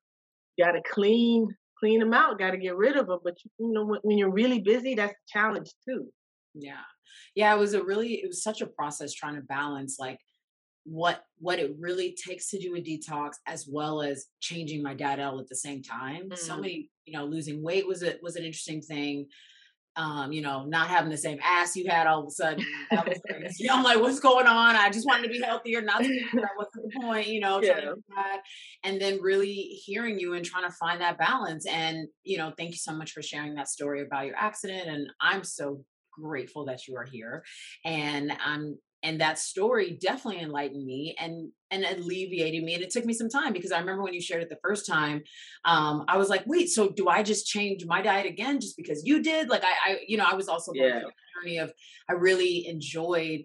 got 0.60 0.74
to 0.74 0.82
clean 0.92 1.48
clean 1.80 2.00
them 2.00 2.14
out 2.14 2.38
got 2.38 2.52
to 2.52 2.58
get 2.58 2.76
rid 2.76 2.98
of 2.98 3.08
them 3.08 3.20
but 3.24 3.38
you 3.58 3.72
know 3.72 3.86
when, 3.86 4.00
when, 4.04 4.18
you're 4.18 4.32
really 4.32 4.60
busy 4.60 4.94
that's 4.94 5.14
a 5.14 5.32
challenge 5.32 5.72
too 5.88 6.06
yeah 6.54 6.84
yeah 7.36 7.56
it 7.56 7.58
was 7.58 7.74
a 7.74 7.84
really 7.84 8.16
it 8.16 8.28
was 8.28 8.44
such 8.44 8.62
a 8.62 8.68
process 8.68 9.14
trying 9.14 9.36
to 9.36 9.42
balance 9.42 9.98
like 9.98 10.20
what 10.86 11.24
what 11.38 11.60
it 11.60 11.76
really 11.80 12.16
takes 12.26 12.50
to 12.50 12.60
do 12.60 12.76
a 12.76 12.82
detox 12.82 13.34
as 13.46 13.68
well 13.70 14.02
as 14.02 14.28
changing 14.40 14.82
my 14.82 14.94
dad 14.94 15.20
at 15.20 15.48
the 15.48 15.56
same 15.56 15.84
time 15.84 16.30
mm. 16.30 16.38
so 16.38 16.56
many 16.56 16.90
you 17.06 17.14
know 17.14 17.26
losing 17.26 17.62
weight 17.62 17.88
was 17.88 18.02
it 18.02 18.20
was 18.22 18.36
an 18.36 18.44
interesting 18.44 18.82
thing 18.82 19.28
um, 20.00 20.32
you 20.32 20.42
know, 20.42 20.64
not 20.64 20.88
having 20.88 21.10
the 21.10 21.18
same 21.18 21.40
ass 21.44 21.76
you 21.76 21.90
had 21.90 22.08
all 22.08 22.22
of 22.22 22.28
a 22.28 22.32
sudden. 22.32 22.66
That 22.90 23.08
was 23.08 23.20
crazy. 23.30 23.70
I'm 23.70 23.84
like, 23.84 24.00
what's 24.00 24.22
going 24.22 24.48
on? 24.48 24.76
I 24.76 24.90
just 24.90 25.06
wanted 25.06 25.24
to 25.24 25.30
be 25.30 25.42
healthier, 25.42 25.82
not 25.82 26.02
to 26.02 26.08
be 26.08 26.26
that. 26.36 26.52
What's 26.56 26.74
the 26.74 26.90
point? 27.02 27.28
You 27.28 27.42
know, 27.42 27.62
yeah. 27.62 27.92
and 28.86 29.02
then 29.02 29.22
really 29.22 29.54
hearing 29.54 30.18
you 30.18 30.34
and 30.34 30.46
trying 30.46 30.64
to 30.64 30.76
find 30.76 31.02
that 31.02 31.18
balance. 31.18 31.66
And, 31.66 32.08
you 32.24 32.38
know, 32.38 32.54
thank 32.58 32.72
you 32.72 32.78
so 32.78 32.94
much 32.94 33.12
for 33.12 33.22
sharing 33.22 33.56
that 33.56 33.68
story 33.68 34.02
about 34.02 34.26
your 34.26 34.38
accident. 34.38 34.88
And 34.88 35.10
I'm 35.20 35.44
so 35.44 35.84
grateful 36.12 36.66
that 36.66 36.88
you 36.88 36.96
are 36.96 37.06
here. 37.06 37.44
And 37.84 38.32
I'm 38.44 38.78
and 39.04 39.22
that 39.22 39.40
story 39.40 39.98
definitely 40.02 40.42
enlightened 40.42 40.86
me 40.86 41.16
and 41.20 41.52
and 41.72 41.84
alleviated 41.86 42.64
me 42.64 42.74
and 42.74 42.84
it 42.84 42.90
took 42.90 43.06
me 43.06 43.14
some 43.14 43.30
time 43.30 43.54
because 43.54 43.72
i 43.72 43.80
remember 43.80 44.04
when 44.04 44.14
you 44.14 44.22
shared 44.22 44.42
it 44.42 44.50
the 44.50 44.60
first 44.64 44.86
time 44.86 45.22
um, 45.66 46.04
i 46.08 46.18
was 46.18 46.30
like 46.30 46.44
wait 46.46 46.70
so 46.70 46.90
do 46.90 47.08
i 47.08 47.24
just 47.24 47.48
change 47.48 47.86
my 47.86 48.02
diet 48.02 48.26
again 48.26 48.60
just 48.60 48.76
because 48.78 49.06
you 49.06 49.22
did? 49.22 49.50
Like 49.50 49.64
i, 49.64 49.92
I 49.92 50.00
you 50.08 50.18
know 50.18 50.26
i 50.30 50.36
was 50.36 50.48
also 50.48 50.72
yeah. 50.74 51.02
journey 51.36 51.58
of 51.58 51.72
i 52.10 52.14
really 52.14 52.68
enjoyed 52.68 53.42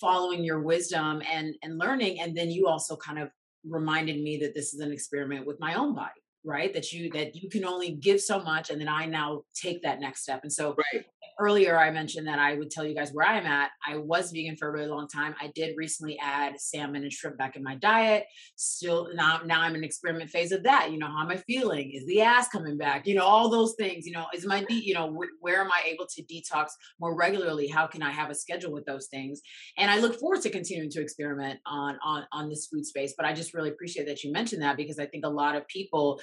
following 0.00 0.44
your 0.44 0.60
wisdom 0.60 1.22
and 1.30 1.54
and 1.62 1.78
learning 1.78 2.20
and 2.20 2.36
then 2.36 2.50
you 2.50 2.66
also 2.68 2.96
kind 2.96 3.18
of 3.18 3.30
reminded 3.68 4.20
me 4.20 4.38
that 4.38 4.54
this 4.54 4.72
is 4.74 4.80
an 4.80 4.92
experiment 4.92 5.46
with 5.46 5.58
my 5.60 5.74
own 5.74 5.94
body 5.94 6.20
right? 6.44 6.72
That 6.72 6.92
you 6.92 7.10
that 7.10 7.34
you 7.34 7.50
can 7.50 7.64
only 7.64 7.90
give 7.90 8.20
so 8.20 8.40
much 8.40 8.70
and 8.70 8.80
then 8.80 8.88
i 8.88 9.04
now 9.04 9.42
take 9.54 9.82
that 9.82 10.00
next 10.00 10.22
step 10.22 10.40
and 10.44 10.52
so 10.52 10.74
right 10.94 11.04
earlier 11.38 11.78
I 11.78 11.90
mentioned 11.90 12.26
that 12.26 12.38
I 12.38 12.54
would 12.54 12.70
tell 12.70 12.84
you 12.84 12.94
guys 12.94 13.10
where 13.12 13.26
I'm 13.26 13.46
at. 13.46 13.70
I 13.86 13.96
was 13.96 14.30
vegan 14.32 14.56
for 14.56 14.68
a 14.68 14.72
really 14.72 14.88
long 14.88 15.08
time. 15.08 15.34
I 15.40 15.50
did 15.54 15.76
recently 15.76 16.18
add 16.22 16.60
salmon 16.60 17.02
and 17.02 17.12
shrimp 17.12 17.38
back 17.38 17.56
in 17.56 17.62
my 17.62 17.76
diet. 17.76 18.24
Still 18.56 19.08
now 19.14 19.40
now 19.44 19.60
I'm 19.60 19.74
in 19.74 19.84
experiment 19.84 20.30
phase 20.30 20.52
of 20.52 20.62
that. 20.64 20.90
You 20.90 20.98
know, 20.98 21.06
how 21.06 21.22
am 21.22 21.30
I 21.30 21.36
feeling? 21.36 21.92
Is 21.92 22.06
the 22.06 22.22
ass 22.22 22.48
coming 22.48 22.76
back? 22.76 23.06
You 23.06 23.14
know, 23.14 23.24
all 23.24 23.48
those 23.48 23.74
things. 23.78 24.06
You 24.06 24.12
know, 24.12 24.26
is 24.34 24.46
my 24.46 24.64
you 24.68 24.94
know 24.94 25.12
wh- 25.12 25.42
where 25.42 25.60
am 25.60 25.70
I 25.70 25.82
able 25.86 26.06
to 26.06 26.22
detox 26.22 26.68
more 27.00 27.14
regularly? 27.14 27.68
How 27.68 27.86
can 27.86 28.02
I 28.02 28.10
have 28.10 28.30
a 28.30 28.34
schedule 28.34 28.72
with 28.72 28.84
those 28.86 29.06
things? 29.06 29.40
And 29.76 29.90
I 29.90 29.98
look 29.98 30.18
forward 30.18 30.42
to 30.42 30.50
continuing 30.50 30.90
to 30.90 31.00
experiment 31.00 31.60
on 31.66 31.98
on 32.04 32.24
on 32.32 32.48
this 32.48 32.66
food 32.66 32.84
space. 32.84 33.14
But 33.16 33.26
I 33.26 33.32
just 33.32 33.54
really 33.54 33.70
appreciate 33.70 34.06
that 34.06 34.24
you 34.24 34.32
mentioned 34.32 34.62
that 34.62 34.76
because 34.76 34.98
I 34.98 35.06
think 35.06 35.24
a 35.24 35.30
lot 35.30 35.56
of 35.56 35.66
people 35.68 36.20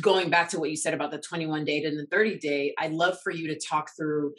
going 0.00 0.30
back 0.30 0.48
to 0.50 0.60
what 0.60 0.70
you 0.70 0.76
said 0.76 0.94
about 0.94 1.10
the 1.10 1.18
21 1.18 1.64
day 1.64 1.82
and 1.84 1.98
the 1.98 2.06
30 2.06 2.38
day, 2.38 2.74
I'd 2.78 2.92
love 2.92 3.18
for 3.22 3.30
you 3.30 3.48
to 3.48 3.58
talk 3.58 3.90
through 3.96 4.34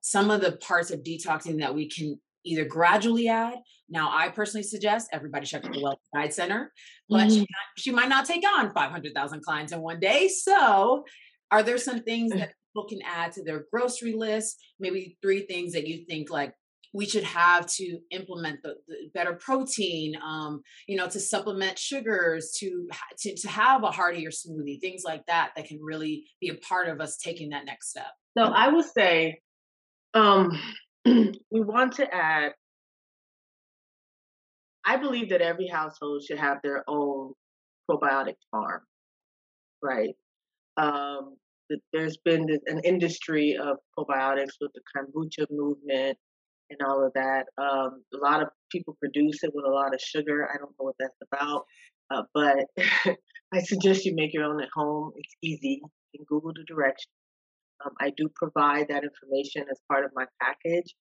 some 0.00 0.30
of 0.30 0.40
the 0.40 0.52
parts 0.52 0.90
of 0.90 1.02
detoxing 1.02 1.58
that 1.60 1.74
we 1.74 1.88
can 1.88 2.18
either 2.44 2.64
gradually 2.64 3.28
add. 3.28 3.56
Now, 3.88 4.10
I 4.12 4.28
personally 4.28 4.62
suggest 4.62 5.08
everybody 5.12 5.46
check 5.46 5.64
out 5.64 5.72
the 5.72 5.80
Wellness 5.80 5.96
Guide 6.14 6.32
Center, 6.32 6.72
but 7.08 7.28
mm-hmm. 7.28 7.40
she, 7.40 7.46
she, 7.76 7.90
might 7.90 8.08
not 8.08 8.24
take 8.24 8.44
on 8.56 8.72
500,000 8.72 9.42
clients 9.42 9.72
in 9.72 9.80
one 9.80 10.00
day. 10.00 10.28
So, 10.28 11.04
are 11.50 11.62
there 11.62 11.78
some 11.78 12.00
things 12.02 12.32
that 12.32 12.52
people 12.72 12.88
can 12.88 13.00
add 13.04 13.32
to 13.32 13.44
their 13.44 13.64
grocery 13.72 14.14
list? 14.14 14.56
Maybe 14.78 15.18
three 15.20 15.42
things 15.42 15.72
that 15.72 15.86
you 15.86 16.04
think 16.06 16.30
like 16.30 16.54
we 16.92 17.06
should 17.06 17.24
have 17.24 17.66
to 17.66 17.98
implement 18.10 18.62
the, 18.62 18.74
the 18.88 18.94
better 19.14 19.34
protein, 19.34 20.14
um, 20.24 20.60
you 20.88 20.96
know, 20.96 21.08
to 21.08 21.20
supplement 21.20 21.78
sugars, 21.78 22.56
to, 22.58 22.88
to 23.18 23.36
to 23.36 23.48
have 23.48 23.84
a 23.84 23.90
heartier 23.90 24.30
smoothie, 24.30 24.80
things 24.80 25.02
like 25.04 25.24
that, 25.26 25.52
that 25.56 25.66
can 25.66 25.78
really 25.80 26.24
be 26.40 26.48
a 26.48 26.54
part 26.56 26.88
of 26.88 27.00
us 27.00 27.16
taking 27.16 27.50
that 27.50 27.64
next 27.64 27.90
step. 27.90 28.10
So 28.36 28.44
I 28.44 28.68
would 28.68 28.84
say, 28.86 29.40
um, 30.14 30.50
we 31.04 31.34
want 31.52 31.94
to 31.94 32.12
add. 32.12 32.52
I 34.84 34.96
believe 34.96 35.28
that 35.28 35.42
every 35.42 35.68
household 35.68 36.22
should 36.26 36.38
have 36.38 36.58
their 36.62 36.84
own 36.88 37.34
probiotic 37.88 38.36
farm, 38.50 38.80
right? 39.82 40.14
Um, 40.76 41.36
there's 41.92 42.16
been 42.24 42.48
an 42.66 42.80
industry 42.82 43.56
of 43.56 43.76
probiotics 43.96 44.54
with 44.60 44.72
the 44.74 44.80
kombucha 44.96 45.46
movement 45.50 46.18
and 46.70 46.80
all 46.86 47.04
of 47.04 47.12
that. 47.14 47.46
Um, 47.58 48.02
a 48.14 48.18
lot 48.18 48.42
of 48.42 48.48
people 48.70 48.96
produce 48.98 49.42
it 49.42 49.50
with 49.54 49.64
a 49.64 49.70
lot 49.70 49.94
of 49.94 50.00
sugar. 50.00 50.48
I 50.48 50.56
don't 50.56 50.72
know 50.78 50.86
what 50.86 50.96
that's 50.98 51.18
about, 51.32 51.64
uh, 52.10 52.22
but 52.34 52.66
I 53.52 53.60
suggest 53.60 54.04
you 54.04 54.14
make 54.14 54.32
your 54.32 54.44
own 54.44 54.62
at 54.62 54.68
home. 54.74 55.12
It's 55.16 55.34
easy. 55.42 55.80
You 55.82 56.18
can 56.18 56.24
Google 56.28 56.52
the 56.54 56.64
directions. 56.66 57.12
Um, 57.84 57.92
I 58.00 58.12
do 58.16 58.28
provide 58.34 58.88
that 58.88 59.04
information 59.04 59.64
as 59.70 59.80
part 59.90 60.04
of 60.04 60.10
my 60.14 60.26
package, 60.40 60.94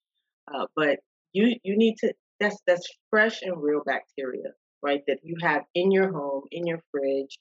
uh, 0.53 0.65
but 0.75 0.99
you 1.33 1.55
you 1.63 1.77
need 1.77 1.95
to 1.99 2.13
that's 2.39 2.57
that's 2.65 2.87
fresh 3.09 3.41
and 3.41 3.61
real 3.61 3.81
bacteria, 3.85 4.51
right? 4.81 5.01
That 5.07 5.19
you 5.23 5.35
have 5.41 5.63
in 5.75 5.91
your 5.91 6.11
home, 6.11 6.43
in 6.51 6.65
your 6.65 6.79
fridge, 6.91 7.37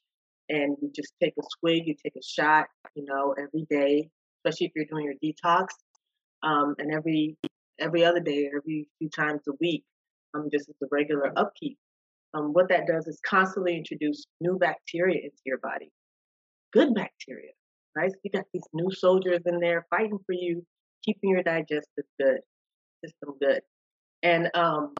and 0.49 0.75
you 0.81 0.91
just 0.93 1.13
take 1.23 1.33
a 1.39 1.43
swig, 1.59 1.83
you 1.85 1.95
take 2.03 2.15
a 2.17 2.23
shot, 2.23 2.67
you 2.95 3.05
know, 3.05 3.33
every 3.37 3.65
day, 3.69 4.09
especially 4.39 4.67
if 4.67 4.73
you're 4.75 4.85
doing 4.85 5.05
your 5.05 5.15
detox, 5.23 5.67
um, 6.43 6.75
and 6.77 6.93
every 6.93 7.37
every 7.79 8.03
other 8.03 8.19
day, 8.19 8.49
every 8.55 8.87
few 8.97 9.09
times 9.09 9.41
a 9.47 9.53
week, 9.59 9.83
um, 10.33 10.49
just 10.51 10.69
as 10.69 10.75
a 10.83 10.87
regular 10.91 11.31
upkeep. 11.35 11.77
Um, 12.33 12.53
what 12.53 12.69
that 12.69 12.85
does 12.85 13.07
is 13.07 13.19
constantly 13.25 13.75
introduce 13.75 14.25
new 14.39 14.57
bacteria 14.57 15.19
into 15.23 15.41
your 15.45 15.57
body, 15.57 15.91
good 16.71 16.93
bacteria, 16.93 17.51
right? 17.95 18.11
So 18.11 18.17
you 18.23 18.31
got 18.31 18.45
these 18.53 18.67
new 18.73 18.91
soldiers 18.91 19.41
in 19.45 19.59
there 19.59 19.87
fighting 19.89 20.19
for 20.25 20.33
you, 20.33 20.63
keeping 21.03 21.31
your 21.31 21.43
digestive 21.43 22.05
good 22.19 22.41
system 23.03 23.35
good. 23.41 23.61
And 24.21 24.51
um, 24.53 24.93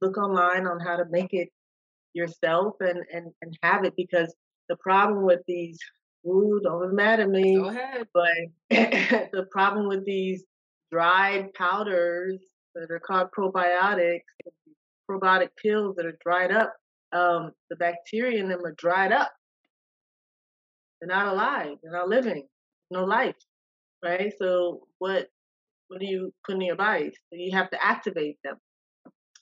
look 0.00 0.16
online 0.16 0.66
on 0.66 0.78
how 0.78 0.96
to 0.96 1.04
make 1.10 1.32
it 1.32 1.48
yourself 2.12 2.74
and, 2.80 3.00
and, 3.12 3.32
and 3.42 3.58
have 3.62 3.84
it 3.84 3.94
because 3.96 4.32
the 4.68 4.76
problem 4.76 5.24
with 5.24 5.40
these 5.48 5.78
ooh, 6.26 6.60
don't 6.62 6.90
be 6.90 6.94
mad 6.94 7.20
at 7.20 7.28
me. 7.28 7.56
Go 7.56 7.68
ahead. 7.68 8.06
But 8.12 8.30
the 8.70 9.46
problem 9.50 9.88
with 9.88 10.04
these 10.04 10.44
dried 10.90 11.52
powders 11.54 12.40
that 12.74 12.90
are 12.90 13.00
called 13.00 13.28
probiotics, 13.36 14.20
probiotic 15.10 15.48
pills 15.60 15.96
that 15.96 16.06
are 16.06 16.18
dried 16.24 16.52
up, 16.52 16.74
um, 17.12 17.52
the 17.68 17.76
bacteria 17.76 18.40
in 18.40 18.48
them 18.48 18.64
are 18.64 18.74
dried 18.78 19.12
up. 19.12 19.32
They're 21.00 21.08
not 21.08 21.32
alive. 21.32 21.76
They're 21.82 21.92
not 21.92 22.08
living. 22.08 22.46
No 22.90 23.04
life, 23.04 23.36
right? 24.04 24.32
So 24.40 24.86
what 24.98 25.28
what 25.88 26.00
do 26.00 26.06
you 26.06 26.32
put 26.46 26.54
in 26.54 26.62
your 26.62 26.76
body? 26.76 27.10
So 27.10 27.36
you 27.36 27.56
have 27.56 27.70
to 27.70 27.84
activate 27.84 28.36
them, 28.44 28.56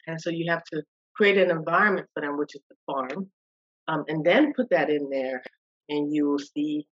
and 0.06 0.20
so 0.20 0.30
you 0.30 0.50
have 0.50 0.62
to 0.72 0.82
create 1.14 1.36
an 1.36 1.50
environment 1.50 2.06
for 2.14 2.22
them, 2.22 2.38
which 2.38 2.54
is 2.54 2.62
the 2.70 2.76
farm, 2.86 3.30
um, 3.88 4.04
and 4.08 4.24
then 4.24 4.52
put 4.54 4.70
that 4.70 4.88
in 4.88 5.08
there, 5.10 5.42
and 5.88 6.14
you 6.14 6.28
will 6.28 6.38
see 6.38 6.86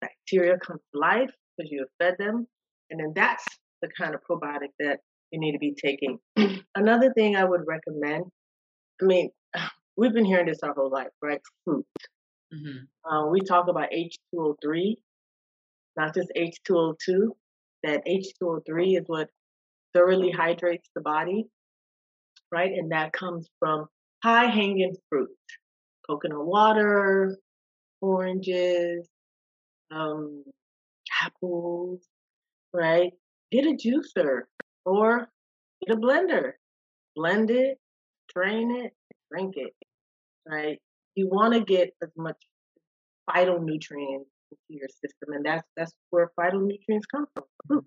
bacteria 0.00 0.58
come 0.58 0.78
to 0.78 0.98
life 0.98 1.30
because 1.56 1.70
you 1.70 1.80
have 1.80 1.88
fed 1.98 2.16
them, 2.18 2.46
and 2.90 3.00
then 3.00 3.12
that's 3.14 3.44
the 3.84 3.90
kind 4.02 4.14
of 4.14 4.20
probiotic 4.28 4.70
that 4.78 4.98
you 5.30 5.38
need 5.38 5.52
to 5.52 5.58
be 5.58 5.74
taking. 5.74 6.18
Another 6.74 7.12
thing 7.12 7.36
I 7.36 7.44
would 7.44 7.62
recommend, 7.66 8.24
I 9.02 9.04
mean, 9.04 9.30
we've 9.96 10.12
been 10.12 10.24
hearing 10.24 10.46
this 10.46 10.62
our 10.62 10.74
whole 10.74 10.90
life, 10.90 11.08
right? 11.22 11.40
Fruit. 11.64 11.86
Mm-hmm. 12.52 13.10
Uh, 13.12 13.26
we 13.30 13.40
talk 13.40 13.68
about 13.68 13.88
H2O3, 13.90 14.94
not 15.96 16.14
just 16.14 16.32
H2O2. 16.36 17.28
That 17.82 18.02
H2O3 18.06 19.00
is 19.00 19.04
what 19.06 19.28
thoroughly 19.92 20.30
hydrates 20.30 20.88
the 20.94 21.02
body, 21.02 21.44
right? 22.50 22.72
And 22.72 22.92
that 22.92 23.12
comes 23.12 23.46
from 23.58 23.86
high 24.22 24.46
hanging 24.46 24.96
fruit 25.10 25.28
coconut 26.08 26.46
water, 26.46 27.36
oranges, 28.00 29.06
um, 29.90 30.44
apples, 31.22 32.00
right? 32.72 33.12
Get 33.54 33.66
a 33.66 33.76
juicer 33.76 34.42
or 34.84 35.28
get 35.86 35.96
a 35.96 36.00
blender. 36.00 36.54
Blend 37.14 37.52
it, 37.52 37.78
drain 38.34 38.74
it, 38.82 38.92
drink 39.30 39.54
it, 39.56 39.72
right? 40.44 40.80
You 41.14 41.28
want 41.28 41.54
to 41.54 41.60
get 41.60 41.92
as 42.02 42.08
much 42.16 42.36
phytonutrients 43.30 44.26
into 44.50 44.70
your 44.70 44.88
system, 44.88 45.34
and 45.34 45.46
that's 45.46 45.62
that's 45.76 45.92
where 46.10 46.32
phytonutrients 46.36 47.04
come 47.08 47.26
from, 47.32 47.44
fruit 47.68 47.84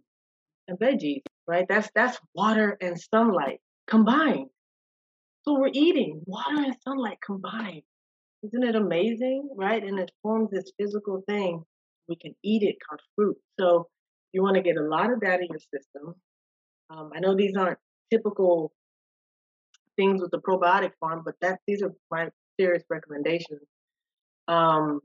and 0.69 0.79
veggies, 0.79 1.23
right? 1.45 1.65
That's 1.67 1.89
that's 1.93 2.17
water 2.33 2.77
and 2.79 2.97
sunlight 2.97 3.59
combined. 3.89 4.47
So 5.43 5.59
we're 5.59 5.71
eating 5.73 6.21
water 6.25 6.63
and 6.63 6.77
sunlight 6.87 7.17
combined. 7.25 7.83
Isn't 8.41 8.63
it 8.63 8.75
amazing, 8.77 9.49
right? 9.53 9.83
And 9.83 9.99
it 9.99 10.11
forms 10.23 10.49
this 10.49 10.71
physical 10.79 11.23
thing. 11.27 11.63
We 12.07 12.15
can 12.15 12.33
eat 12.41 12.63
it 12.63 12.77
called 12.87 13.01
fruit. 13.17 13.35
So 13.59 13.89
you 14.33 14.41
want 14.41 14.55
to 14.55 14.61
get 14.61 14.77
a 14.77 14.81
lot 14.81 15.11
of 15.11 15.19
that 15.21 15.41
in 15.41 15.47
your 15.49 15.59
system. 15.59 16.15
Um, 16.89 17.11
I 17.15 17.19
know 17.19 17.35
these 17.35 17.55
aren't 17.55 17.79
typical 18.11 18.71
things 19.97 20.21
with 20.21 20.31
the 20.31 20.39
probiotic 20.39 20.91
farm, 20.99 21.21
but 21.25 21.35
that 21.41 21.59
these 21.67 21.81
are 21.81 21.91
my 22.11 22.29
serious 22.59 22.83
recommendations. 22.89 23.61
Um, 24.47 25.01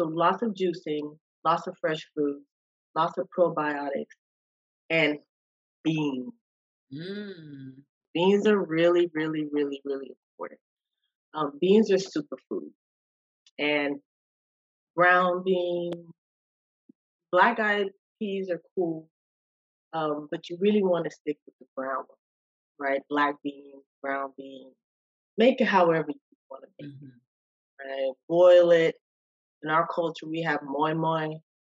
so 0.00 0.06
lots 0.06 0.42
of 0.42 0.54
juicing, 0.54 1.16
lots 1.44 1.66
of 1.66 1.76
fresh 1.80 2.06
fruit, 2.14 2.42
lots 2.94 3.18
of 3.18 3.26
probiotics, 3.36 4.16
and 4.90 5.18
beans. 5.82 6.32
Mm. 6.92 7.72
Beans 8.14 8.46
are 8.46 8.58
really, 8.58 9.10
really, 9.12 9.46
really, 9.52 9.80
really 9.84 10.12
important. 10.32 10.60
Um, 11.34 11.58
beans 11.60 11.90
are 11.90 11.96
superfood, 11.96 12.70
and 13.58 13.96
brown 14.96 15.42
beans, 15.44 15.94
black 17.30 17.58
peas 18.18 18.50
are 18.50 18.60
cool, 18.74 19.08
um, 19.92 20.28
but 20.30 20.48
you 20.48 20.58
really 20.60 20.82
want 20.82 21.04
to 21.04 21.10
stick 21.10 21.38
with 21.46 21.54
the 21.60 21.66
brown 21.76 22.04
one, 22.06 22.18
right? 22.78 23.00
Black 23.08 23.36
beans, 23.42 23.84
brown 24.02 24.32
beans. 24.36 24.74
Make 25.36 25.60
it 25.60 25.66
however 25.68 26.08
you 26.08 26.36
want 26.50 26.64
to 26.64 26.70
make 26.80 26.94
mm-hmm. 26.94 27.06
it. 27.06 27.88
Right? 27.88 28.12
Boil 28.28 28.70
it. 28.72 28.96
In 29.62 29.70
our 29.70 29.86
culture, 29.92 30.26
we 30.26 30.42
have 30.42 30.60
moi 30.64 30.94
moi. 30.94 31.28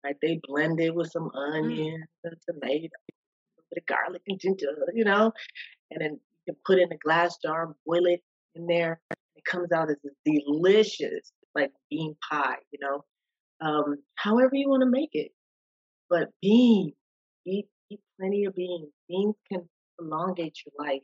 Right? 0.05 0.17
They 0.21 0.41
blend 0.47 0.81
it 0.81 0.95
with 0.95 1.11
some 1.11 1.31
mm. 1.35 1.57
onions 1.57 2.05
mm. 2.27 2.31
and 2.31 2.37
tomatoes, 2.47 2.91
a 3.59 3.63
bit 3.71 3.83
of 3.83 3.87
garlic 3.87 4.23
and 4.29 4.39
ginger, 4.39 4.67
you 4.95 5.05
know, 5.05 5.33
and 5.91 6.01
then 6.01 6.13
you 6.13 6.53
can 6.53 6.57
put 6.67 6.79
it 6.79 6.83
in 6.83 6.93
a 6.93 6.99
glass 6.99 7.39
jar, 7.43 7.75
boil 7.87 8.05
it 8.05 8.21
in 8.55 8.67
there. 8.67 9.01
It 9.35 9.45
comes 9.47 9.73
out 9.73 9.91
as 9.91 9.97
a 10.05 10.31
delicious, 10.31 11.33
like 11.55 11.73
bean 11.91 12.17
pie, 12.31 12.57
you 12.71 12.79
know. 12.83 13.05
Um, 13.61 13.97
however 14.17 14.51
you 14.53 14.69
want 14.69 14.83
to 14.83 14.91
make 14.91 15.11
it. 15.15 15.31
But 16.15 16.29
beans, 16.41 16.93
eat, 17.45 17.67
eat 17.91 18.01
plenty 18.21 18.45
of 18.45 18.55
beans. 18.55 18.89
Beans 19.09 19.35
can 19.51 19.69
elongate 20.01 20.57
your 20.65 20.87
life 20.87 21.03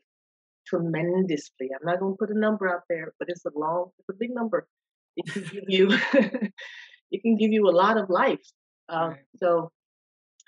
tremendously. 0.69 1.71
I'm 1.75 1.85
not 1.85 1.99
going 1.99 2.13
to 2.13 2.17
put 2.17 2.31
a 2.31 2.39
number 2.39 2.69
out 2.73 2.83
there, 2.89 3.13
but 3.19 3.29
it's 3.29 3.45
a 3.45 3.51
long, 3.57 3.91
it's 3.99 4.09
a 4.09 4.13
big 4.17 4.33
number. 4.33 4.69
It 5.17 5.27
can 5.33 5.43
give 5.43 5.65
you, 5.67 5.89
it 7.11 7.23
can 7.23 7.37
give 7.37 7.51
you 7.51 7.69
a 7.69 7.77
lot 7.83 7.99
of 7.99 8.09
life. 8.09 8.47
Um. 8.89 9.17
So 9.43 9.73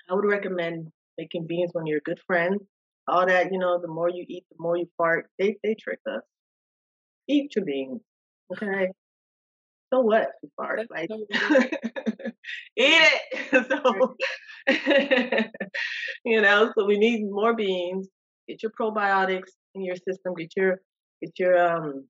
I 0.09 0.13
would 0.13 0.25
recommend 0.25 0.87
making 1.17 1.45
beans 1.45 1.71
when 1.73 1.85
you're 1.85 1.97
a 2.05 2.09
good 2.09 2.21
friend. 2.25 2.61
All 3.09 3.25
that, 3.25 3.51
you 3.51 3.59
know, 3.59 3.81
the 3.81 3.89
more 3.89 4.09
you 4.09 4.23
eat, 4.29 4.45
the 4.49 4.55
more 4.59 4.77
you 4.77 4.87
fart. 4.97 5.29
They 5.39 5.57
they 5.61 5.75
trick 5.75 5.99
us. 6.09 6.23
Eat 7.27 7.53
your 7.57 7.65
beans, 7.65 7.99
okay? 8.53 8.91
So 9.93 9.99
what? 9.99 10.29
You 10.41 10.49
fart, 10.57 10.87
like 10.89 11.09
eat 11.11 12.33
it. 12.75 13.67
so 13.69 14.15
you 16.25 16.41
know, 16.41 16.71
so 16.75 16.85
we 16.85 16.97
need 16.97 17.29
more 17.29 17.55
beans. 17.55 18.07
Get 18.47 18.63
your 18.63 18.71
probiotics 18.71 19.51
in 19.75 19.83
your 19.83 19.95
system. 19.95 20.33
Get 20.35 20.51
your 20.57 20.79
get 21.21 21.37
your 21.37 21.59
um, 21.59 22.07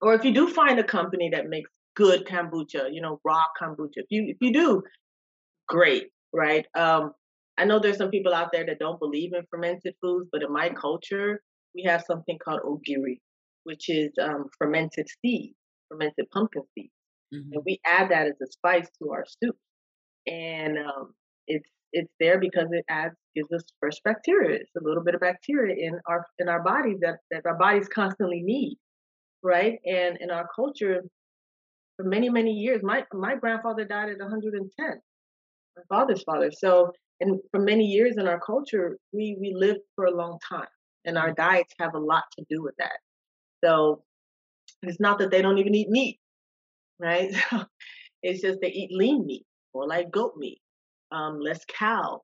or 0.00 0.14
if 0.14 0.24
you 0.24 0.32
do 0.32 0.48
find 0.48 0.78
a 0.78 0.84
company 0.84 1.30
that 1.32 1.48
makes 1.48 1.68
good 1.96 2.26
kombucha, 2.26 2.92
you 2.92 3.00
know, 3.02 3.18
raw 3.24 3.44
kombucha. 3.60 3.96
If 3.96 4.06
you 4.10 4.26
if 4.28 4.36
you 4.40 4.52
do, 4.52 4.82
great, 5.68 6.08
right? 6.32 6.64
Um, 6.76 7.12
I 7.58 7.64
know 7.64 7.80
there's 7.80 7.98
some 7.98 8.10
people 8.10 8.32
out 8.32 8.52
there 8.52 8.64
that 8.66 8.78
don't 8.78 9.00
believe 9.00 9.32
in 9.34 9.42
fermented 9.50 9.94
foods, 10.00 10.28
but 10.30 10.44
in 10.44 10.52
my 10.52 10.70
culture, 10.70 11.42
we 11.74 11.82
have 11.82 12.04
something 12.06 12.38
called 12.38 12.60
ogiri, 12.64 13.18
which 13.64 13.90
is 13.90 14.12
um, 14.22 14.44
fermented 14.58 15.08
seeds, 15.20 15.56
fermented 15.90 16.30
pumpkin 16.32 16.62
seeds, 16.74 16.92
mm-hmm. 17.32 17.52
and 17.52 17.62
we 17.64 17.80
add 17.84 18.10
that 18.10 18.26
as 18.26 18.40
a 18.42 18.46
spice 18.50 18.88
to 19.02 19.10
our 19.10 19.24
soup. 19.42 19.56
And 20.26 20.78
um, 20.78 21.14
it's 21.46 21.68
it's 21.92 22.12
there 22.20 22.38
because 22.38 22.68
it 22.70 22.84
adds 22.88 23.14
gives 23.34 23.52
us 23.52 23.62
fresh 23.80 23.98
bacteria. 24.04 24.58
It's 24.60 24.70
a 24.76 24.84
little 24.86 25.02
bit 25.02 25.14
of 25.14 25.20
bacteria 25.20 25.74
in 25.76 25.98
our 26.06 26.26
in 26.38 26.48
our 26.48 26.62
bodies 26.62 26.98
that, 27.00 27.18
that 27.30 27.46
our 27.46 27.56
bodies 27.56 27.88
constantly 27.88 28.42
need. 28.42 28.78
Right. 29.42 29.78
And 29.86 30.18
in 30.20 30.30
our 30.30 30.46
culture, 30.54 31.02
for 31.96 32.04
many, 32.04 32.28
many 32.28 32.52
years, 32.52 32.82
my 32.82 33.04
my 33.12 33.36
grandfather 33.36 33.84
died 33.84 34.10
at 34.10 34.18
110. 34.18 35.00
My 35.76 35.82
father's 35.88 36.22
father. 36.22 36.50
So 36.52 36.92
and 37.20 37.38
for 37.50 37.60
many 37.60 37.84
years 37.84 38.16
in 38.16 38.26
our 38.26 38.40
culture, 38.40 38.98
we 39.12 39.36
we 39.40 39.54
live 39.54 39.76
for 39.96 40.06
a 40.06 40.14
long 40.14 40.38
time. 40.48 40.68
And 41.04 41.16
our 41.16 41.32
diets 41.32 41.72
have 41.78 41.94
a 41.94 41.98
lot 41.98 42.24
to 42.38 42.44
do 42.50 42.62
with 42.62 42.74
that. 42.78 42.98
So 43.64 44.02
it's 44.82 45.00
not 45.00 45.18
that 45.18 45.30
they 45.30 45.42
don't 45.42 45.58
even 45.58 45.74
eat 45.74 45.88
meat, 45.88 46.18
right? 47.00 47.32
So 48.22 48.28
it's 48.28 48.42
just 48.42 48.60
they 48.60 48.68
eat 48.68 48.90
lean 48.92 49.24
meat 49.24 49.46
or 49.72 49.88
like 49.88 50.10
goat 50.10 50.34
meat 50.36 50.60
um, 51.12 51.40
less 51.40 51.60
cow, 51.66 52.20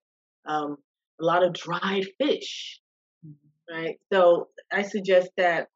um, 0.47 0.77
a 1.21 1.25
lot 1.25 1.45
of 1.45 1.53
dried 1.53 2.07
fish, 2.21 2.81
mm-hmm. 3.27 3.75
right? 3.75 3.97
So 4.13 4.49
I 4.73 4.83
suggest 4.83 5.31
that 5.37 5.69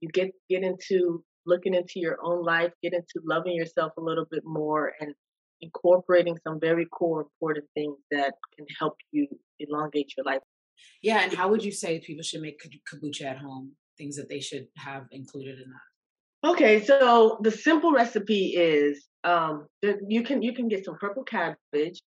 you 0.00 0.08
get 0.08 0.30
get 0.48 0.62
into 0.62 1.24
looking 1.46 1.74
into 1.74 1.94
your 1.96 2.18
own 2.22 2.44
life, 2.44 2.72
get 2.82 2.92
into 2.92 3.20
loving 3.24 3.54
yourself 3.54 3.92
a 3.98 4.00
little 4.00 4.26
bit 4.30 4.42
more, 4.44 4.92
and 5.00 5.14
incorporating 5.60 6.36
some 6.46 6.58
very 6.60 6.86
core 6.86 7.22
important 7.22 7.66
things 7.74 7.96
that 8.10 8.34
can 8.56 8.66
help 8.78 8.94
you 9.12 9.26
elongate 9.58 10.12
your 10.16 10.24
life. 10.24 10.40
Yeah, 11.02 11.20
and 11.22 11.32
how 11.32 11.48
would 11.50 11.62
you 11.62 11.72
say 11.72 12.00
people 12.00 12.22
should 12.22 12.40
make 12.40 12.60
kombucha 12.92 13.24
at 13.24 13.38
home? 13.38 13.72
Things 13.98 14.16
that 14.16 14.30
they 14.30 14.40
should 14.40 14.66
have 14.78 15.04
included 15.10 15.58
in 15.58 15.68
that. 15.68 15.89
Okay, 16.44 16.84
so 16.84 17.38
the 17.42 17.50
simple 17.50 17.92
recipe 17.92 18.54
is 18.56 19.06
um, 19.24 19.66
you 19.82 20.22
can 20.22 20.42
you 20.42 20.54
can 20.54 20.68
get 20.68 20.84
some 20.84 20.96
purple 20.98 21.24
cabbage. 21.24 22.00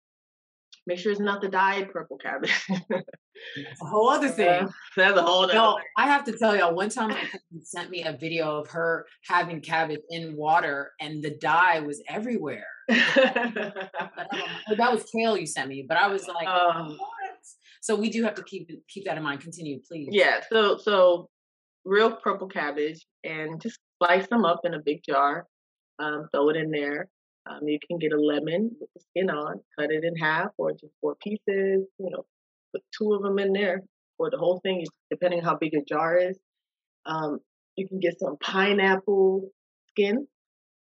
Make 0.86 0.98
sure 0.98 1.12
it's 1.12 1.20
not 1.20 1.40
the 1.40 1.48
dyed 1.48 1.90
purple 1.92 2.18
cabbage. 2.18 2.52
A 3.82 3.84
whole 3.84 4.08
other 4.08 4.28
thing. 4.28 4.48
Uh, 4.48 4.68
that's 4.96 5.18
a 5.18 5.22
whole 5.22 5.44
other. 5.44 5.54
No, 5.54 5.78
I 5.98 6.06
have 6.06 6.24
to 6.24 6.32
tell 6.38 6.56
y'all. 6.56 6.74
One 6.74 6.88
time, 6.88 7.08
my 7.08 7.20
cousin 7.20 7.62
sent 7.62 7.90
me 7.90 8.04
a 8.04 8.16
video 8.16 8.58
of 8.58 8.68
her 8.68 9.06
having 9.26 9.60
cabbage 9.60 10.00
in 10.10 10.36
water, 10.36 10.92
and 11.00 11.22
the 11.22 11.36
dye 11.40 11.80
was 11.80 12.02
everywhere. 12.08 12.66
that 12.88 13.88
was 14.78 15.04
kale 15.14 15.36
you 15.36 15.46
sent 15.46 15.68
me, 15.68 15.84
but 15.86 15.96
I 15.96 16.06
was 16.08 16.26
like, 16.28 16.46
um, 16.46 16.90
what? 16.90 17.38
So 17.80 17.96
we 17.96 18.08
do 18.08 18.22
have 18.22 18.34
to 18.34 18.42
keep 18.44 18.70
keep 18.88 19.04
that 19.06 19.16
in 19.16 19.22
mind. 19.22 19.40
Continue, 19.40 19.80
please. 19.86 20.08
Yeah. 20.10 20.40
So 20.50 20.78
so 20.78 21.28
real 21.84 22.12
purple 22.12 22.48
cabbage, 22.48 23.04
and 23.24 23.60
just 23.60 23.78
slice 23.98 24.26
them 24.28 24.44
up 24.44 24.60
in 24.64 24.74
a 24.74 24.82
big 24.84 25.02
jar. 25.06 25.46
Um, 25.98 26.28
throw 26.32 26.48
it 26.50 26.56
in 26.56 26.70
there. 26.70 27.08
Um, 27.46 27.68
you 27.68 27.78
can 27.86 27.98
get 27.98 28.12
a 28.12 28.20
lemon 28.20 28.70
with 28.80 28.90
the 28.94 29.00
skin 29.00 29.30
on, 29.30 29.60
cut 29.78 29.90
it 29.90 30.02
in 30.02 30.16
half 30.16 30.48
or 30.56 30.72
just 30.72 30.92
four 31.00 31.14
pieces. 31.22 31.86
You 31.98 32.10
know, 32.10 32.24
put 32.72 32.82
two 32.96 33.12
of 33.12 33.22
them 33.22 33.38
in 33.38 33.52
there 33.52 33.82
or 34.18 34.30
the 34.30 34.38
whole 34.38 34.60
thing, 34.60 34.84
depending 35.10 35.42
how 35.42 35.56
big 35.56 35.72
your 35.72 35.82
jar 35.86 36.16
is. 36.16 36.38
Um, 37.06 37.38
you 37.76 37.86
can 37.88 38.00
get 38.00 38.18
some 38.18 38.36
pineapple 38.40 39.50
skin. 39.90 40.26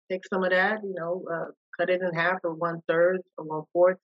Take 0.09 0.21
some 0.31 0.43
of 0.43 0.51
that, 0.51 0.79
you 0.83 0.93
know, 0.97 1.23
uh, 1.31 1.51
cut 1.77 1.89
it 1.89 2.01
in 2.01 2.13
half 2.13 2.39
or 2.43 2.53
one 2.53 2.81
third 2.87 3.19
or 3.37 3.45
one 3.45 3.63
fourth. 3.73 3.97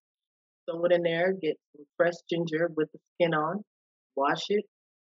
Throw 0.69 0.83
it 0.85 0.91
in 0.91 1.03
there. 1.03 1.33
Get 1.33 1.57
some 1.75 1.85
fresh 1.97 2.13
ginger 2.29 2.69
with 2.75 2.89
the 2.91 2.99
skin 3.13 3.33
on. 3.33 3.63
Wash 4.15 4.49
it. 4.49 4.65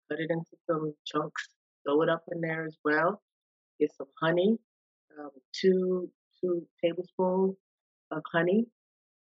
Cut 0.10 0.20
it 0.20 0.30
into 0.30 0.52
some 0.70 0.94
chunks. 1.06 1.48
Throw 1.86 2.02
it 2.02 2.10
up 2.10 2.24
in 2.32 2.42
there 2.42 2.66
as 2.66 2.78
well. 2.84 3.22
Get 3.80 3.92
some 3.98 4.08
honey. 4.22 4.58
Um, 5.20 5.30
two 5.54 6.10
two 6.42 6.68
tablespoons 6.84 7.56
of 8.12 8.22
honey. 8.32 8.66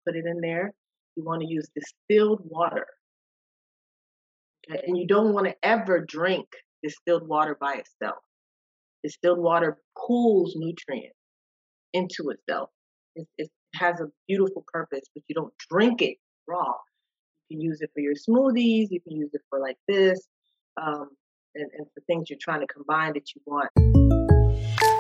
Put 0.07 0.17
it 0.17 0.27
in 0.27 0.41
there. 0.41 0.73
You 1.17 1.25
want 1.25 1.43
to 1.43 1.49
use 1.49 1.69
distilled 1.75 2.41
water. 2.45 2.87
Okay, 4.71 4.81
and 4.87 4.97
you 4.97 5.07
don't 5.07 5.33
want 5.33 5.47
to 5.47 5.55
ever 5.63 6.01
drink 6.01 6.47
distilled 6.83 7.27
water 7.27 7.57
by 7.61 7.75
itself. 7.75 8.19
Distilled 9.03 9.39
water 9.39 9.79
pulls 9.97 10.55
nutrients 10.57 11.17
into 11.93 12.31
itself. 12.31 12.71
It, 13.15 13.27
it 13.37 13.51
has 13.75 14.01
a 14.01 14.07
beautiful 14.29 14.65
purpose, 14.73 15.03
but 15.15 15.25
you 15.29 15.35
don't 15.35 15.53
drink 15.69 16.03
it 16.03 16.17
raw. 16.49 16.73
You 17.49 17.59
can 17.59 17.61
use 17.61 17.81
it 17.81 17.91
for 17.95 18.01
your 18.01 18.15
smoothies. 18.15 18.89
You 18.91 19.01
can 19.01 19.17
use 19.17 19.31
it 19.33 19.43
for 19.51 19.59
like 19.61 19.77
this, 19.89 20.27
um, 20.81 21.09
and, 21.55 21.69
and 21.77 21.87
for 21.93 22.01
things 22.07 22.31
you're 22.31 22.39
trying 22.41 22.61
to 22.61 22.67
combine 22.67 23.15
that 23.15 23.35
you 23.35 23.43
want. 23.47 24.02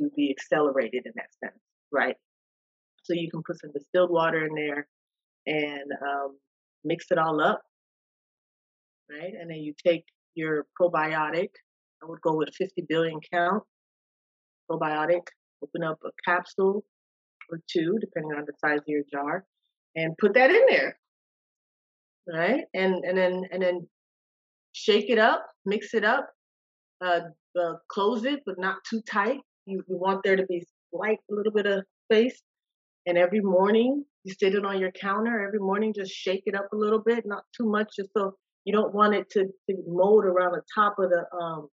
to 0.00 0.10
be 0.16 0.30
accelerated 0.30 1.02
in 1.06 1.12
that 1.16 1.32
sense, 1.42 1.60
right? 1.92 2.16
So 3.04 3.14
you 3.14 3.30
can 3.30 3.42
put 3.46 3.60
some 3.60 3.70
distilled 3.72 4.10
water 4.10 4.44
in 4.44 4.54
there 4.54 4.88
and 5.46 5.90
um, 6.02 6.38
mix 6.84 7.06
it 7.10 7.18
all 7.18 7.40
up, 7.40 7.62
right? 9.10 9.32
And 9.38 9.50
then 9.50 9.58
you 9.58 9.74
take 9.84 10.04
your 10.34 10.66
probiotic. 10.80 11.50
I 12.02 12.06
would 12.06 12.20
go 12.20 12.36
with 12.36 12.54
50 12.54 12.82
billion 12.88 13.20
count 13.32 13.62
probiotic. 14.70 15.22
Open 15.62 15.82
up 15.82 15.98
a 16.04 16.10
capsule 16.28 16.84
or 17.50 17.60
two, 17.70 17.96
depending 18.00 18.32
on 18.32 18.44
the 18.46 18.52
size 18.60 18.78
of 18.78 18.84
your 18.88 19.02
jar, 19.10 19.44
and 19.94 20.16
put 20.18 20.34
that 20.34 20.50
in 20.50 20.62
there, 20.68 20.98
right? 22.28 22.64
And 22.74 23.04
and 23.04 23.16
then 23.16 23.44
and 23.50 23.62
then 23.62 23.88
shake 24.72 25.08
it 25.08 25.18
up, 25.18 25.46
mix 25.64 25.94
it 25.94 26.04
up, 26.04 26.28
uh, 27.02 27.20
uh, 27.58 27.74
close 27.88 28.24
it, 28.24 28.40
but 28.44 28.56
not 28.58 28.76
too 28.88 29.00
tight. 29.10 29.40
You, 29.66 29.82
you 29.88 29.96
want 29.96 30.22
there 30.24 30.36
to 30.36 30.46
be 30.46 30.64
slight 30.94 31.18
a 31.30 31.34
little 31.34 31.52
bit 31.52 31.66
of 31.66 31.84
space. 32.04 32.40
And 33.06 33.18
every 33.18 33.40
morning 33.40 34.04
you 34.24 34.34
sit 34.38 34.54
it 34.54 34.64
on 34.64 34.80
your 34.80 34.90
counter. 34.90 35.46
Every 35.46 35.58
morning 35.58 35.92
just 35.94 36.12
shake 36.12 36.42
it 36.46 36.54
up 36.54 36.72
a 36.72 36.76
little 36.76 36.98
bit, 36.98 37.24
not 37.26 37.44
too 37.56 37.66
much, 37.66 37.90
just 37.96 38.10
so 38.16 38.34
you 38.64 38.72
don't 38.72 38.94
want 38.94 39.14
it 39.14 39.30
to, 39.30 39.44
to 39.44 39.76
mold 39.86 40.24
around 40.24 40.52
the 40.52 40.62
top 40.74 40.98
of 40.98 41.10
the 41.10 41.24
um 41.36 41.68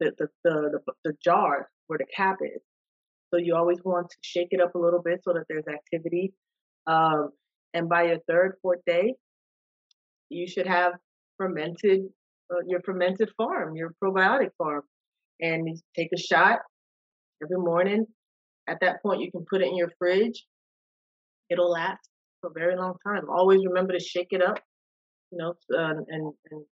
the 0.00 0.12
the, 0.18 0.28
the 0.44 0.70
the 0.72 0.92
the 1.04 1.12
jar 1.22 1.68
where 1.86 1.98
the 1.98 2.06
cap 2.16 2.38
is. 2.42 2.60
So 3.32 3.38
you 3.38 3.54
always 3.54 3.78
want 3.84 4.10
to 4.10 4.16
shake 4.22 4.48
it 4.50 4.60
up 4.60 4.74
a 4.74 4.78
little 4.78 5.02
bit 5.02 5.20
so 5.24 5.32
that 5.32 5.44
there's 5.48 5.68
activity. 5.68 6.32
Um, 6.86 7.30
and 7.74 7.88
by 7.88 8.04
your 8.04 8.18
third, 8.28 8.56
fourth 8.62 8.80
day, 8.86 9.14
you 10.28 10.48
should 10.48 10.66
have 10.66 10.94
fermented 11.38 12.00
uh, 12.52 12.62
your 12.66 12.80
fermented 12.80 13.30
farm, 13.36 13.76
your 13.76 13.94
probiotic 14.02 14.50
farm, 14.58 14.82
and 15.40 15.80
take 15.96 16.08
a 16.12 16.18
shot 16.18 16.60
every 17.42 17.58
morning. 17.58 18.06
At 18.68 18.78
that 18.80 19.02
point, 19.02 19.20
you 19.20 19.30
can 19.30 19.44
put 19.48 19.62
it 19.62 19.68
in 19.68 19.76
your 19.76 19.90
fridge. 19.98 20.44
It'll 21.50 21.70
last 21.70 22.08
for 22.40 22.50
a 22.50 22.52
very 22.52 22.76
long 22.76 22.94
time. 23.06 23.28
Always 23.28 23.60
remember 23.66 23.92
to 23.92 24.00
shake 24.00 24.28
it 24.30 24.42
up, 24.42 24.60
you 25.30 25.38
know, 25.38 25.54
uh, 25.76 25.90
and, 25.90 26.06
and, 26.08 26.32
and 26.50 26.64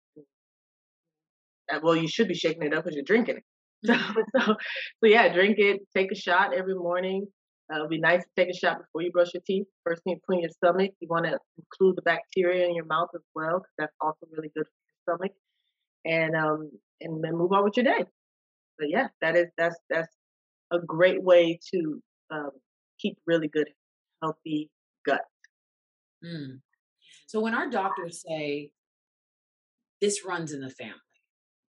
uh, 1.72 1.80
well, 1.82 1.96
you 1.96 2.08
should 2.08 2.28
be 2.28 2.34
shaking 2.34 2.62
it 2.62 2.74
up 2.74 2.84
because 2.84 2.94
you're 2.94 3.04
drinking 3.04 3.38
it. 3.38 3.44
So, 3.86 3.94
so, 3.94 4.54
so, 4.54 5.04
yeah, 5.04 5.32
drink 5.32 5.56
it. 5.58 5.80
Take 5.94 6.10
a 6.10 6.14
shot 6.14 6.54
every 6.54 6.74
morning. 6.74 7.26
Uh, 7.70 7.76
it'll 7.76 7.88
be 7.88 8.00
nice 8.00 8.22
to 8.22 8.28
take 8.36 8.48
a 8.48 8.56
shot 8.56 8.78
before 8.78 9.02
you 9.02 9.12
brush 9.12 9.34
your 9.34 9.42
teeth. 9.46 9.66
First 9.84 10.02
thing 10.02 10.18
you 10.28 10.34
in 10.34 10.40
your 10.40 10.50
stomach, 10.50 10.92
you 11.00 11.08
want 11.08 11.26
to 11.26 11.38
include 11.58 11.96
the 11.96 12.02
bacteria 12.02 12.66
in 12.66 12.74
your 12.74 12.86
mouth 12.86 13.08
as 13.14 13.20
well, 13.34 13.58
because 13.58 13.74
that's 13.78 13.92
also 14.00 14.26
really 14.32 14.50
good 14.56 14.64
for 14.66 15.14
your 15.14 15.18
stomach. 15.18 15.32
And 16.04 16.34
um, 16.34 16.70
and 17.00 17.22
then 17.22 17.36
move 17.36 17.52
on 17.52 17.64
with 17.64 17.76
your 17.76 17.84
day. 17.84 18.04
But 18.78 18.88
yeah, 18.88 19.08
that 19.20 19.36
is 19.36 19.46
that's 19.58 19.76
that's 19.90 20.08
a 20.70 20.78
great 20.78 21.22
way 21.22 21.58
to 21.72 22.02
um, 22.30 22.50
keep 22.98 23.18
really 23.26 23.48
good, 23.48 23.68
healthy 24.22 24.70
gut. 25.04 25.22
Mm. 26.24 26.60
So 27.26 27.40
when 27.40 27.54
our 27.54 27.68
doctors 27.68 28.22
say 28.26 28.70
this 30.00 30.24
runs 30.24 30.52
in 30.52 30.60
the 30.60 30.70
family, 30.70 30.94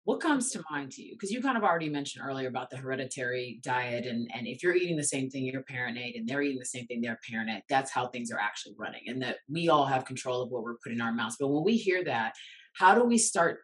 what 0.04 0.20
comes 0.20 0.50
to 0.50 0.62
mind 0.70 0.92
to 0.92 1.02
you? 1.02 1.14
Because 1.14 1.30
you 1.30 1.40
kind 1.40 1.56
of 1.56 1.62
already 1.62 1.88
mentioned 1.88 2.24
earlier 2.26 2.48
about 2.48 2.68
the 2.68 2.76
hereditary 2.76 3.58
diet, 3.62 4.04
and 4.04 4.30
and 4.34 4.46
if 4.46 4.62
you're 4.62 4.74
eating 4.74 4.96
the 4.96 5.02
same 5.02 5.30
thing 5.30 5.46
your 5.46 5.62
parent 5.62 5.96
ate, 5.96 6.16
and 6.16 6.28
they're 6.28 6.42
eating 6.42 6.58
the 6.58 6.66
same 6.66 6.86
thing 6.86 7.00
their 7.00 7.18
parent 7.28 7.48
ate, 7.50 7.62
that's 7.70 7.90
how 7.90 8.08
things 8.08 8.30
are 8.30 8.38
actually 8.38 8.74
running, 8.78 9.00
and 9.06 9.22
that 9.22 9.38
we 9.48 9.70
all 9.70 9.86
have 9.86 10.04
control 10.04 10.42
of 10.42 10.50
what 10.50 10.62
we're 10.62 10.76
putting 10.82 10.98
in 10.98 11.04
our 11.04 11.12
mouths. 11.12 11.36
But 11.40 11.48
when 11.48 11.64
we 11.64 11.76
hear 11.76 12.04
that, 12.04 12.34
how 12.76 12.94
do 12.94 13.02
we 13.04 13.16
start 13.16 13.60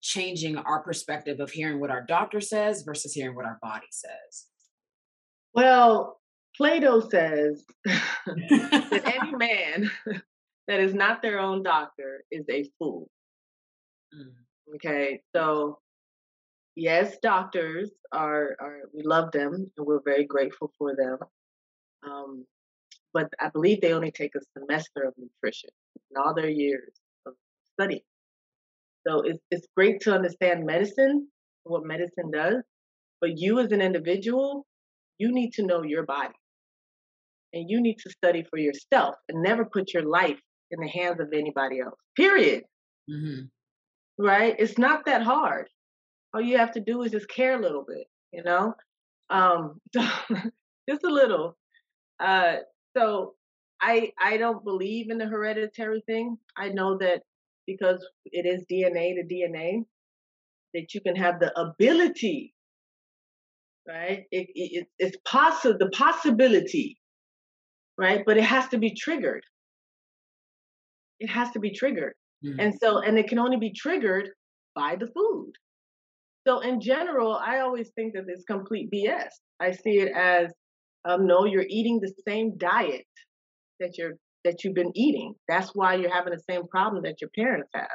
changing 0.00 0.56
our 0.56 0.82
perspective 0.82 1.38
of 1.40 1.50
hearing 1.50 1.80
what 1.80 1.90
our 1.90 2.04
doctor 2.04 2.40
says 2.40 2.82
versus 2.82 3.12
hearing 3.12 3.36
what 3.36 3.44
our 3.44 3.58
body 3.62 3.86
says? 3.90 4.46
Well, 5.54 6.20
Plato 6.56 7.00
says 7.08 7.64
that 7.84 9.02
any 9.20 9.34
man 9.34 9.90
that 10.68 10.80
is 10.80 10.94
not 10.94 11.22
their 11.22 11.38
own 11.38 11.62
doctor 11.62 12.24
is 12.30 12.44
a 12.50 12.68
fool. 12.78 13.08
Mm. 14.14 14.74
Okay, 14.76 15.20
so 15.34 15.78
yes, 16.76 17.16
doctors 17.22 17.90
are 18.12 18.56
are 18.60 18.80
we 18.92 19.02
love 19.02 19.30
them 19.32 19.70
and 19.76 19.86
we're 19.86 20.02
very 20.04 20.24
grateful 20.24 20.72
for 20.78 20.94
them. 20.96 21.18
Um, 22.06 22.46
but 23.12 23.28
I 23.40 23.48
believe 23.48 23.80
they 23.80 23.92
only 23.92 24.10
take 24.10 24.32
a 24.34 24.40
semester 24.58 25.02
of 25.02 25.14
nutrition 25.16 25.70
in 26.10 26.20
all 26.20 26.34
their 26.34 26.48
years 26.48 26.92
of 27.26 27.34
study. 27.74 28.04
So 29.06 29.20
it's 29.20 29.40
it's 29.50 29.66
great 29.76 30.00
to 30.02 30.14
understand 30.14 30.66
medicine, 30.66 31.28
what 31.64 31.84
medicine 31.84 32.30
does, 32.32 32.62
but 33.20 33.38
you 33.38 33.60
as 33.60 33.72
an 33.72 33.80
individual 33.80 34.66
you 35.18 35.32
need 35.32 35.52
to 35.54 35.64
know 35.66 35.82
your 35.82 36.04
body. 36.04 36.34
and 37.52 37.70
you 37.70 37.80
need 37.80 37.98
to 38.00 38.10
study 38.10 38.44
for 38.50 38.58
yourself 38.58 39.16
and 39.28 39.42
never 39.42 39.64
put 39.64 39.94
your 39.94 40.04
life 40.04 40.40
in 40.70 40.80
the 40.80 40.88
hands 40.88 41.20
of 41.20 41.28
anybody 41.32 41.80
else. 41.80 41.98
Period. 42.16 42.64
Mm-hmm. 43.10 43.44
Right? 44.24 44.56
It's 44.58 44.78
not 44.78 45.06
that 45.06 45.22
hard. 45.22 45.68
All 46.34 46.40
you 46.40 46.58
have 46.58 46.72
to 46.72 46.80
do 46.80 47.02
is 47.02 47.12
just 47.12 47.28
care 47.28 47.58
a 47.58 47.62
little 47.62 47.84
bit, 47.86 48.06
you 48.32 48.42
know? 48.44 48.74
Um, 49.30 49.80
so 49.94 50.02
just 50.90 51.04
a 51.04 51.08
little. 51.10 51.56
Uh, 52.20 52.56
so 52.96 53.34
I 53.80 54.12
I 54.20 54.36
don't 54.38 54.64
believe 54.64 55.10
in 55.10 55.18
the 55.18 55.26
hereditary 55.26 56.02
thing. 56.06 56.38
I 56.56 56.70
know 56.70 56.98
that 56.98 57.22
because 57.66 58.06
it 58.26 58.46
is 58.46 58.64
DNA 58.70 59.14
to 59.16 59.24
DNA, 59.34 59.84
that 60.74 60.94
you 60.94 61.00
can 61.02 61.16
have 61.16 61.40
the 61.40 61.52
ability, 61.60 62.53
right? 63.88 64.24
It, 64.30 64.48
it 64.54 64.86
it's 64.98 65.16
possible 65.24 65.76
the 65.78 65.90
possibility, 65.90 66.98
right? 67.98 68.22
But 68.24 68.36
it 68.36 68.44
has 68.44 68.68
to 68.68 68.78
be 68.78 68.94
triggered. 68.94 69.42
It 71.20 71.28
has 71.28 71.50
to 71.52 71.60
be 71.60 71.70
triggered, 71.70 72.14
mm-hmm. 72.44 72.60
and 72.60 72.74
so 72.80 72.98
and 72.98 73.18
it 73.18 73.28
can 73.28 73.38
only 73.38 73.56
be 73.56 73.72
triggered 73.72 74.30
by 74.74 74.96
the 74.96 75.06
food. 75.06 75.52
So 76.46 76.60
in 76.60 76.80
general, 76.80 77.34
I 77.34 77.60
always 77.60 77.90
think 77.94 78.14
that 78.14 78.24
it's 78.28 78.44
complete 78.44 78.90
BS. 78.92 79.30
I 79.60 79.70
see 79.70 80.00
it 80.00 80.12
as 80.14 80.50
um, 81.04 81.26
no, 81.26 81.44
you're 81.44 81.66
eating 81.68 82.00
the 82.00 82.12
same 82.26 82.56
diet 82.58 83.06
that 83.80 83.96
you're 83.98 84.14
that 84.44 84.62
you've 84.62 84.74
been 84.74 84.92
eating. 84.94 85.34
That's 85.48 85.70
why 85.74 85.94
you're 85.94 86.12
having 86.12 86.34
the 86.34 86.42
same 86.52 86.66
problem 86.68 87.02
that 87.04 87.20
your 87.20 87.30
parents 87.34 87.70
have. 87.74 87.88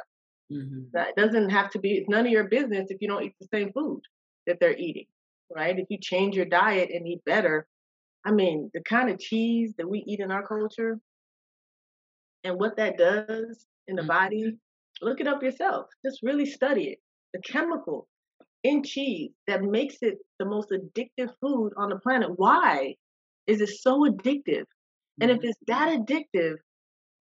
Mm-hmm. 0.52 0.80
That 0.94 1.14
doesn't 1.16 1.50
have 1.50 1.70
to 1.70 1.78
be. 1.78 1.92
It's 1.92 2.08
none 2.08 2.26
of 2.26 2.32
your 2.32 2.48
business 2.48 2.86
if 2.90 2.98
you 3.00 3.08
don't 3.08 3.22
eat 3.22 3.34
the 3.40 3.48
same 3.52 3.72
food 3.72 4.00
that 4.46 4.58
they're 4.60 4.76
eating, 4.76 5.06
right? 5.54 5.78
If 5.78 5.86
you 5.90 5.98
change 6.00 6.36
your 6.36 6.46
diet 6.46 6.90
and 6.92 7.06
eat 7.06 7.24
better, 7.24 7.66
I 8.24 8.32
mean, 8.32 8.70
the 8.74 8.82
kind 8.82 9.10
of 9.10 9.18
cheese 9.18 9.74
that 9.78 9.88
we 9.88 10.04
eat 10.06 10.20
in 10.20 10.30
our 10.30 10.46
culture 10.46 10.98
and 12.44 12.58
what 12.58 12.76
that 12.76 12.98
does 12.98 13.66
in 13.88 13.96
the 13.96 14.02
mm-hmm. 14.02 14.08
body, 14.08 14.56
look 15.02 15.20
it 15.20 15.26
up 15.26 15.42
yourself. 15.42 15.86
Just 16.04 16.20
really 16.22 16.46
study 16.46 16.84
it. 16.90 16.98
The 17.32 17.40
chemical 17.40 18.08
in 18.62 18.82
cheese 18.82 19.30
that 19.46 19.62
makes 19.62 19.96
it 20.02 20.18
the 20.38 20.44
most 20.44 20.70
addictive 20.70 21.30
food 21.40 21.72
on 21.76 21.88
the 21.88 21.98
planet. 21.98 22.30
Why 22.36 22.94
is 23.46 23.60
it 23.60 23.70
so 23.70 24.00
addictive? 24.00 24.64
And 25.20 25.30
if 25.30 25.38
mm-hmm. 25.38 25.48
it's 25.48 25.58
that 25.66 25.98
addictive, 25.98 26.56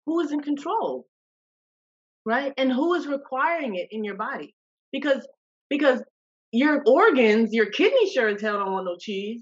who 0.06 0.20
is 0.20 0.32
in 0.32 0.42
control? 0.42 1.06
Right? 2.26 2.54
And 2.58 2.72
who 2.72 2.94
is 2.94 3.08
requiring 3.08 3.76
it 3.76 3.88
in 3.92 4.04
your 4.04 4.16
body? 4.16 4.54
Because 4.92 5.26
because 5.70 6.02
your 6.52 6.84
organs, 6.86 7.54
your 7.54 7.68
kidney 7.68 8.10
sure 8.12 8.30
as 8.30 8.41
hell 8.41 8.60
don't 8.60 8.72
want 8.72 8.86
no 8.86 8.97
cheese. 9.00 9.41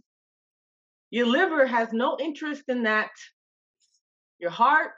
Your 1.10 1.26
liver 1.26 1.66
has 1.66 1.90
no 1.94 2.18
interest 2.20 2.64
in 2.68 2.84
that. 2.84 3.12
Your 4.40 4.52
heart, 4.52 4.92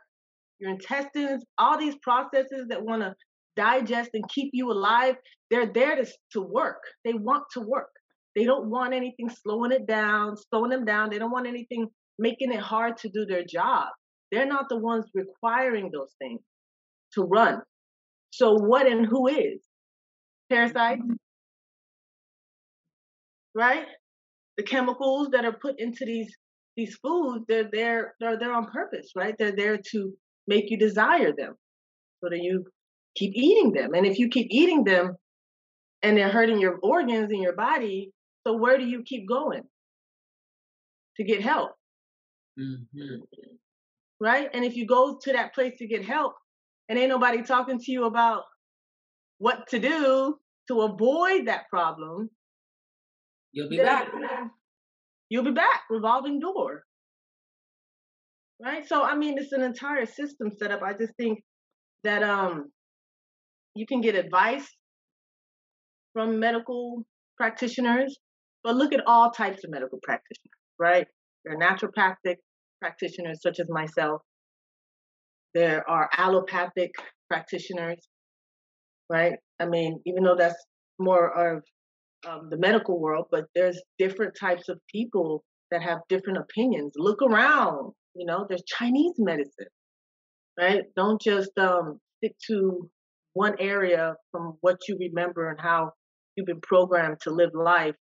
your 0.59 0.71
intestines, 0.71 1.43
all 1.57 1.77
these 1.77 1.95
processes 2.01 2.67
that 2.69 2.83
want 2.83 3.01
to 3.03 3.13
digest 3.55 4.11
and 4.13 4.27
keep 4.29 4.49
you 4.53 4.71
alive, 4.71 5.15
they're 5.51 5.71
there 5.71 5.95
to, 5.95 6.07
to 6.33 6.41
work. 6.41 6.81
They 7.05 7.13
want 7.13 7.43
to 7.53 7.61
work. 7.61 7.89
They 8.35 8.43
don't 8.43 8.69
want 8.69 8.93
anything 8.93 9.29
slowing 9.29 9.71
it 9.71 9.87
down, 9.87 10.35
slowing 10.49 10.71
them 10.71 10.85
down. 10.85 11.09
They 11.09 11.19
don't 11.19 11.31
want 11.31 11.47
anything 11.47 11.87
making 12.17 12.51
it 12.51 12.59
hard 12.59 12.97
to 12.97 13.09
do 13.09 13.25
their 13.25 13.43
job. 13.43 13.87
They're 14.31 14.45
not 14.45 14.69
the 14.69 14.77
ones 14.77 15.05
requiring 15.13 15.89
those 15.91 16.13
things 16.19 16.41
to 17.13 17.23
run. 17.23 17.61
So 18.31 18.53
what 18.53 18.87
and 18.87 19.05
who 19.05 19.27
is? 19.27 19.61
Parasites? 20.49 21.01
Mm-hmm. 21.01 21.13
Right? 23.59 23.85
The 24.55 24.63
chemicals 24.63 25.29
that 25.33 25.43
are 25.43 25.57
put 25.61 25.75
into 25.79 26.05
these 26.05 26.33
these 26.77 26.95
foods, 27.03 27.43
they're 27.49 27.69
there, 27.71 28.13
they're 28.21 28.39
there 28.39 28.53
on 28.53 28.71
purpose, 28.71 29.11
right? 29.13 29.35
They're 29.37 29.55
there 29.55 29.77
to 29.91 30.13
make 30.47 30.71
you 30.71 30.77
desire 30.77 31.33
them. 31.37 31.55
So 32.21 32.29
that 32.29 32.39
you 32.41 32.63
keep 33.15 33.33
eating 33.35 33.73
them. 33.73 33.93
And 33.93 34.05
if 34.05 34.17
you 34.17 34.29
keep 34.29 34.47
eating 34.49 34.85
them 34.85 35.15
and 36.01 36.17
they're 36.17 36.31
hurting 36.31 36.59
your 36.59 36.77
organs 36.81 37.31
in 37.33 37.41
your 37.41 37.55
body, 37.55 38.11
so 38.45 38.55
where 38.55 38.77
do 38.77 38.85
you 38.85 39.03
keep 39.03 39.27
going 39.27 39.63
to 41.17 41.23
get 41.25 41.41
help? 41.41 41.71
Mm-hmm. 42.57 43.23
Right? 44.21 44.49
And 44.53 44.63
if 44.63 44.75
you 44.77 44.85
go 44.85 45.19
to 45.21 45.33
that 45.33 45.53
place 45.53 45.73
to 45.79 45.87
get 45.87 46.05
help 46.05 46.33
and 46.87 46.97
ain't 46.97 47.09
nobody 47.09 47.41
talking 47.41 47.79
to 47.79 47.91
you 47.91 48.05
about 48.05 48.43
what 49.37 49.67
to 49.69 49.79
do 49.79 50.37
to 50.69 50.81
avoid 50.81 51.47
that 51.47 51.63
problem, 51.69 52.29
you'll 53.51 53.69
be 53.69 53.77
back. 53.77 54.07
You'll 55.29 55.43
be 55.43 55.51
back, 55.51 55.81
revolving 55.89 56.39
door. 56.39 56.83
Right? 58.61 58.87
So 58.87 59.03
I 59.03 59.15
mean 59.15 59.37
it's 59.37 59.51
an 59.51 59.61
entire 59.61 60.05
system 60.05 60.51
set 60.57 60.71
up. 60.71 60.81
I 60.83 60.93
just 60.93 61.13
think 61.17 61.39
that 62.03 62.23
um 62.23 62.71
you 63.75 63.85
can 63.85 64.01
get 64.01 64.15
advice 64.15 64.67
from 66.13 66.39
medical 66.39 67.05
practitioners, 67.37 68.17
but 68.63 68.75
look 68.75 68.93
at 68.93 69.01
all 69.07 69.31
types 69.31 69.63
of 69.63 69.71
medical 69.71 69.99
practitioners, 70.03 70.59
right? 70.77 71.07
There 71.45 71.55
are 71.55 71.59
naturopathic 71.59 72.35
practitioners 72.81 73.39
such 73.41 73.59
as 73.59 73.67
myself. 73.69 74.21
There 75.53 75.87
are 75.89 76.09
allopathic 76.17 76.91
practitioners, 77.29 77.99
right? 79.09 79.33
I 79.59 79.65
mean, 79.65 80.01
even 80.05 80.23
though 80.23 80.35
that's 80.35 80.61
more 80.99 81.55
of 81.55 81.63
um, 82.27 82.49
the 82.49 82.57
medical 82.57 82.99
world, 82.99 83.27
but 83.31 83.45
there's 83.55 83.81
different 83.97 84.35
types 84.39 84.69
of 84.69 84.79
people 84.93 85.43
that 85.71 85.81
have 85.81 85.99
different 86.09 86.39
opinions. 86.39 86.93
Look 86.95 87.21
around, 87.21 87.93
you 88.15 88.25
know, 88.25 88.45
there's 88.47 88.63
Chinese 88.67 89.13
medicine, 89.17 89.67
right? 90.59 90.83
Don't 90.95 91.21
just 91.21 91.57
um, 91.57 91.99
stick 92.17 92.35
to 92.47 92.89
one 93.33 93.55
area 93.59 94.15
from 94.31 94.57
what 94.61 94.77
you 94.87 94.97
remember 94.99 95.49
and 95.49 95.59
how 95.59 95.91
you've 96.35 96.47
been 96.47 96.61
programmed 96.61 97.17
to 97.21 97.31
live 97.31 97.51
life 97.53 97.95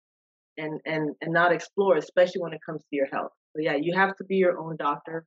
and 0.57 0.81
and 0.85 1.15
and 1.21 1.33
not 1.33 1.53
explore 1.53 1.97
especially 1.97 2.41
when 2.41 2.53
it 2.53 2.61
comes 2.67 2.81
to 2.83 2.97
your 2.97 3.07
health. 3.13 3.33
So 3.55 3.63
yeah 3.63 3.77
you 3.81 3.95
have 3.97 4.17
to 4.17 4.25
be 4.25 4.37
your 4.37 4.59
own 4.59 4.77
doctor. 4.77 5.25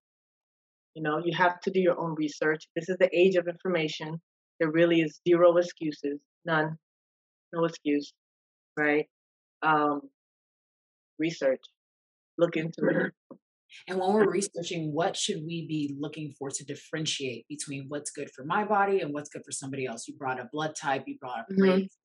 You 0.96 1.04
know 1.04 1.22
you 1.24 1.36
have 1.38 1.60
to 1.62 1.72
do 1.72 1.80
your 1.80 2.00
own 2.00 2.16
research. 2.18 2.64
This 2.76 2.90
is 2.90 2.98
the 3.00 3.10
age 3.16 3.36
of 3.36 3.48
information. 3.48 4.20
There 4.60 4.72
really 4.72 5.02
is 5.02 5.22
zero 5.28 5.56
excuses 5.58 6.20
none 6.46 6.78
no 7.54 7.66
excuse 7.66 8.14
right 8.78 9.06
um 9.64 10.02
research 11.20 11.62
look 12.38 12.58
into 12.58 12.88
it 12.88 13.14
and 13.88 14.00
when 14.00 14.14
we're 14.14 14.30
researching, 14.30 14.94
what 14.94 15.16
should 15.16 15.44
we 15.46 15.66
be 15.68 15.96
looking 16.00 16.34
for 16.38 16.50
to 16.50 16.66
differentiate 16.66 17.48
between 17.48 17.86
what's 17.88 18.12
good 18.12 18.30
for 18.36 18.44
my 18.44 18.66
body 18.66 19.00
and 19.00 19.14
what's 19.14 19.30
good 19.30 19.44
for 19.46 19.52
somebody 19.52 19.86
else? 19.86 20.08
You 20.08 20.16
brought 20.16 20.40
up 20.40 20.52
blood 20.52 20.76
type, 20.76 21.04
you 21.08 21.18
brought 21.20 21.40
up 21.40 21.46
mm-hmm. 21.52 21.62
race, 21.62 21.98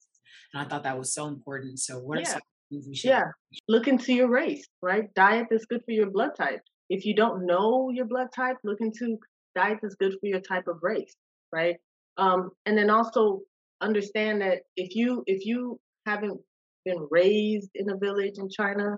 and 0.52 0.64
I 0.64 0.68
thought 0.68 0.84
that 0.84 0.98
was 0.98 1.14
so 1.14 1.26
important. 1.26 1.78
So, 1.80 1.98
what 1.98 2.18
yeah. 2.18 2.22
are 2.22 2.26
some 2.32 2.40
things 2.70 2.86
we 2.88 2.94
should? 2.94 3.08
Yeah, 3.10 3.24
look 3.68 3.88
into 3.88 4.14
your 4.14 4.28
race, 4.28 4.66
right? 4.82 5.12
Diet 5.14 5.46
that's 5.50 5.66
good 5.66 5.82
for 5.84 5.92
your 5.92 6.10
blood 6.10 6.30
type. 6.36 6.60
If 6.88 7.04
you 7.04 7.14
don't 7.14 7.46
know 7.46 7.90
your 7.90 8.06
blood 8.06 8.28
type, 8.34 8.56
look 8.64 8.80
into 8.80 9.18
diet 9.54 9.78
that's 9.82 9.96
good 9.96 10.12
for 10.20 10.26
your 10.26 10.40
type 10.40 10.68
of 10.68 10.78
race, 10.82 11.16
right? 11.52 11.76
Um, 12.16 12.50
and 12.64 12.78
then 12.78 12.90
also 12.90 13.40
understand 13.80 14.40
that 14.40 14.60
if 14.76 14.94
you 14.94 15.22
if 15.26 15.44
you 15.44 15.78
haven't 16.06 16.40
been 16.86 17.06
raised 17.10 17.70
in 17.74 17.90
a 17.90 17.96
village 17.96 18.38
in 18.38 18.48
China, 18.48 18.96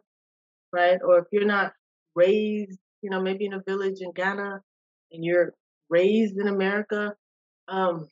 right, 0.72 0.98
or 1.04 1.18
if 1.18 1.24
you're 1.32 1.44
not 1.44 1.72
raised, 2.14 2.78
you 3.02 3.10
know, 3.10 3.20
maybe 3.20 3.46
in 3.46 3.54
a 3.54 3.62
village 3.66 4.00
in 4.00 4.12
Ghana 4.12 4.60
and 5.10 5.24
you're 5.24 5.54
raised 5.90 6.38
in 6.38 6.48
America, 6.48 7.14
um, 7.66 8.08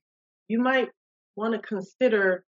you 0.49 0.59
might 0.59 0.89
want 1.37 1.55
to 1.55 1.61
consider 1.61 2.45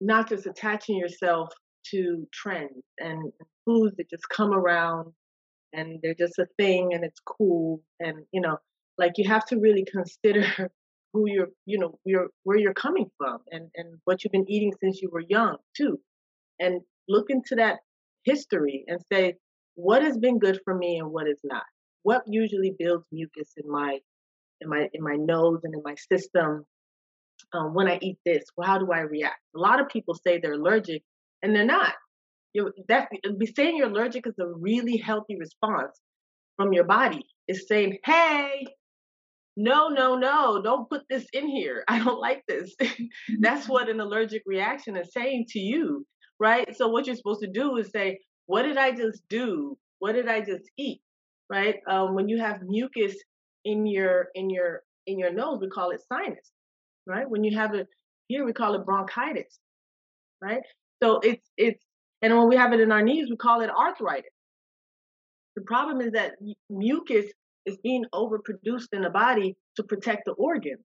not 0.00 0.28
just 0.28 0.46
attaching 0.46 0.96
yourself 0.98 1.48
to 1.90 2.26
trends 2.32 2.82
and 2.98 3.32
foods 3.64 3.96
that 3.96 4.10
just 4.10 4.28
come 4.28 4.52
around 4.52 5.12
and 5.72 5.98
they're 6.02 6.14
just 6.14 6.38
a 6.38 6.46
thing 6.58 6.94
and 6.94 7.04
it's 7.04 7.20
cool 7.20 7.82
and 8.00 8.24
you 8.32 8.40
know 8.40 8.56
like 8.98 9.12
you 9.16 9.28
have 9.28 9.44
to 9.44 9.58
really 9.58 9.84
consider 9.90 10.46
who 11.14 11.24
you're 11.26 11.48
you 11.64 11.78
know 11.78 11.98
you're 12.04 12.28
where 12.42 12.58
you're 12.58 12.74
coming 12.74 13.10
from 13.16 13.38
and 13.50 13.70
and 13.76 13.98
what 14.04 14.22
you've 14.22 14.32
been 14.32 14.50
eating 14.50 14.72
since 14.82 15.00
you 15.00 15.08
were 15.10 15.24
young 15.28 15.56
too 15.76 15.98
and 16.60 16.82
look 17.08 17.30
into 17.30 17.54
that 17.56 17.78
history 18.24 18.84
and 18.88 19.00
say 19.12 19.34
what 19.74 20.02
has 20.02 20.16
been 20.18 20.38
good 20.38 20.60
for 20.64 20.74
me 20.74 20.98
and 20.98 21.10
what 21.10 21.28
is 21.28 21.38
not. 21.44 21.64
What 22.02 22.22
usually 22.26 22.74
builds 22.78 23.06
mucus 23.12 23.52
in 23.56 23.70
my 23.70 23.98
in 24.60 24.68
my 24.68 24.88
in 24.92 25.02
my 25.02 25.16
nose 25.16 25.60
and 25.64 25.74
in 25.74 25.82
my 25.84 25.94
system 25.94 26.64
um, 27.52 27.74
when 27.74 27.88
I 27.88 27.98
eat 28.02 28.18
this? 28.24 28.44
Well, 28.56 28.66
how 28.66 28.78
do 28.78 28.92
I 28.92 29.00
react? 29.00 29.40
A 29.56 29.58
lot 29.58 29.80
of 29.80 29.88
people 29.88 30.14
say 30.14 30.38
they're 30.38 30.52
allergic, 30.52 31.02
and 31.42 31.54
they're 31.54 31.64
not. 31.64 31.94
You're, 32.52 32.72
that 32.88 33.08
be 33.38 33.46
saying 33.46 33.76
you're 33.76 33.88
allergic 33.88 34.26
is 34.26 34.38
a 34.38 34.46
really 34.46 34.96
healthy 34.96 35.36
response 35.36 35.98
from 36.56 36.72
your 36.72 36.84
body. 36.84 37.24
It's 37.48 37.66
saying, 37.66 37.98
"Hey, 38.04 38.66
no, 39.56 39.88
no, 39.88 40.16
no, 40.16 40.60
don't 40.62 40.88
put 40.88 41.02
this 41.08 41.26
in 41.32 41.48
here. 41.48 41.84
I 41.88 42.02
don't 42.02 42.20
like 42.20 42.42
this." 42.48 42.74
That's 43.40 43.68
what 43.68 43.88
an 43.88 44.00
allergic 44.00 44.42
reaction 44.46 44.96
is 44.96 45.12
saying 45.12 45.46
to 45.50 45.58
you, 45.58 46.06
right? 46.40 46.76
So 46.76 46.88
what 46.88 47.06
you're 47.06 47.16
supposed 47.16 47.42
to 47.42 47.50
do 47.50 47.76
is 47.76 47.90
say, 47.90 48.18
what 48.46 48.62
did 48.62 48.76
I 48.76 48.92
just 48.92 49.22
do? 49.28 49.76
What 50.00 50.12
did 50.12 50.28
I 50.28 50.40
just 50.40 50.64
eat? 50.76 51.00
right? 51.50 51.76
Um, 51.88 52.14
when 52.14 52.28
you 52.28 52.38
have 52.38 52.62
mucus 52.62 53.14
in 53.64 53.86
your 53.86 54.28
in 54.34 54.50
your 54.50 54.82
in 55.06 55.18
your 55.18 55.32
nose, 55.32 55.58
we 55.60 55.68
call 55.68 55.90
it 55.90 56.00
sinus, 56.12 56.50
right? 57.06 57.28
When 57.28 57.44
you 57.44 57.56
have 57.58 57.74
it 57.74 57.88
here, 58.28 58.44
we 58.44 58.52
call 58.52 58.74
it 58.74 58.84
bronchitis, 58.84 59.58
right? 60.42 60.62
So 61.02 61.20
it's 61.20 61.48
it's 61.56 61.82
and 62.22 62.36
when 62.36 62.48
we 62.48 62.56
have 62.56 62.72
it 62.72 62.80
in 62.80 62.92
our 62.92 63.02
knees, 63.02 63.28
we 63.30 63.36
call 63.36 63.60
it 63.60 63.70
arthritis. 63.70 64.30
The 65.56 65.62
problem 65.62 66.00
is 66.00 66.12
that 66.12 66.32
mucus 66.70 67.26
is 67.66 67.76
being 67.82 68.04
overproduced 68.14 68.88
in 68.92 69.02
the 69.02 69.10
body 69.10 69.56
to 69.76 69.82
protect 69.82 70.24
the 70.26 70.32
organ. 70.32 70.76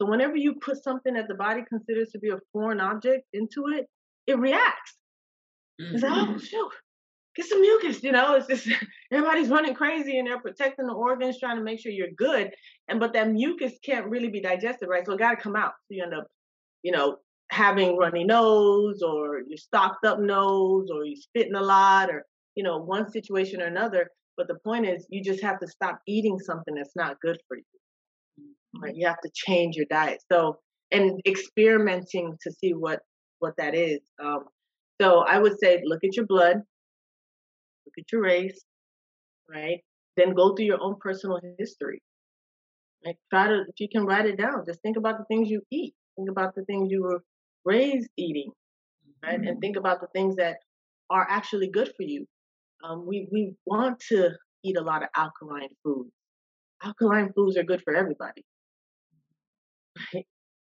So 0.00 0.08
whenever 0.08 0.36
you 0.36 0.54
put 0.54 0.82
something 0.82 1.14
that 1.14 1.28
the 1.28 1.34
body 1.34 1.62
considers 1.68 2.10
to 2.10 2.18
be 2.18 2.30
a 2.30 2.38
foreign 2.52 2.80
object 2.80 3.24
into 3.32 3.66
it, 3.68 3.86
it 4.26 4.38
reacts. 4.38 4.96
Mm-hmm. 5.80 5.94
It's 5.94 6.04
like, 6.04 6.12
oh 6.12 6.26
mm-hmm. 6.26 6.38
shoot, 6.38 6.70
get 7.36 7.46
some 7.46 7.60
mucus. 7.60 8.02
You 8.02 8.12
know, 8.12 8.34
it's 8.34 8.46
just 8.46 8.68
everybody's 9.12 9.48
running 9.48 9.74
crazy 9.74 10.18
and 10.18 10.28
they're 10.28 10.40
protecting 10.40 10.86
the 10.86 10.92
organs, 10.92 11.38
trying 11.38 11.56
to 11.56 11.62
make 11.62 11.80
sure 11.80 11.92
you're 11.92 12.08
good. 12.16 12.50
And 12.88 13.00
but 13.00 13.12
that 13.14 13.30
mucus 13.30 13.72
can't 13.84 14.06
really 14.06 14.28
be 14.28 14.40
digested, 14.40 14.88
right? 14.88 15.04
So 15.04 15.12
it 15.12 15.18
got 15.18 15.30
to 15.30 15.42
come 15.42 15.56
out. 15.56 15.72
So 15.86 15.94
you 15.94 16.02
end 16.02 16.14
up, 16.14 16.26
you 16.82 16.92
know, 16.92 17.16
having 17.50 17.96
runny 17.96 18.24
nose 18.24 19.02
or 19.02 19.40
you 19.48 19.56
stocked 19.56 20.04
up 20.04 20.20
nose 20.20 20.88
or 20.92 21.04
you're 21.04 21.16
spitting 21.16 21.54
a 21.54 21.62
lot 21.62 22.10
or 22.10 22.24
you 22.54 22.62
know 22.62 22.78
one 22.78 23.10
situation 23.10 23.62
or 23.62 23.66
another. 23.66 24.08
But 24.38 24.48
the 24.48 24.58
point 24.64 24.86
is, 24.86 25.06
you 25.10 25.22
just 25.22 25.42
have 25.42 25.60
to 25.60 25.66
stop 25.66 26.00
eating 26.06 26.38
something 26.38 26.74
that's 26.74 26.96
not 26.96 27.20
good 27.20 27.38
for 27.46 27.58
you. 27.58 27.64
Right? 28.80 28.94
You 28.96 29.06
have 29.06 29.20
to 29.20 29.30
change 29.34 29.76
your 29.76 29.86
diet. 29.90 30.22
So 30.32 30.58
and 30.90 31.20
experimenting 31.26 32.36
to 32.42 32.52
see 32.52 32.72
what 32.72 33.00
what 33.40 33.54
that 33.58 33.74
is. 33.74 34.00
Um, 34.22 34.44
so 35.00 35.20
I 35.20 35.38
would 35.38 35.58
say, 35.60 35.80
look 35.84 36.02
at 36.04 36.16
your 36.16 36.26
blood, 36.26 36.56
look 36.56 37.94
at 37.98 38.10
your 38.12 38.22
race, 38.22 38.64
right? 39.48 39.80
Then 40.16 40.34
go 40.34 40.54
through 40.54 40.66
your 40.66 40.82
own 40.82 40.96
personal 41.00 41.40
history. 41.58 42.02
Like 43.04 43.16
try 43.30 43.46
to, 43.46 43.60
if 43.60 43.78
you 43.78 43.88
can 43.88 44.04
write 44.04 44.26
it 44.26 44.38
down, 44.38 44.64
just 44.66 44.82
think 44.82 44.96
about 44.96 45.18
the 45.18 45.24
things 45.26 45.48
you 45.48 45.62
eat. 45.70 45.94
Think 46.16 46.30
about 46.30 46.56
the 46.56 46.64
things 46.64 46.90
you 46.90 47.02
were 47.02 47.22
raised 47.64 48.08
eating, 48.16 48.50
right? 49.22 49.38
Mm-hmm. 49.38 49.48
And 49.48 49.60
think 49.60 49.76
about 49.76 50.00
the 50.00 50.08
things 50.08 50.34
that 50.36 50.56
are 51.10 51.26
actually 51.28 51.68
good 51.68 51.92
for 51.96 52.02
you. 52.02 52.26
Um, 52.84 53.06
we 53.06 53.28
we 53.32 53.54
want 53.66 54.00
to 54.08 54.30
eat 54.64 54.76
a 54.76 54.82
lot 54.82 55.02
of 55.02 55.08
alkaline 55.16 55.70
foods. 55.82 56.10
Alkaline 56.82 57.32
foods 57.34 57.56
are 57.56 57.64
good 57.64 57.82
for 57.82 57.94
everybody? 57.94 58.44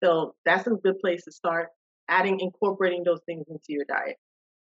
So 0.02 0.34
that's 0.44 0.66
a 0.66 0.70
good 0.70 0.98
place 1.00 1.24
to 1.24 1.32
start 1.32 1.68
adding 2.08 2.40
incorporating 2.40 3.04
those 3.04 3.20
things 3.26 3.44
into 3.48 3.66
your 3.68 3.84
diet. 3.88 4.16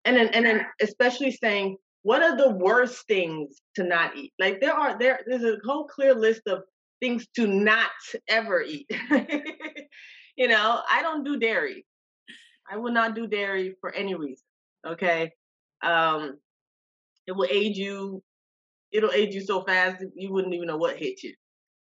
And 0.05 0.17
then 0.17 0.29
and 0.29 0.47
then 0.47 0.67
especially 0.81 1.31
saying 1.33 1.77
what 2.03 2.23
are 2.23 2.37
the 2.37 2.51
worst 2.51 3.07
things 3.07 3.57
to 3.75 3.85
not 3.85 4.17
eat? 4.17 4.33
Like 4.39 4.61
there 4.61 4.73
are 4.73 4.99
there 4.99 5.21
there's 5.27 5.45
a 5.45 5.59
whole 5.65 5.87
clear 5.87 6.15
list 6.15 6.43
of 6.47 6.63
things 7.01 7.27
to 7.37 7.47
not 7.47 7.91
ever 8.29 8.63
eat. 8.63 8.91
You 10.39 10.47
know 10.47 10.81
i 10.89 11.03
don't 11.03 11.25
do 11.25 11.37
dairy. 11.37 11.85
I 12.71 12.77
will 12.77 12.93
not 12.93 13.17
do 13.17 13.27
dairy 13.27 13.75
for 13.81 13.93
any 13.93 14.15
reason 14.15 14.45
okay? 14.87 15.33
Um 15.83 16.39
it 17.29 17.37
will 17.37 17.47
aid 17.51 17.77
you 17.77 18.21
it'll 18.91 19.13
aid 19.13 19.33
you 19.33 19.41
so 19.41 19.63
fast 19.63 20.05
you 20.17 20.33
wouldn't 20.33 20.55
even 20.55 20.67
know 20.67 20.77
what 20.77 20.97
hit 20.97 21.23
you 21.23 21.33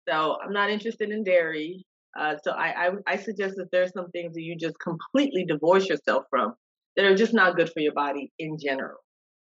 so 0.09 0.37
i'm 0.43 0.53
not 0.53 0.71
interested 0.71 1.11
in 1.11 1.23
dairy 1.23 1.85
uh, 2.19 2.37
so 2.43 2.53
I, 2.53 2.87
I, 2.87 2.91
I 3.07 3.17
suggest 3.17 3.57
that 3.57 3.71
there's 3.73 3.93
some 3.93 4.11
things 4.11 4.35
that 4.35 4.43
you 4.43 4.57
just 4.57 4.79
completely 4.79 5.45
divorce 5.45 5.89
yourself 5.89 6.25
from 6.31 6.55
that 6.97 7.05
are 7.05 7.17
just 7.17 7.35
not 7.35 7.57
good 7.57 7.71
for 7.73 7.81
your 7.81 7.93
body 7.93 8.33
in 8.39 8.57
general. 8.59 8.99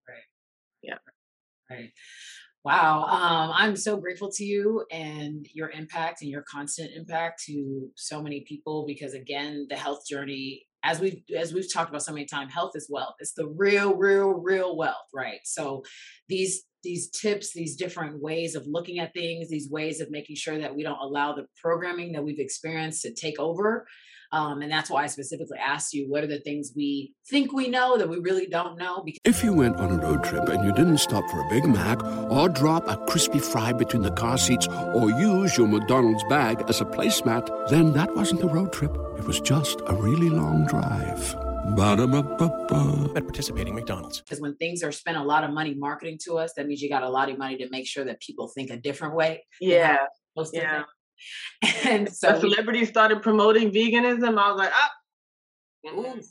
Right. 0.08 0.16
Yeah. 0.82 0.98
Right. 1.70 1.90
Wow. 2.64 3.04
Um, 3.04 3.52
I'm 3.54 3.76
so 3.76 3.98
grateful 3.98 4.30
to 4.32 4.44
you 4.44 4.86
and 4.90 5.46
your 5.52 5.70
impact 5.70 6.22
and 6.22 6.30
your 6.30 6.44
constant 6.50 6.92
impact 6.96 7.42
to 7.44 7.90
so 7.96 8.22
many 8.22 8.40
people 8.48 8.86
because 8.86 9.12
again, 9.12 9.66
the 9.68 9.76
health 9.76 10.06
journey, 10.08 10.66
as 10.84 11.00
we've 11.00 11.22
as 11.36 11.52
we've 11.52 11.72
talked 11.72 11.88
about 11.88 12.02
so 12.02 12.12
many 12.12 12.26
times, 12.26 12.52
health 12.52 12.72
is 12.74 12.88
wealth. 12.90 13.14
It's 13.18 13.32
the 13.32 13.48
real, 13.48 13.96
real, 13.96 14.28
real 14.28 14.76
wealth, 14.76 15.08
right? 15.12 15.40
So 15.44 15.82
these 16.28 16.64
these 16.84 17.08
tips, 17.08 17.54
these 17.54 17.76
different 17.76 18.20
ways 18.20 18.54
of 18.54 18.66
looking 18.66 18.98
at 18.98 19.14
things, 19.14 19.48
these 19.48 19.70
ways 19.70 20.00
of 20.00 20.10
making 20.10 20.36
sure 20.36 20.58
that 20.58 20.76
we 20.76 20.82
don't 20.82 21.00
allow 21.00 21.32
the 21.32 21.46
programming 21.60 22.12
that 22.12 22.22
we've 22.22 22.38
experienced 22.38 23.02
to 23.02 23.14
take 23.14 23.40
over. 23.40 23.86
Um, 24.32 24.62
and 24.62 24.70
that's 24.70 24.90
why 24.90 25.04
I 25.04 25.06
specifically 25.06 25.58
asked 25.58 25.94
you 25.94 26.06
what 26.08 26.24
are 26.24 26.26
the 26.26 26.40
things 26.40 26.72
we 26.76 27.12
think 27.30 27.52
we 27.52 27.68
know 27.68 27.96
that 27.96 28.08
we 28.08 28.18
really 28.18 28.46
don't 28.46 28.76
know. 28.78 29.02
Because- 29.04 29.20
if 29.24 29.44
you 29.44 29.52
went 29.52 29.76
on 29.76 29.92
a 29.92 30.02
road 30.02 30.24
trip 30.24 30.48
and 30.48 30.64
you 30.64 30.72
didn't 30.72 30.98
stop 30.98 31.28
for 31.30 31.40
a 31.40 31.48
Big 31.48 31.64
Mac 31.66 32.02
or 32.30 32.48
drop 32.48 32.88
a 32.88 32.96
crispy 33.06 33.38
fry 33.38 33.72
between 33.72 34.02
the 34.02 34.10
car 34.12 34.38
seats 34.38 34.66
or 34.68 35.10
use 35.10 35.56
your 35.56 35.68
McDonald's 35.68 36.24
bag 36.28 36.64
as 36.68 36.80
a 36.80 36.84
placemat, 36.84 37.68
then 37.68 37.92
that 37.92 38.14
wasn't 38.14 38.42
a 38.42 38.46
road 38.46 38.72
trip. 38.72 38.96
It 39.18 39.24
was 39.24 39.40
just 39.40 39.80
a 39.86 39.94
really 39.94 40.30
long 40.30 40.66
drive. 40.66 41.36
Ba-da-ba-ba-ba. 41.76 43.12
At 43.16 43.24
participating 43.24 43.74
McDonald's. 43.74 44.20
Because 44.20 44.40
when 44.40 44.54
things 44.56 44.82
are 44.82 44.92
spent 44.92 45.16
a 45.16 45.22
lot 45.22 45.44
of 45.44 45.50
money 45.50 45.74
marketing 45.74 46.18
to 46.24 46.34
us, 46.38 46.52
that 46.56 46.66
means 46.66 46.82
you 46.82 46.88
got 46.90 47.02
a 47.02 47.08
lot 47.08 47.30
of 47.30 47.38
money 47.38 47.56
to 47.56 47.68
make 47.70 47.86
sure 47.86 48.04
that 48.04 48.20
people 48.20 48.48
think 48.48 48.70
a 48.70 48.76
different 48.76 49.14
way. 49.14 49.46
Yeah. 49.60 49.96
Yeah. 50.52 50.82
And 51.84 52.12
so 52.12 52.38
celebrities 52.38 52.88
started 52.88 53.22
promoting 53.22 53.70
veganism. 53.70 54.38
I 54.38 54.50
was 54.50 54.58
like, 54.58 54.72
ah, 54.72 54.90
mm, 55.86 56.24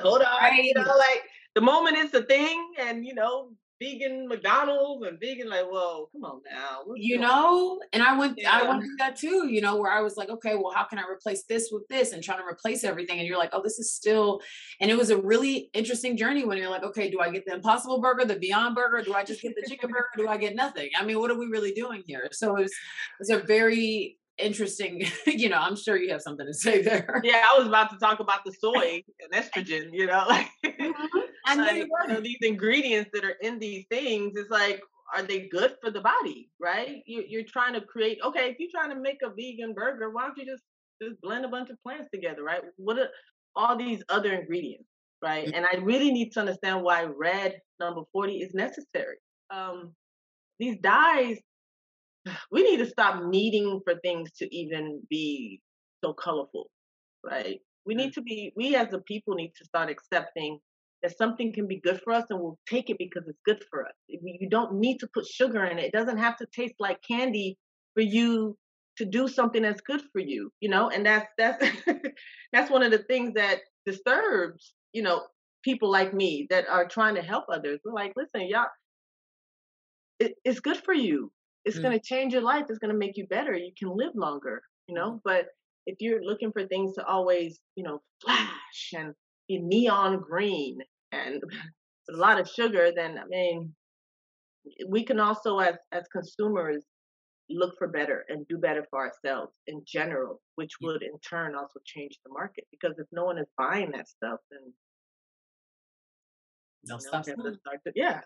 hold 0.00 0.22
on. 0.22 0.40
Right. 0.40 0.64
You 0.64 0.74
know, 0.74 0.82
like 0.82 1.22
the 1.54 1.60
moment 1.60 1.96
it's 1.96 2.14
a 2.14 2.22
thing 2.22 2.74
and 2.78 3.04
you 3.04 3.14
know, 3.14 3.50
vegan 3.84 4.28
McDonald's 4.28 5.06
and 5.06 5.18
vegan, 5.20 5.48
like, 5.48 5.66
whoa, 5.66 6.08
come 6.12 6.24
on 6.24 6.40
now. 6.50 6.82
You 6.96 7.18
know, 7.18 7.80
and 7.92 8.02
I 8.02 8.16
went 8.18 8.34
yeah. 8.38 8.50
I 8.52 8.68
went 8.68 8.82
through 8.82 8.96
that 8.98 9.16
too, 9.16 9.48
you 9.48 9.60
know, 9.60 9.76
where 9.76 9.92
I 9.92 10.00
was 10.00 10.16
like, 10.16 10.30
okay, 10.30 10.54
well, 10.56 10.72
how 10.72 10.84
can 10.84 10.98
I 10.98 11.04
replace 11.10 11.44
this 11.44 11.68
with 11.72 11.86
this 11.88 12.12
and 12.12 12.22
trying 12.22 12.38
to 12.38 12.44
replace 12.44 12.84
everything? 12.84 13.18
And 13.18 13.28
you're 13.28 13.38
like, 13.38 13.50
oh, 13.52 13.62
this 13.62 13.78
is 13.78 13.92
still 13.92 14.40
and 14.80 14.90
it 14.90 14.96
was 14.96 15.10
a 15.10 15.18
really 15.18 15.70
interesting 15.74 16.16
journey 16.16 16.44
when 16.44 16.58
you're 16.58 16.70
like, 16.70 16.84
okay, 16.84 17.10
do 17.10 17.20
I 17.20 17.30
get 17.30 17.44
the 17.46 17.54
impossible 17.54 18.00
burger, 18.00 18.24
the 18.24 18.36
beyond 18.36 18.74
burger? 18.74 19.02
Do 19.02 19.14
I 19.14 19.24
just 19.24 19.42
get 19.42 19.54
the 19.54 19.68
chicken 19.68 19.90
burger? 19.90 20.08
Do 20.16 20.28
I 20.28 20.36
get 20.36 20.54
nothing? 20.54 20.90
I 20.98 21.04
mean, 21.04 21.18
what 21.18 21.30
are 21.30 21.38
we 21.38 21.46
really 21.46 21.72
doing 21.72 22.02
here? 22.06 22.28
So 22.32 22.56
it 22.56 22.62
was 22.62 22.72
it's 23.20 23.30
a 23.30 23.38
very 23.38 24.18
interesting 24.38 25.06
you 25.26 25.48
know 25.48 25.58
i'm 25.58 25.76
sure 25.76 25.96
you 25.96 26.10
have 26.10 26.20
something 26.20 26.46
to 26.46 26.54
say 26.54 26.82
there 26.82 27.20
yeah 27.22 27.44
i 27.52 27.56
was 27.56 27.68
about 27.68 27.88
to 27.90 27.96
talk 27.98 28.18
about 28.18 28.40
the 28.44 28.52
soy 28.52 29.02
and 29.20 29.32
estrogen 29.32 29.90
you 29.92 30.06
know 30.06 30.24
like 30.28 30.48
mm-hmm. 30.64 31.24
Like, 31.46 31.76
you 31.76 31.88
know, 32.08 32.20
these 32.20 32.38
ingredients 32.42 33.10
that 33.12 33.24
are 33.24 33.36
in 33.42 33.58
these 33.58 33.84
things, 33.90 34.32
it's 34.36 34.50
like, 34.50 34.80
are 35.14 35.22
they 35.22 35.48
good 35.48 35.76
for 35.82 35.90
the 35.90 36.00
body? 36.00 36.50
Right? 36.60 37.02
You, 37.06 37.24
you're 37.28 37.44
trying 37.44 37.74
to 37.74 37.80
create. 37.80 38.18
Okay, 38.24 38.50
if 38.50 38.56
you're 38.58 38.70
trying 38.70 38.90
to 38.94 39.00
make 39.00 39.18
a 39.22 39.30
vegan 39.30 39.74
burger, 39.74 40.10
why 40.10 40.26
don't 40.26 40.38
you 40.38 40.46
just 40.46 40.62
just 41.02 41.20
blend 41.20 41.44
a 41.44 41.48
bunch 41.48 41.70
of 41.70 41.80
plants 41.82 42.08
together? 42.12 42.42
Right? 42.42 42.62
What 42.76 42.98
are 42.98 43.08
all 43.54 43.76
these 43.76 44.02
other 44.08 44.32
ingredients? 44.32 44.88
Right? 45.22 45.50
And 45.52 45.66
I 45.66 45.76
really 45.76 46.10
need 46.12 46.32
to 46.32 46.40
understand 46.40 46.82
why 46.82 47.04
red 47.04 47.60
number 47.78 48.02
forty 48.12 48.38
is 48.38 48.54
necessary. 48.54 49.16
Um, 49.50 49.94
these 50.58 50.78
dyes, 50.80 51.38
we 52.50 52.62
need 52.62 52.78
to 52.78 52.86
stop 52.86 53.24
needing 53.24 53.80
for 53.84 53.94
things 53.96 54.30
to 54.38 54.54
even 54.54 55.02
be 55.08 55.60
so 56.02 56.12
colorful. 56.12 56.70
Right? 57.24 57.60
We 57.86 57.94
mm-hmm. 57.94 58.04
need 58.04 58.12
to 58.14 58.22
be. 58.22 58.52
We 58.56 58.76
as 58.76 58.92
a 58.92 58.98
people 58.98 59.34
need 59.34 59.52
to 59.56 59.64
start 59.64 59.90
accepting 59.90 60.58
that 61.02 61.16
something 61.18 61.52
can 61.52 61.66
be 61.66 61.80
good 61.80 62.00
for 62.02 62.14
us 62.14 62.24
and 62.30 62.40
we'll 62.40 62.58
take 62.66 62.88
it 62.88 62.96
because 62.98 63.24
it's 63.28 63.38
good 63.44 63.62
for 63.70 63.84
us. 63.84 63.92
You 64.08 64.48
don't 64.48 64.74
need 64.80 64.98
to 65.00 65.08
put 65.12 65.26
sugar 65.26 65.62
in 65.64 65.78
it. 65.78 65.86
It 65.86 65.92
doesn't 65.92 66.16
have 66.16 66.38
to 66.38 66.46
taste 66.54 66.76
like 66.78 66.98
candy 67.06 67.58
for 67.92 68.00
you 68.00 68.56
to 68.96 69.04
do 69.04 69.28
something 69.28 69.62
that's 69.62 69.82
good 69.82 70.02
for 70.12 70.20
you, 70.20 70.50
you 70.60 70.70
know? 70.70 70.88
And 70.88 71.04
that's 71.04 71.28
that's 71.36 71.62
that's 72.52 72.70
one 72.70 72.82
of 72.82 72.90
the 72.90 73.04
things 73.06 73.34
that 73.34 73.60
disturbs, 73.84 74.72
you 74.94 75.02
know, 75.02 75.22
people 75.62 75.90
like 75.90 76.14
me 76.14 76.46
that 76.48 76.66
are 76.68 76.88
trying 76.88 77.16
to 77.16 77.22
help 77.22 77.44
others. 77.52 77.80
We're 77.84 77.92
like, 77.92 78.14
listen, 78.16 78.48
y'all, 78.48 78.66
it, 80.20 80.34
it's 80.42 80.60
good 80.60 80.78
for 80.84 80.94
you. 80.94 81.30
It's 81.64 81.78
mm. 81.78 81.82
going 81.82 81.98
to 81.98 82.04
change 82.04 82.32
your 82.32 82.42
life. 82.42 82.64
It's 82.68 82.78
going 82.78 82.92
to 82.92 82.98
make 82.98 83.16
you 83.16 83.26
better. 83.26 83.54
You 83.54 83.72
can 83.78 83.96
live 83.96 84.12
longer, 84.14 84.62
you 84.86 84.94
know? 84.94 85.20
But 85.24 85.46
if 85.86 85.96
you're 86.00 86.22
looking 86.22 86.52
for 86.52 86.66
things 86.66 86.94
to 86.94 87.04
always, 87.04 87.58
you 87.76 87.84
know, 87.84 88.00
flash 88.24 88.92
and 88.94 89.14
be 89.48 89.58
neon 89.58 90.20
green 90.20 90.78
and 91.12 91.42
a 92.10 92.16
lot 92.16 92.40
of 92.40 92.48
sugar, 92.48 92.90
then 92.94 93.18
I 93.18 93.26
mean, 93.26 93.74
we 94.88 95.04
can 95.04 95.20
also 95.20 95.58
as 95.58 95.76
as 95.92 96.04
consumers 96.12 96.84
look 97.50 97.74
for 97.78 97.88
better 97.88 98.24
and 98.28 98.48
do 98.48 98.56
better 98.56 98.86
for 98.90 99.00
ourselves 99.00 99.52
in 99.66 99.82
general, 99.86 100.40
which 100.54 100.72
would 100.80 101.02
in 101.02 101.18
turn 101.20 101.54
also 101.54 101.80
change 101.84 102.18
the 102.24 102.32
market. 102.32 102.64
Because 102.70 102.98
if 102.98 103.06
no 103.12 103.24
one 103.24 103.38
is 103.38 103.46
buying 103.58 103.90
that 103.92 104.08
stuff, 104.08 104.40
then 104.50 104.72
no 106.86 106.98
stuff. 106.98 107.26
Yeah, 107.94 108.20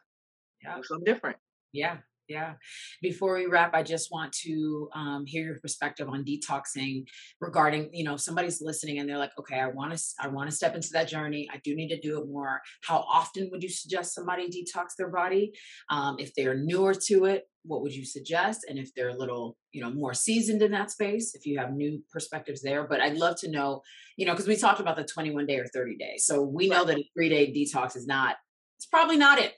yeah, 0.62 0.78
something 0.82 1.04
different. 1.04 1.36
Yeah, 1.72 1.98
yeah. 2.28 2.54
Before 3.00 3.36
we 3.36 3.46
wrap, 3.46 3.74
I 3.74 3.82
just 3.82 4.12
want 4.12 4.32
to 4.44 4.90
um, 4.94 5.24
hear 5.26 5.44
your 5.44 5.58
perspective 5.60 6.08
on 6.08 6.24
detoxing 6.24 7.06
regarding, 7.40 7.88
you 7.92 8.04
know, 8.04 8.16
somebody's 8.16 8.60
listening 8.60 8.98
and 8.98 9.08
they're 9.08 9.18
like, 9.18 9.32
okay, 9.38 9.58
I 9.58 9.68
want 9.68 9.96
to, 9.96 10.02
I 10.20 10.28
want 10.28 10.50
to 10.50 10.54
step 10.54 10.74
into 10.74 10.90
that 10.92 11.08
journey. 11.08 11.48
I 11.52 11.58
do 11.64 11.74
need 11.74 11.88
to 11.88 12.00
do 12.00 12.20
it 12.20 12.28
more. 12.28 12.60
How 12.82 12.98
often 12.98 13.48
would 13.50 13.62
you 13.62 13.70
suggest 13.70 14.14
somebody 14.14 14.48
detox 14.48 14.88
their 14.98 15.08
body? 15.08 15.52
Um, 15.90 16.16
if 16.18 16.34
they 16.34 16.46
are 16.46 16.54
newer 16.54 16.94
to 17.06 17.24
it, 17.24 17.44
what 17.64 17.82
would 17.82 17.94
you 17.94 18.04
suggest? 18.04 18.66
And 18.68 18.78
if 18.78 18.94
they're 18.94 19.08
a 19.08 19.16
little, 19.16 19.56
you 19.72 19.82
know, 19.82 19.90
more 19.90 20.14
seasoned 20.14 20.62
in 20.62 20.72
that 20.72 20.90
space, 20.90 21.34
if 21.34 21.46
you 21.46 21.58
have 21.58 21.72
new 21.72 22.02
perspectives 22.12 22.62
there. 22.62 22.86
But 22.86 23.00
I'd 23.00 23.16
love 23.16 23.36
to 23.40 23.50
know, 23.50 23.82
you 24.16 24.26
know, 24.26 24.32
because 24.32 24.48
we 24.48 24.56
talked 24.56 24.80
about 24.80 24.96
the 24.96 25.04
21 25.04 25.46
day 25.46 25.58
or 25.58 25.66
30 25.66 25.96
days. 25.96 26.24
So 26.26 26.42
we 26.42 26.68
know 26.68 26.84
that 26.84 26.98
a 26.98 27.10
three 27.14 27.28
day 27.30 27.52
detox 27.52 27.96
is 27.96 28.06
not, 28.06 28.36
it's 28.76 28.86
probably 28.86 29.16
not 29.16 29.38
it. 29.38 29.54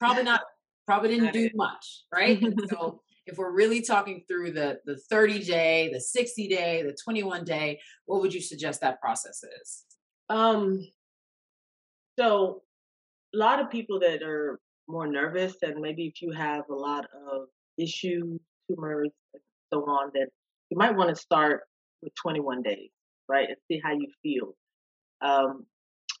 Probably 0.00 0.24
not, 0.24 0.40
probably 0.86 1.10
didn't 1.10 1.32
do 1.32 1.50
much, 1.54 2.04
right? 2.12 2.42
so 2.70 3.00
if 3.26 3.38
we're 3.38 3.52
really 3.52 3.80
talking 3.80 4.22
through 4.28 4.52
the 4.52 4.78
the 4.84 4.96
30 5.10 5.44
day, 5.44 5.90
the 5.92 6.00
60 6.00 6.48
day, 6.48 6.82
the 6.82 6.96
21 7.04 7.44
day, 7.44 7.80
what 8.06 8.20
would 8.20 8.34
you 8.34 8.40
suggest 8.40 8.80
that 8.80 9.00
process 9.00 9.42
is? 9.62 9.84
Um 10.28 10.80
so 12.18 12.62
a 13.34 13.36
lot 13.36 13.60
of 13.60 13.70
people 13.70 13.98
that 14.00 14.22
are 14.22 14.60
more 14.86 15.06
nervous 15.06 15.54
and 15.62 15.80
maybe 15.80 16.06
if 16.06 16.22
you 16.22 16.30
have 16.32 16.64
a 16.70 16.74
lot 16.74 17.06
of 17.30 17.48
issues, 17.78 18.38
tumors, 18.68 19.10
and 19.32 19.42
so 19.72 19.80
on, 19.84 20.10
that 20.14 20.28
you 20.70 20.76
might 20.76 20.94
want 20.94 21.08
to 21.08 21.16
start 21.16 21.62
with 22.02 22.14
21 22.14 22.62
days, 22.62 22.90
right? 23.28 23.48
And 23.48 23.56
see 23.68 23.80
how 23.82 23.92
you 23.92 24.06
feel. 24.22 24.54
Um, 25.20 25.66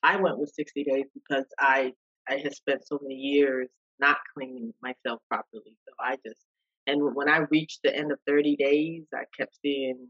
I 0.02 0.16
went 0.16 0.38
with 0.38 0.52
60 0.54 0.84
days 0.84 1.04
because 1.14 1.46
I 1.58 1.92
I 2.28 2.36
had 2.36 2.54
spent 2.54 2.86
so 2.86 2.98
many 3.02 3.16
years 3.16 3.68
not 4.00 4.18
cleaning 4.34 4.72
myself 4.82 5.20
properly. 5.28 5.76
So 5.86 5.94
I 6.00 6.16
just 6.24 6.40
and 6.86 7.14
when 7.14 7.28
I 7.28 7.38
reached 7.50 7.80
the 7.82 7.94
end 7.94 8.12
of 8.12 8.18
30 8.26 8.56
days, 8.56 9.04
I 9.14 9.24
kept 9.38 9.56
seeing 9.62 10.08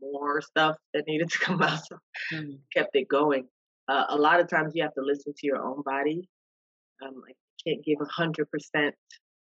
more 0.00 0.40
stuff 0.40 0.76
that 0.94 1.04
needed 1.06 1.30
to 1.30 1.38
come 1.40 1.62
out. 1.62 1.80
So 1.86 1.96
mm-hmm. 2.32 2.56
kept 2.74 2.94
it 2.94 3.08
going. 3.08 3.46
Uh, 3.88 4.04
a 4.10 4.16
lot 4.16 4.40
of 4.40 4.48
times 4.48 4.72
you 4.74 4.82
have 4.82 4.94
to 4.94 5.02
listen 5.02 5.32
to 5.36 5.46
your 5.46 5.62
own 5.64 5.82
body. 5.82 6.28
Um, 7.02 7.22
I 7.26 7.32
can't 7.66 7.84
give 7.84 7.98
100% 7.98 8.92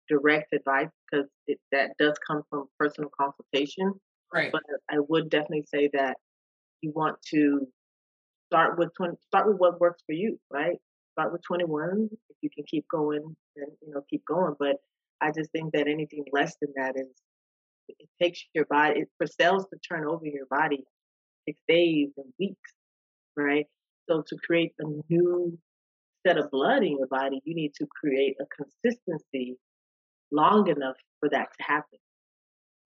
direct 0.08 0.52
advice 0.52 0.90
because 1.10 1.26
it, 1.46 1.58
that 1.72 1.92
does 1.98 2.14
come 2.26 2.42
from 2.50 2.66
personal 2.78 3.10
consultation. 3.18 3.94
Right. 4.32 4.52
But 4.52 4.62
I 4.90 4.98
would 5.08 5.30
definitely 5.30 5.64
say 5.72 5.88
that 5.94 6.16
you 6.82 6.92
want 6.94 7.16
to 7.30 7.66
start 8.48 8.78
with 8.78 8.90
20, 8.96 9.14
start 9.28 9.48
with 9.48 9.56
what 9.56 9.80
works 9.80 10.02
for 10.04 10.12
you, 10.12 10.38
right? 10.52 10.76
Start 11.18 11.32
with 11.32 11.42
21. 11.42 12.10
If 12.28 12.36
you 12.42 12.50
can 12.54 12.64
keep 12.66 12.86
going, 12.90 13.34
then 13.56 13.66
you 13.80 13.94
know 13.94 14.02
keep 14.10 14.22
going. 14.26 14.54
But 14.58 14.76
I 15.22 15.30
just 15.32 15.50
think 15.50 15.72
that 15.72 15.88
anything 15.88 16.24
less 16.30 16.56
than 16.60 16.72
that 16.76 16.94
is 16.96 17.06
it 17.88 18.08
takes 18.22 18.44
your 18.54 18.66
body 18.66 19.00
it, 19.00 19.08
for 19.16 19.26
cells 19.26 19.66
to 19.72 19.78
turn 19.88 20.06
over 20.06 20.26
your 20.26 20.46
body 20.50 20.84
takes 21.46 21.60
days 21.68 22.10
and 22.16 22.26
weeks, 22.38 22.72
right? 23.36 23.66
So 24.10 24.22
to 24.26 24.36
create 24.46 24.72
a 24.80 24.84
new 25.08 25.58
set 26.26 26.36
of 26.36 26.50
blood 26.50 26.82
in 26.82 26.98
your 26.98 27.06
body, 27.06 27.40
you 27.44 27.54
need 27.54 27.72
to 27.78 27.86
create 28.00 28.36
a 28.40 28.44
consistency 28.54 29.56
long 30.32 30.68
enough 30.68 30.96
for 31.20 31.28
that 31.30 31.48
to 31.58 31.64
happen. 31.64 31.98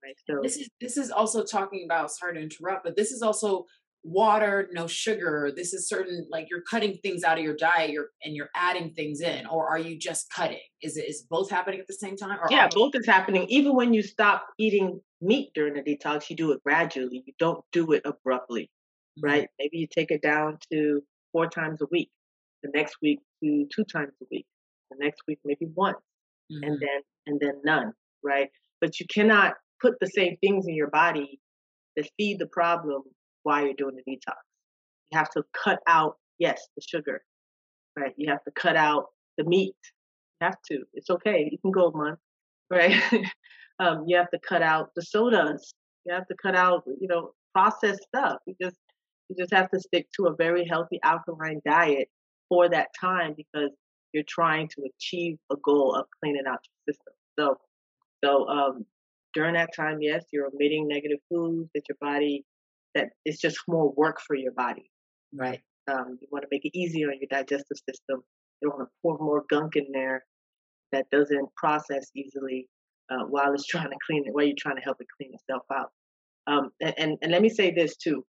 Right. 0.04 0.14
So 0.26 0.40
this 0.42 0.56
is 0.56 0.68
this 0.80 0.96
is 0.96 1.10
also 1.10 1.44
talking 1.44 1.84
about 1.84 2.10
sorry 2.10 2.34
to 2.34 2.40
interrupt, 2.40 2.84
but 2.84 2.96
this 2.96 3.10
is 3.10 3.22
also 3.22 3.66
water, 4.02 4.68
no 4.72 4.86
sugar. 4.86 5.52
This 5.54 5.72
is 5.72 5.88
certain 5.88 6.26
like 6.30 6.48
you're 6.50 6.62
cutting 6.62 6.98
things 7.02 7.22
out 7.22 7.38
of 7.38 7.44
your 7.44 7.56
diet 7.56 7.90
you're, 7.90 8.08
and 8.24 8.34
you're 8.34 8.50
adding 8.54 8.92
things 8.94 9.20
in, 9.20 9.46
or 9.46 9.68
are 9.68 9.78
you 9.78 9.98
just 9.98 10.30
cutting? 10.32 10.60
Is 10.82 10.96
it 10.96 11.02
is 11.08 11.26
both 11.28 11.50
happening 11.50 11.80
at 11.80 11.86
the 11.86 11.94
same 11.94 12.16
time? 12.16 12.38
yeah, 12.50 12.68
both 12.72 12.94
is 12.94 13.06
happening. 13.06 13.46
Even 13.48 13.74
when 13.74 13.92
you 13.92 14.02
stop 14.02 14.46
eating 14.58 15.00
meat 15.20 15.50
during 15.54 15.74
the 15.74 15.82
detox, 15.82 16.30
you 16.30 16.36
do 16.36 16.52
it 16.52 16.62
gradually. 16.62 17.22
You 17.26 17.32
don't 17.38 17.64
do 17.72 17.92
it 17.92 18.02
abruptly, 18.04 18.64
mm-hmm. 19.18 19.26
right? 19.26 19.48
Maybe 19.58 19.78
you 19.78 19.86
take 19.86 20.10
it 20.10 20.22
down 20.22 20.58
to 20.72 21.02
four 21.32 21.48
times 21.48 21.82
a 21.82 21.86
week. 21.90 22.10
The 22.62 22.70
next 22.74 22.96
week 23.02 23.20
to 23.42 23.66
two 23.74 23.84
times 23.84 24.12
a 24.22 24.26
week. 24.30 24.46
The 24.90 24.96
next 24.98 25.22
week 25.28 25.38
maybe 25.44 25.66
once, 25.74 25.98
mm-hmm. 26.52 26.64
and 26.64 26.80
then 26.80 27.02
and 27.26 27.40
then 27.40 27.60
none, 27.64 27.92
right? 28.24 28.48
But 28.80 28.98
you 28.98 29.06
cannot 29.12 29.54
put 29.80 29.94
the 30.00 30.08
same 30.08 30.36
things 30.40 30.66
in 30.66 30.74
your 30.74 30.90
body 30.90 31.40
that 31.96 32.08
feed 32.16 32.38
the 32.38 32.46
problem 32.46 33.02
while 33.42 33.64
you're 33.64 33.74
doing 33.74 33.96
the 33.96 34.12
detox. 34.12 34.36
You 35.10 35.18
have 35.18 35.30
to 35.30 35.42
cut 35.52 35.80
out, 35.86 36.16
yes, 36.38 36.68
the 36.76 36.82
sugar, 36.82 37.22
right? 37.98 38.12
You 38.16 38.30
have 38.30 38.44
to 38.44 38.50
cut 38.52 38.76
out 38.76 39.06
the 39.38 39.44
meat. 39.44 39.76
You 40.40 40.46
have 40.46 40.56
to. 40.70 40.84
It's 40.94 41.10
okay. 41.10 41.48
You 41.50 41.58
can 41.58 41.70
go 41.70 41.88
a 41.88 41.96
month, 41.96 42.18
right? 42.70 42.94
um, 43.80 44.04
you 44.06 44.16
have 44.16 44.30
to 44.30 44.38
cut 44.38 44.62
out 44.62 44.90
the 44.94 45.02
sodas. 45.02 45.74
You 46.06 46.14
have 46.14 46.26
to 46.28 46.34
cut 46.40 46.56
out, 46.56 46.84
you 46.86 47.08
know, 47.08 47.32
processed 47.52 48.02
stuff. 48.04 48.38
You 48.46 48.54
just 48.60 48.76
you 49.28 49.36
just 49.38 49.52
have 49.52 49.70
to 49.70 49.80
stick 49.80 50.08
to 50.16 50.26
a 50.26 50.34
very 50.34 50.66
healthy 50.66 50.98
alkaline 51.04 51.60
diet 51.64 52.08
for 52.48 52.68
that 52.68 52.88
time 53.00 53.34
because 53.36 53.70
you're 54.12 54.24
trying 54.28 54.68
to 54.68 54.82
achieve 54.82 55.38
a 55.52 55.56
goal 55.64 55.94
of 55.94 56.06
cleaning 56.20 56.42
out 56.48 56.58
your 56.64 56.94
system. 56.94 57.14
So, 57.38 57.58
so 58.24 58.48
um, 58.48 58.86
during 59.34 59.54
that 59.54 59.70
time, 59.74 59.98
yes, 60.00 60.24
you're 60.32 60.48
omitting 60.48 60.88
negative 60.88 61.20
foods 61.30 61.70
that 61.74 61.88
your 61.88 61.96
body 62.00 62.44
that 62.94 63.10
it's 63.24 63.40
just 63.40 63.58
more 63.68 63.92
work 63.92 64.20
for 64.26 64.36
your 64.36 64.52
body, 64.52 64.90
right? 65.34 65.60
Um, 65.88 66.18
you 66.20 66.28
want 66.30 66.42
to 66.42 66.48
make 66.50 66.64
it 66.64 66.76
easier 66.76 67.08
on 67.08 67.18
your 67.20 67.28
digestive 67.30 67.78
system. 67.88 68.22
You 68.60 68.70
want 68.70 68.82
to 68.82 68.92
pour 69.02 69.18
more 69.18 69.44
gunk 69.48 69.76
in 69.76 69.86
there 69.92 70.24
that 70.92 71.08
doesn't 71.10 71.54
process 71.56 72.10
easily 72.14 72.68
uh, 73.10 73.24
while 73.28 73.52
it's 73.54 73.66
trying 73.68 73.90
to 73.90 73.96
clean 74.06 74.24
it, 74.26 74.34
while 74.34 74.44
you're 74.44 74.54
trying 74.58 74.76
to 74.76 74.82
help 74.82 74.98
it 75.00 75.06
clean 75.18 75.32
itself 75.34 75.64
out. 75.72 75.90
Um, 76.46 76.70
and, 76.80 76.94
and, 76.98 77.18
and 77.22 77.32
let 77.32 77.42
me 77.42 77.48
say 77.48 77.72
this 77.72 77.96
too, 77.96 78.24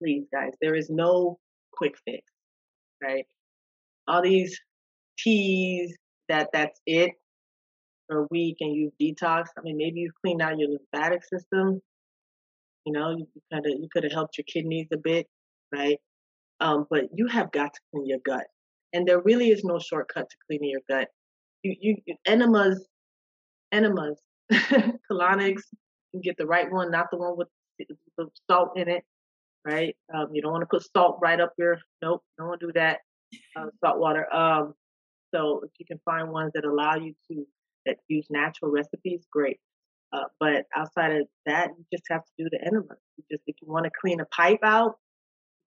please, 0.00 0.24
guys. 0.32 0.52
There 0.60 0.74
is 0.74 0.88
no 0.88 1.38
quick 1.72 1.94
fix, 2.04 2.22
right? 3.02 3.26
All 4.08 4.22
these 4.22 4.58
teas 5.18 5.94
that 6.28 6.48
that's 6.52 6.80
it 6.86 7.12
for 8.08 8.20
a 8.20 8.26
week 8.30 8.56
and 8.60 8.74
you've 8.74 8.92
detoxed. 9.00 9.50
I 9.58 9.62
mean, 9.62 9.76
maybe 9.76 10.00
you've 10.00 10.14
cleaned 10.24 10.42
out 10.42 10.58
your 10.58 10.70
lymphatic 10.70 11.22
system, 11.24 11.80
you 12.84 12.92
know, 12.92 13.10
you 13.10 13.26
kind 13.52 13.64
of 13.66 13.72
you 13.72 13.88
could 13.92 14.04
have 14.04 14.12
helped 14.12 14.38
your 14.38 14.44
kidneys 14.44 14.88
a 14.92 14.96
bit, 14.96 15.26
right? 15.72 15.98
Um, 16.60 16.86
but 16.90 17.04
you 17.14 17.26
have 17.26 17.52
got 17.52 17.74
to 17.74 17.80
clean 17.90 18.06
your 18.06 18.18
gut, 18.24 18.46
and 18.92 19.06
there 19.06 19.20
really 19.20 19.50
is 19.50 19.64
no 19.64 19.78
shortcut 19.78 20.28
to 20.30 20.36
cleaning 20.46 20.70
your 20.70 20.80
gut. 20.88 21.08
You 21.62 21.76
you 21.80 21.96
enemas, 22.26 22.84
enemas, 23.72 24.20
colonics. 24.52 25.62
You 26.12 26.20
get 26.22 26.36
the 26.36 26.46
right 26.46 26.70
one, 26.70 26.90
not 26.90 27.10
the 27.10 27.16
one 27.18 27.36
with 27.36 27.48
the 28.18 28.26
salt 28.50 28.72
in 28.76 28.88
it, 28.88 29.02
right? 29.64 29.96
Um, 30.14 30.28
you 30.32 30.42
don't 30.42 30.52
want 30.52 30.62
to 30.62 30.66
put 30.66 30.84
salt 30.94 31.18
right 31.22 31.40
up 31.40 31.52
your. 31.58 31.78
Nope, 32.02 32.22
don't 32.38 32.48
want 32.48 32.60
to 32.60 32.66
do 32.66 32.72
that. 32.74 32.98
Uh, 33.56 33.66
salt 33.84 33.98
water. 33.98 34.32
Um, 34.32 34.74
so 35.34 35.62
if 35.64 35.70
you 35.78 35.86
can 35.86 36.00
find 36.04 36.30
ones 36.30 36.52
that 36.54 36.64
allow 36.64 36.96
you 36.96 37.14
to 37.30 37.46
that 37.86 37.96
use 38.08 38.26
natural 38.30 38.70
recipes, 38.70 39.26
great. 39.32 39.58
Uh, 40.12 40.24
but 40.38 40.66
outside 40.76 41.12
of 41.12 41.26
that, 41.46 41.70
you 41.76 41.84
just 41.92 42.04
have 42.10 42.22
to 42.22 42.30
do 42.38 42.48
the 42.50 42.60
enema. 42.60 42.94
You 43.16 43.24
just 43.30 43.42
if 43.46 43.56
you 43.62 43.68
want 43.68 43.84
to 43.84 43.90
clean 43.98 44.20
a 44.20 44.26
pipe 44.26 44.60
out, 44.62 44.96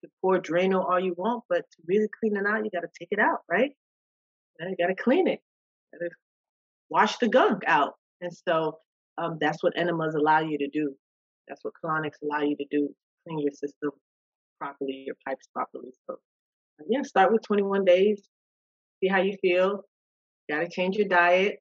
you 0.02 0.08
can 0.08 0.10
pour 0.20 0.38
Drano 0.38 0.84
all 0.84 1.00
you 1.00 1.14
want, 1.16 1.44
but 1.48 1.60
to 1.60 1.82
really 1.88 2.08
clean 2.20 2.36
it 2.36 2.44
out, 2.46 2.62
you 2.64 2.70
got 2.70 2.80
to 2.80 2.92
take 2.98 3.08
it 3.10 3.18
out, 3.18 3.38
right? 3.50 3.70
And 4.58 4.70
you 4.70 4.76
got 4.76 4.94
to 4.94 5.02
clean 5.02 5.28
it. 5.28 5.40
You 5.92 6.10
wash 6.90 7.16
the 7.18 7.28
gunk 7.28 7.62
out. 7.66 7.94
And 8.20 8.32
so 8.46 8.78
um, 9.16 9.38
that's 9.40 9.62
what 9.62 9.72
enemas 9.76 10.14
allow 10.14 10.40
you 10.40 10.58
to 10.58 10.68
do. 10.68 10.94
That's 11.48 11.62
what 11.64 11.74
colonics 11.82 12.22
allow 12.22 12.42
you 12.42 12.56
to 12.56 12.66
do. 12.70 12.90
Clean 13.26 13.38
your 13.38 13.52
system 13.52 13.90
properly, 14.60 15.04
your 15.06 15.16
pipes 15.26 15.48
properly. 15.54 15.90
So 16.06 16.18
yeah, 16.88 17.02
start 17.02 17.32
with 17.32 17.42
21 17.42 17.84
days. 17.84 18.22
See 19.02 19.08
how 19.08 19.22
you 19.22 19.36
feel. 19.40 19.84
Got 20.50 20.60
to 20.60 20.68
change 20.68 20.96
your 20.96 21.08
diet 21.08 21.56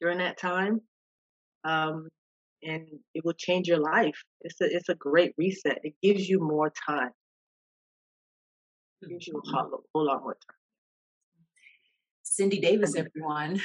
during 0.00 0.18
that 0.18 0.36
time 0.36 0.80
um, 1.64 2.08
and 2.62 2.86
it 3.14 3.24
will 3.24 3.34
change 3.34 3.68
your 3.68 3.78
life. 3.78 4.22
It's 4.42 4.60
a 4.60 4.64
it's 4.64 4.88
a 4.88 4.94
great 4.94 5.34
reset. 5.36 5.80
It 5.82 5.94
gives 6.02 6.28
you 6.28 6.40
more 6.40 6.72
time. 6.88 7.10
It 9.02 9.10
gives 9.10 9.26
you 9.26 9.34
a 9.34 9.46
mm-hmm. 9.46 9.56
whole, 9.56 9.84
whole 9.94 10.06
lot 10.06 10.22
more 10.22 10.34
time. 10.34 10.56
Cindy 12.22 12.60
Davis, 12.60 12.96
everyone. 12.96 13.60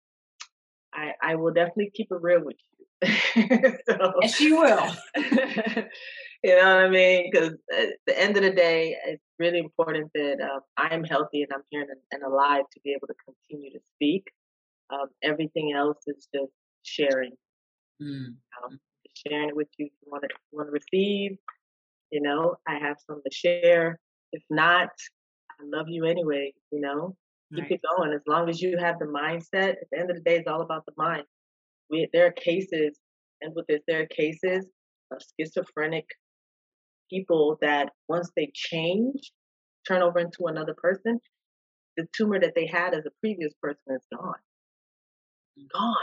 I, 0.93 1.12
I 1.22 1.35
will 1.37 1.53
definitely 1.53 1.93
keep 1.95 2.09
it 2.11 2.20
real 2.20 2.45
with 2.45 2.57
you. 2.57 2.87
so, 3.89 4.12
yes, 4.22 4.35
she 4.35 4.53
will. 4.53 4.91
you 5.16 6.57
know 6.57 6.76
what 6.76 6.85
I 6.85 6.89
mean? 6.89 7.30
Because 7.30 7.53
at 7.76 7.89
the 8.07 8.20
end 8.20 8.37
of 8.37 8.43
the 8.43 8.51
day, 8.51 8.97
it's 9.07 9.22
really 9.39 9.59
important 9.59 10.11
that 10.14 10.39
um, 10.43 10.61
I'm 10.76 11.05
healthy 11.05 11.43
and 11.43 11.53
I'm 11.53 11.62
here 11.70 11.82
and, 11.82 11.91
and, 12.12 12.22
alive 12.22 12.64
to 12.72 12.80
be 12.82 12.93
able 12.93 13.09
to 13.09 13.14
continue 13.24 13.72
to 13.72 13.80
speak. 13.97 14.24
Um, 14.95 15.09
everything 15.23 15.73
else 15.77 15.99
is 16.07 16.29
just 16.35 16.53
sharing. 16.83 17.33
Mm. 18.03 18.35
Um, 18.63 18.79
sharing 19.27 19.49
it 19.49 19.57
with 19.57 19.69
you 19.79 19.87
if 19.87 19.93
you 20.03 20.11
want 20.11 20.25
to 20.29 20.29
want 20.53 20.69
to 20.69 20.73
receive. 20.73 21.37
You 22.11 22.23
know, 22.23 22.57
I 22.69 22.79
have 22.79 22.97
some 23.07 23.21
to 23.25 23.35
share. 23.35 23.99
If 24.33 24.43
not, 24.51 24.91
I 25.51 25.65
love 25.65 25.87
you 25.89 26.05
anyway. 26.05 26.53
You 26.71 26.81
know, 26.81 27.17
keep 27.55 27.71
it 27.71 27.81
going. 27.97 28.13
As 28.13 28.23
long 28.27 28.49
as 28.49 28.61
you 28.61 28.77
have 28.79 28.99
the 28.99 29.07
mindset. 29.07 29.71
At 29.71 29.91
the 29.91 29.99
end 29.99 30.11
of 30.11 30.17
the 30.17 30.23
day, 30.23 30.37
it's 30.37 30.49
all 30.49 30.63
about 30.63 30.85
the 30.87 30.93
mind. 30.97 31.25
We 31.91 32.09
there 32.13 32.27
are 32.27 32.33
cases, 32.33 32.99
and 33.41 33.55
with 33.55 33.67
this, 33.67 33.81
there 33.87 34.03
are 34.03 34.07
cases 34.07 34.67
of 35.11 35.21
schizophrenic 35.39 36.07
people 37.11 37.59
that 37.61 37.91
once 38.09 38.31
they 38.37 38.51
change, 38.55 39.33
turn 39.87 40.03
over 40.03 40.19
into 40.19 40.47
another 40.47 40.75
person, 40.75 41.21
the 41.97 42.07
tumor 42.17 42.41
that 42.41 42.55
they 42.55 42.67
had 42.67 42.95
as 42.95 43.05
a 43.07 43.11
previous 43.21 43.53
person 43.63 43.83
is 43.91 44.03
gone. 44.13 44.35
Gone. 45.73 45.97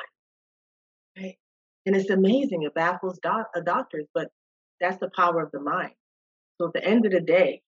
Right? 1.18 1.38
And 1.86 1.96
it's 1.96 2.10
amazing. 2.10 2.64
It 2.64 2.74
baffles 2.74 3.20
doc- 3.20 3.52
doctors, 3.66 4.06
but 4.14 4.30
that's 4.80 5.00
the 5.00 5.10
power 5.16 5.42
of 5.42 5.52
the 5.52 5.60
mind. 5.60 5.94
So 6.58 6.68
at 6.68 6.74
the 6.74 6.84
end 6.86 7.06
of 7.06 7.12
the 7.12 7.22
day, 7.22 7.62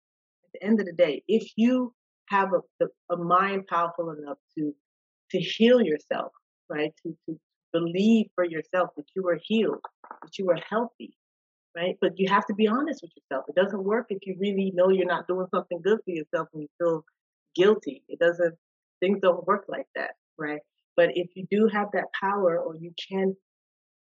at 0.46 0.52
the 0.54 0.64
end 0.68 0.80
of 0.80 0.86
the 0.86 0.94
day, 0.94 1.24
if 1.28 1.52
you 1.58 1.94
have 2.30 2.50
a, 2.54 2.86
a 3.14 3.18
mind 3.18 3.68
powerful 3.68 4.12
enough 4.12 4.38
to 4.58 4.74
to 5.32 5.40
heal 5.40 5.82
yourself, 5.82 6.32
right? 6.70 6.94
To 7.04 7.16
to 7.28 7.40
believe 7.74 8.28
for 8.36 8.46
yourself 8.46 8.92
that 8.98 9.08
you 9.16 9.28
are 9.28 9.40
healed, 9.44 9.82
that 10.22 10.38
you 10.38 10.50
are 10.52 10.60
healthy, 10.70 11.16
right? 11.76 11.98
But 12.02 12.20
you 12.20 12.30
have 12.30 12.46
to 12.48 12.54
be 12.54 12.68
honest 12.68 13.02
with 13.02 13.12
yourself. 13.18 13.46
It 13.50 13.56
doesn't 13.56 13.84
work 13.84 14.08
if 14.10 14.20
you 14.26 14.36
really 14.40 14.72
know 14.76 14.90
you're 14.90 15.08
not 15.08 15.28
doing 15.28 15.48
something 15.54 15.82
good 15.84 16.00
for 16.06 16.12
yourself 16.12 16.50
and 16.54 16.64
you 16.64 16.70
feel 16.80 17.06
guilty. 17.56 18.04
It 18.10 18.20
doesn't. 18.20 18.56
Things 19.00 19.20
don't 19.22 19.46
work 19.48 19.66
like 19.68 19.88
that, 19.96 20.12
right? 20.38 20.62
But 20.96 21.12
if 21.16 21.30
you 21.36 21.46
do 21.50 21.68
have 21.68 21.88
that 21.94 22.06
power, 22.20 22.60
or 22.60 22.76
you 22.76 22.92
can 23.10 23.36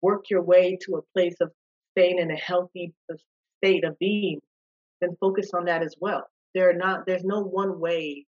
work 0.02 0.30
your 0.30 0.42
way 0.42 0.78
to 0.86 0.96
a 0.96 1.02
place 1.14 1.36
of 1.40 1.50
staying 1.92 2.18
in 2.18 2.30
a 2.30 2.36
healthy 2.36 2.94
uh, 3.12 3.16
state 3.62 3.84
of 3.84 3.98
being, 3.98 4.40
then 5.00 5.16
focus 5.20 5.50
on 5.54 5.66
that 5.66 5.82
as 5.82 5.94
well. 6.00 6.24
There 6.54 6.70
are 6.70 6.74
not 6.74 7.06
there's 7.06 7.24
no 7.24 7.40
one 7.42 7.78
way 7.80 8.26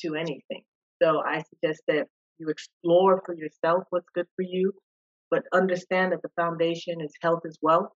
to 0.00 0.14
anything. 0.14 0.62
So 1.02 1.22
I 1.24 1.42
suggest 1.42 1.82
that 1.88 2.06
you 2.38 2.48
explore 2.48 3.22
for 3.24 3.34
yourself 3.34 3.84
what's 3.90 4.08
good 4.14 4.26
for 4.36 4.42
you, 4.42 4.72
but 5.30 5.44
understand 5.52 6.12
that 6.12 6.22
the 6.22 6.30
foundation 6.36 7.00
is 7.00 7.12
health 7.20 7.42
as 7.46 7.56
well. 7.62 7.94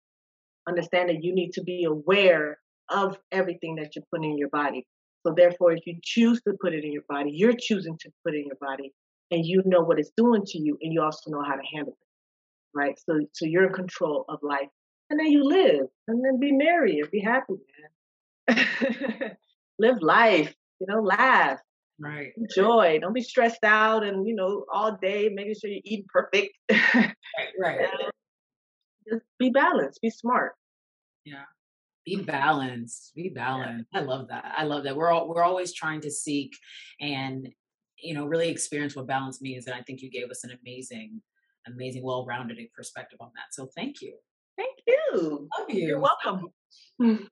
Understand 0.68 1.08
that 1.08 1.22
you 1.22 1.34
need 1.34 1.52
to 1.52 1.62
be 1.62 1.84
aware 1.84 2.58
of 2.88 3.16
everything 3.30 3.76
that 3.76 3.94
you're 3.94 4.04
putting 4.12 4.32
in 4.32 4.38
your 4.38 4.48
body. 4.50 4.86
So 5.24 5.34
therefore, 5.36 5.72
if 5.72 5.86
you 5.86 5.98
choose 6.02 6.40
to 6.42 6.54
put 6.60 6.74
it 6.74 6.84
in 6.84 6.92
your 6.92 7.04
body, 7.08 7.30
you're 7.32 7.56
choosing 7.58 7.96
to 7.98 8.10
put 8.24 8.34
it 8.34 8.38
in 8.38 8.46
your 8.46 8.56
body, 8.60 8.92
and 9.32 9.44
you 9.44 9.62
know 9.64 9.80
what 9.80 9.98
it's 9.98 10.12
doing 10.16 10.44
to 10.46 10.58
you, 10.58 10.78
and 10.80 10.92
you 10.92 11.02
also 11.02 11.30
know 11.30 11.42
how 11.42 11.56
to 11.56 11.62
handle 11.74 11.94
it 11.94 12.06
right? 12.74 12.98
So 12.98 13.20
so 13.32 13.46
you're 13.46 13.66
in 13.66 13.72
control 13.72 14.24
of 14.28 14.38
life. 14.42 14.68
And 15.10 15.20
then 15.20 15.26
you 15.26 15.44
live 15.44 15.88
and 16.08 16.24
then 16.24 16.40
be 16.40 16.52
merry 16.52 17.00
and 17.00 17.10
be 17.10 17.20
happy, 17.20 17.54
man. 18.48 19.36
live 19.78 20.00
life, 20.00 20.54
you 20.80 20.86
know, 20.88 21.02
laugh. 21.02 21.58
Right. 22.00 22.32
Enjoy. 22.36 22.98
Don't 23.00 23.12
be 23.12 23.22
stressed 23.22 23.62
out 23.62 24.04
and, 24.04 24.26
you 24.26 24.34
know, 24.34 24.64
all 24.72 24.96
day 25.02 25.28
making 25.32 25.54
sure 25.60 25.70
you're 25.70 25.80
eating 25.84 26.06
perfect. 26.08 26.56
right, 26.94 27.14
right. 27.60 27.88
Just 29.06 29.24
be 29.38 29.50
balanced, 29.50 30.00
be 30.00 30.08
smart. 30.08 30.54
Yeah. 31.26 31.44
Be 32.06 32.16
balanced. 32.16 33.12
Be 33.14 33.28
balanced. 33.28 33.88
Yeah. 33.92 34.00
I 34.00 34.02
love 34.04 34.28
that. 34.28 34.54
I 34.56 34.64
love 34.64 34.84
that. 34.84 34.96
We're 34.96 35.10
all 35.10 35.28
we're 35.28 35.44
always 35.44 35.74
trying 35.74 36.00
to 36.00 36.10
seek 36.10 36.52
and 37.00 37.48
you 38.02 38.14
know 38.14 38.26
really 38.26 38.48
experience 38.48 38.96
what 38.96 39.06
balance 39.06 39.40
means. 39.40 39.66
And 39.66 39.74
I 39.74 39.82
think 39.82 40.02
you 40.02 40.10
gave 40.10 40.30
us 40.30 40.44
an 40.44 40.50
amazing 40.60 41.20
amazing, 41.66 42.02
well-rounded 42.04 42.58
perspective 42.74 43.18
on 43.20 43.30
that. 43.34 43.52
So 43.52 43.68
thank 43.76 44.00
you. 44.00 44.16
Thank 44.56 44.78
you. 44.86 45.48
Love 45.58 45.70
you. 45.70 45.86
You're 45.86 46.00
welcome. 46.00 46.48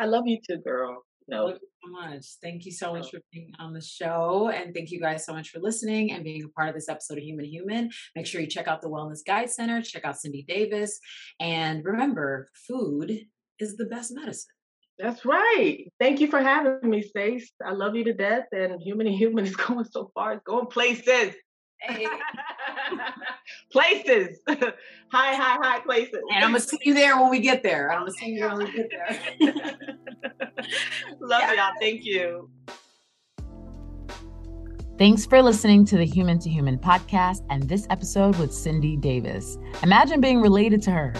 I 0.00 0.06
love 0.06 0.24
you 0.26 0.38
too, 0.48 0.58
girl. 0.64 1.02
No. 1.28 1.46
Thank 1.46 1.60
you 1.62 1.68
so 1.82 1.92
much. 1.92 2.26
Thank 2.42 2.66
you 2.66 2.72
so 2.72 2.92
much 2.92 3.10
for 3.10 3.20
being 3.32 3.52
on 3.58 3.72
the 3.72 3.80
show. 3.80 4.50
And 4.52 4.74
thank 4.74 4.90
you 4.90 5.00
guys 5.00 5.24
so 5.24 5.32
much 5.32 5.50
for 5.50 5.60
listening 5.60 6.12
and 6.12 6.24
being 6.24 6.42
a 6.44 6.48
part 6.48 6.68
of 6.68 6.74
this 6.74 6.88
episode 6.88 7.18
of 7.18 7.24
Human 7.24 7.44
Human. 7.44 7.90
Make 8.16 8.26
sure 8.26 8.40
you 8.40 8.48
check 8.48 8.66
out 8.66 8.82
the 8.82 8.90
Wellness 8.90 9.20
Guide 9.24 9.50
Center, 9.50 9.80
check 9.82 10.04
out 10.04 10.18
Cindy 10.18 10.44
Davis. 10.46 10.98
And 11.40 11.84
remember, 11.84 12.50
food 12.66 13.20
is 13.60 13.76
the 13.76 13.86
best 13.86 14.12
medicine. 14.14 14.54
That's 14.98 15.24
right. 15.24 15.90
Thank 15.98 16.20
you 16.20 16.28
for 16.28 16.40
having 16.40 16.88
me, 16.88 17.02
Stace. 17.02 17.50
I 17.64 17.72
love 17.72 17.96
you 17.96 18.04
to 18.04 18.12
death. 18.12 18.46
And 18.52 18.80
Human 18.80 19.06
and 19.06 19.16
Human 19.16 19.44
is 19.44 19.56
going 19.68 19.84
so 19.84 20.10
far. 20.14 20.34
It's 20.34 20.44
going 20.44 20.66
places. 20.66 21.34
Hey. 21.80 22.06
places. 23.72 24.38
high, 24.48 25.34
high, 25.34 25.58
high 25.60 25.80
places. 25.80 26.20
And 26.32 26.44
I'm 26.44 26.52
gonna 26.52 26.60
see 26.60 26.78
you 26.84 26.94
there 26.94 27.20
when 27.20 27.30
we 27.30 27.40
get 27.40 27.62
there. 27.62 27.90
I'm 27.90 28.00
gonna 28.00 28.12
see 28.12 28.30
you 28.30 28.46
when 28.46 28.58
we 28.58 28.72
get 28.72 28.88
there. 28.90 29.18
Love 31.20 31.42
yeah. 31.42 31.52
y'all. 31.54 31.72
Thank 31.80 32.04
you. 32.04 32.48
Thanks 34.98 35.26
for 35.26 35.42
listening 35.42 35.84
to 35.86 35.96
the 35.96 36.04
Human 36.04 36.38
to 36.40 36.48
Human 36.48 36.78
podcast 36.78 37.44
and 37.50 37.68
this 37.68 37.88
episode 37.90 38.36
with 38.36 38.54
Cindy 38.54 38.96
Davis. 38.96 39.58
Imagine 39.82 40.20
being 40.20 40.40
related 40.40 40.82
to 40.82 40.92
her. 40.92 41.14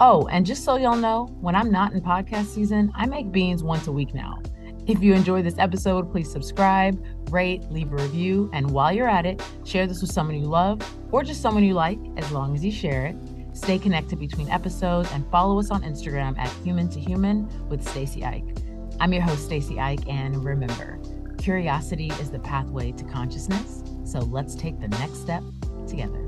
Oh, 0.00 0.28
and 0.28 0.46
just 0.46 0.64
so 0.64 0.76
y'all 0.76 0.96
know, 0.96 1.26
when 1.40 1.56
I'm 1.56 1.72
not 1.72 1.92
in 1.92 2.00
podcast 2.00 2.46
season, 2.46 2.92
I 2.94 3.06
make 3.06 3.32
beans 3.32 3.64
once 3.64 3.88
a 3.88 3.92
week 3.92 4.14
now. 4.14 4.40
If 4.86 5.02
you 5.02 5.12
enjoyed 5.12 5.44
this 5.44 5.58
episode, 5.58 6.12
please 6.12 6.30
subscribe, 6.30 7.04
rate, 7.30 7.64
leave 7.70 7.92
a 7.92 7.96
review, 7.96 8.48
and 8.52 8.70
while 8.70 8.92
you're 8.92 9.08
at 9.08 9.26
it, 9.26 9.42
share 9.64 9.88
this 9.88 10.00
with 10.00 10.12
someone 10.12 10.36
you 10.36 10.46
love 10.46 10.80
or 11.10 11.24
just 11.24 11.42
someone 11.42 11.64
you 11.64 11.74
like, 11.74 11.98
as 12.16 12.30
long 12.30 12.54
as 12.54 12.64
you 12.64 12.70
share 12.70 13.06
it. 13.06 13.16
Stay 13.52 13.76
connected 13.76 14.20
between 14.20 14.48
episodes 14.50 15.10
and 15.12 15.28
follow 15.32 15.58
us 15.58 15.72
on 15.72 15.82
Instagram 15.82 16.38
at 16.38 16.48
Human 16.62 16.88
to 16.90 17.00
Human 17.00 17.48
with 17.68 17.86
Stacy 17.86 18.24
Ike. 18.24 18.56
I'm 19.00 19.12
your 19.12 19.22
host, 19.22 19.44
Stacy 19.44 19.80
Ike, 19.80 20.08
and 20.08 20.44
remember, 20.44 21.00
curiosity 21.38 22.12
is 22.20 22.30
the 22.30 22.38
pathway 22.38 22.92
to 22.92 23.04
consciousness. 23.04 23.82
So 24.04 24.20
let's 24.20 24.54
take 24.54 24.80
the 24.80 24.88
next 24.88 25.20
step 25.20 25.42
together. 25.88 26.24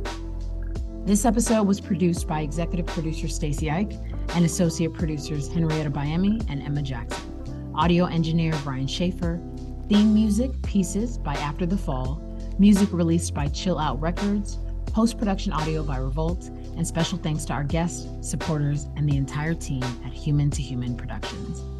This 1.06 1.24
episode 1.24 1.64
was 1.64 1.80
produced 1.80 2.28
by 2.28 2.42
executive 2.42 2.86
producer 2.86 3.26
Stacy 3.26 3.70
Ike 3.70 3.94
and 4.34 4.44
associate 4.44 4.92
producers 4.92 5.48
Henrietta 5.48 5.90
Biemi 5.90 6.44
and 6.50 6.62
Emma 6.62 6.82
Jackson. 6.82 7.72
Audio 7.74 8.04
engineer 8.04 8.52
Brian 8.62 8.86
Schaefer. 8.86 9.40
Theme 9.88 10.12
music 10.12 10.50
Pieces 10.62 11.16
by 11.16 11.34
After 11.34 11.64
the 11.64 11.76
Fall. 11.76 12.22
Music 12.58 12.92
released 12.92 13.32
by 13.32 13.48
Chill 13.48 13.78
Out 13.78 13.98
Records. 14.00 14.58
Post 14.86 15.18
production 15.18 15.52
audio 15.52 15.82
by 15.82 15.96
Revolt. 15.96 16.48
And 16.76 16.86
special 16.86 17.18
thanks 17.18 17.46
to 17.46 17.54
our 17.54 17.64
guests, 17.64 18.06
supporters, 18.20 18.86
and 18.94 19.08
the 19.08 19.16
entire 19.16 19.54
team 19.54 19.82
at 20.04 20.12
Human 20.12 20.50
to 20.50 20.62
Human 20.62 20.96
Productions. 20.96 21.79